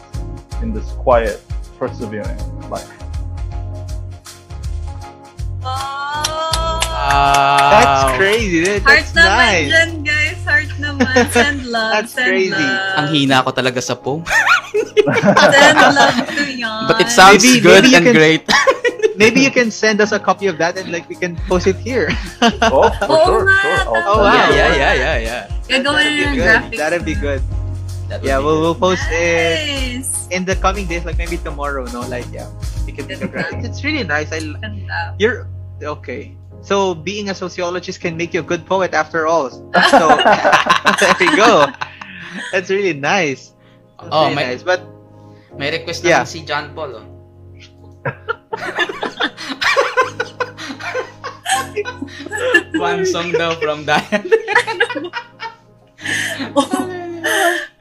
[0.62, 1.42] in this quiet,
[1.78, 2.38] persevering
[2.70, 2.86] life.
[5.62, 6.78] Oh.
[6.80, 8.16] That's Wow.
[8.16, 8.64] crazy.
[8.64, 9.68] That- Heart That's naman nice.
[9.70, 10.38] dyan, guys.
[10.46, 11.14] Heart naman.
[11.34, 11.92] Send love.
[11.92, 12.50] That's send crazy.
[12.54, 12.96] Love.
[12.98, 14.22] Ang hina ko talaga sa poem.
[15.54, 16.86] Send love to yan.
[16.86, 18.42] But it sounds Maybe- good maybe and can- great.
[19.20, 21.76] Maybe you can send us a copy of that and like we can post it
[21.76, 22.08] here.
[22.64, 24.00] Oh, for Oo oh, sure, nga, sure.
[24.08, 24.32] Oh, wow.
[24.48, 25.42] it yeah, yeah, yeah, yeah.
[25.68, 26.40] Gagawin That'd na be ng good.
[26.48, 26.78] graphics.
[26.80, 27.42] That'd be good.
[28.08, 28.62] That would Yeah, be we'll, good.
[28.64, 30.02] we'll post it
[30.32, 32.00] in the coming days, like maybe tomorrow, no?
[32.08, 32.48] Like, yeah,
[32.88, 33.60] we can make a graphic.
[33.62, 34.32] It's really nice.
[34.32, 35.14] I, Ganda.
[35.20, 35.46] you're
[35.84, 36.34] okay.
[36.64, 39.52] So being a sociologist can make you a good poet after all.
[39.92, 40.04] So
[40.98, 41.68] there you go.
[42.56, 43.52] That's really nice.
[44.00, 44.64] That's Oh, really may- nice.
[44.64, 44.80] But
[45.60, 46.22] May request Yeah.
[46.22, 47.06] naman si John Paul, oh.
[52.76, 54.30] One song daw from Diane.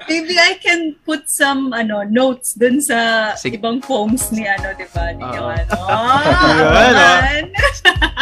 [0.09, 3.61] Maybe I can put some ano notes dun sa Sige.
[3.61, 5.13] ibang poems ni ano, di ba?
[5.13, 5.73] Ni yung ano.
[5.85, 7.53] Aman.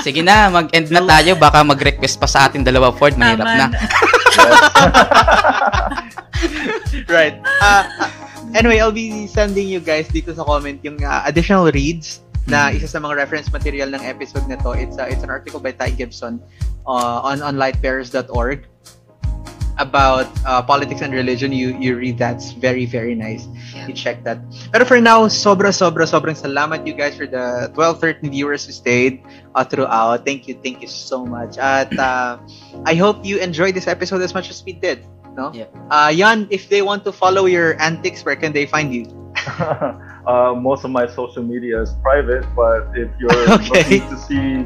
[0.04, 1.40] Sige na, mag-end na tayo.
[1.40, 3.16] Baka mag-request pa sa atin dalawa, Ford.
[3.16, 3.68] Mahirap na.
[3.72, 3.80] Aman.
[7.16, 7.40] right.
[7.64, 7.84] Uh,
[8.52, 12.88] anyway, I'll be sending you guys dito sa comment yung uh, additional reads na isa
[12.88, 14.72] sa mga reference material ng episode na to.
[14.72, 16.40] It's, uh, it's an article by Ty Gibson
[16.88, 18.66] uh, on, on lightbearers.org
[19.78, 21.52] about uh, politics and religion.
[21.52, 23.48] You you read that's very, very nice.
[23.88, 24.42] You check that.
[24.74, 28.74] Pero for now, sobra, sobra, sobrang salamat you guys for the 12, 13 viewers who
[28.74, 29.22] stayed
[29.54, 30.26] uh, throughout.
[30.26, 31.58] Thank you, thank you so much.
[31.58, 32.42] At uh,
[32.86, 35.06] I hope you enjoyed this episode as much as we did.
[35.38, 35.54] No?
[35.54, 35.70] Yeah.
[35.94, 39.06] Uh, Jan, if they want to follow your antics, where can they find you?
[40.28, 44.00] uh, most of my social media is private, but if you're Okay.
[44.00, 44.66] looking to see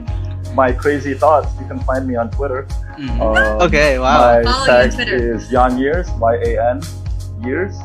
[0.53, 2.67] my crazy thoughts, you can find me on Twitter.
[2.97, 3.21] Mhm.
[3.21, 4.19] Um, Okay, wow.
[4.19, 5.15] My Follow you on tag Twitter.
[5.35, 6.81] is Yan Years, Y A N
[7.43, 7.75] Years.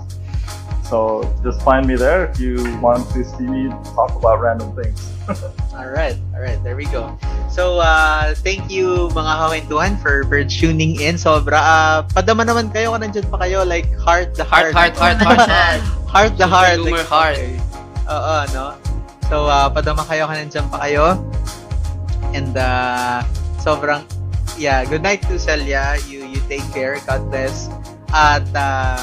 [0.86, 5.02] So just find me there if you want to see me talk about random things.
[5.74, 7.18] All right, all right, there we go.
[7.50, 11.18] So, uh, thank you mga kawentuhan for, for tuning in.
[11.18, 14.94] Sobra, uh, padama naman kayo kung nandyan pa kayo, like heart the Heart, heart.
[14.96, 15.82] heart, heart, heart, heart.
[16.14, 16.78] heart the heart.
[16.78, 17.36] Like, heart.
[17.36, 17.58] okay.
[18.06, 18.66] Oo, no?
[19.26, 21.18] So, uh, padama kayo kung nandyan pa kayo.
[22.30, 23.26] And, uh,
[23.58, 24.06] sobrang,
[24.56, 25.98] yeah, good night to Celia.
[26.06, 27.02] You, you take care.
[27.04, 27.66] God bless.
[28.14, 29.02] At, uh,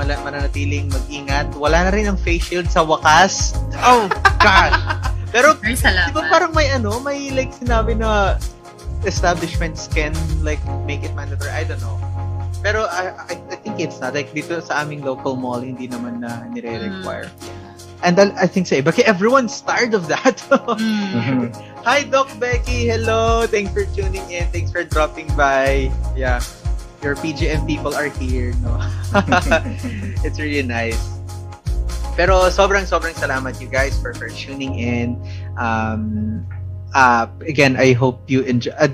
[0.00, 1.52] mala- mananatiling mag-ingat.
[1.60, 3.52] Wala na rin ang face shield sa wakas.
[3.84, 4.08] Oh,
[4.40, 4.72] gosh.
[5.36, 5.76] Pero, di
[6.10, 8.40] ba parang may ano, may like sinabi na
[9.06, 10.10] establishments can
[10.42, 10.58] like
[10.88, 11.52] make it mandatory.
[11.52, 12.00] I don't know.
[12.64, 14.16] Pero I, I, I think it's not.
[14.16, 17.30] Like dito sa aming local mall, hindi naman na nire-require.
[18.00, 20.40] And then, I think sa iba, kaya everyone's tired of that.
[20.80, 21.52] Mm.
[21.84, 22.88] Hi, Doc Becky.
[22.88, 23.44] Hello.
[23.48, 24.48] Thanks for tuning in.
[24.52, 25.88] Thanks for dropping by.
[26.16, 26.40] Yeah.
[27.02, 28.52] Your PGM people are here.
[28.60, 28.76] No?
[30.24, 31.00] it's really nice.
[32.16, 35.16] Pero sobrang sobrang salamat you guys for for tuning in.
[35.56, 36.44] Um
[36.92, 38.92] uh again, I hope you enjoy uh,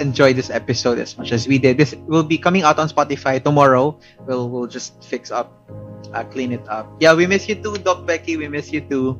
[0.00, 1.76] enjoy this episode as much as we did.
[1.76, 4.00] This will be coming out on Spotify tomorrow.
[4.24, 5.52] We'll we'll just fix up
[6.14, 6.88] uh, clean it up.
[7.00, 8.36] Yeah, we miss you too, Doc Becky.
[8.36, 9.18] We miss you too.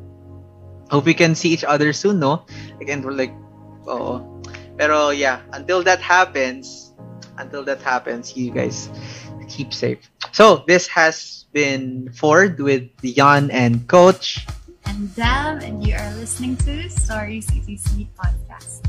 [0.90, 2.44] Hope we can see each other soon, no?
[2.80, 3.32] Again, we're like,
[3.88, 4.20] oh.
[4.76, 6.91] Pero yeah, until that happens,
[7.42, 8.88] until that happens, you guys
[9.50, 9.98] keep safe.
[10.30, 14.46] So this has been Ford with Jan and Coach.
[14.86, 18.86] And Dam, and you are listening to Stories ETC Podcast.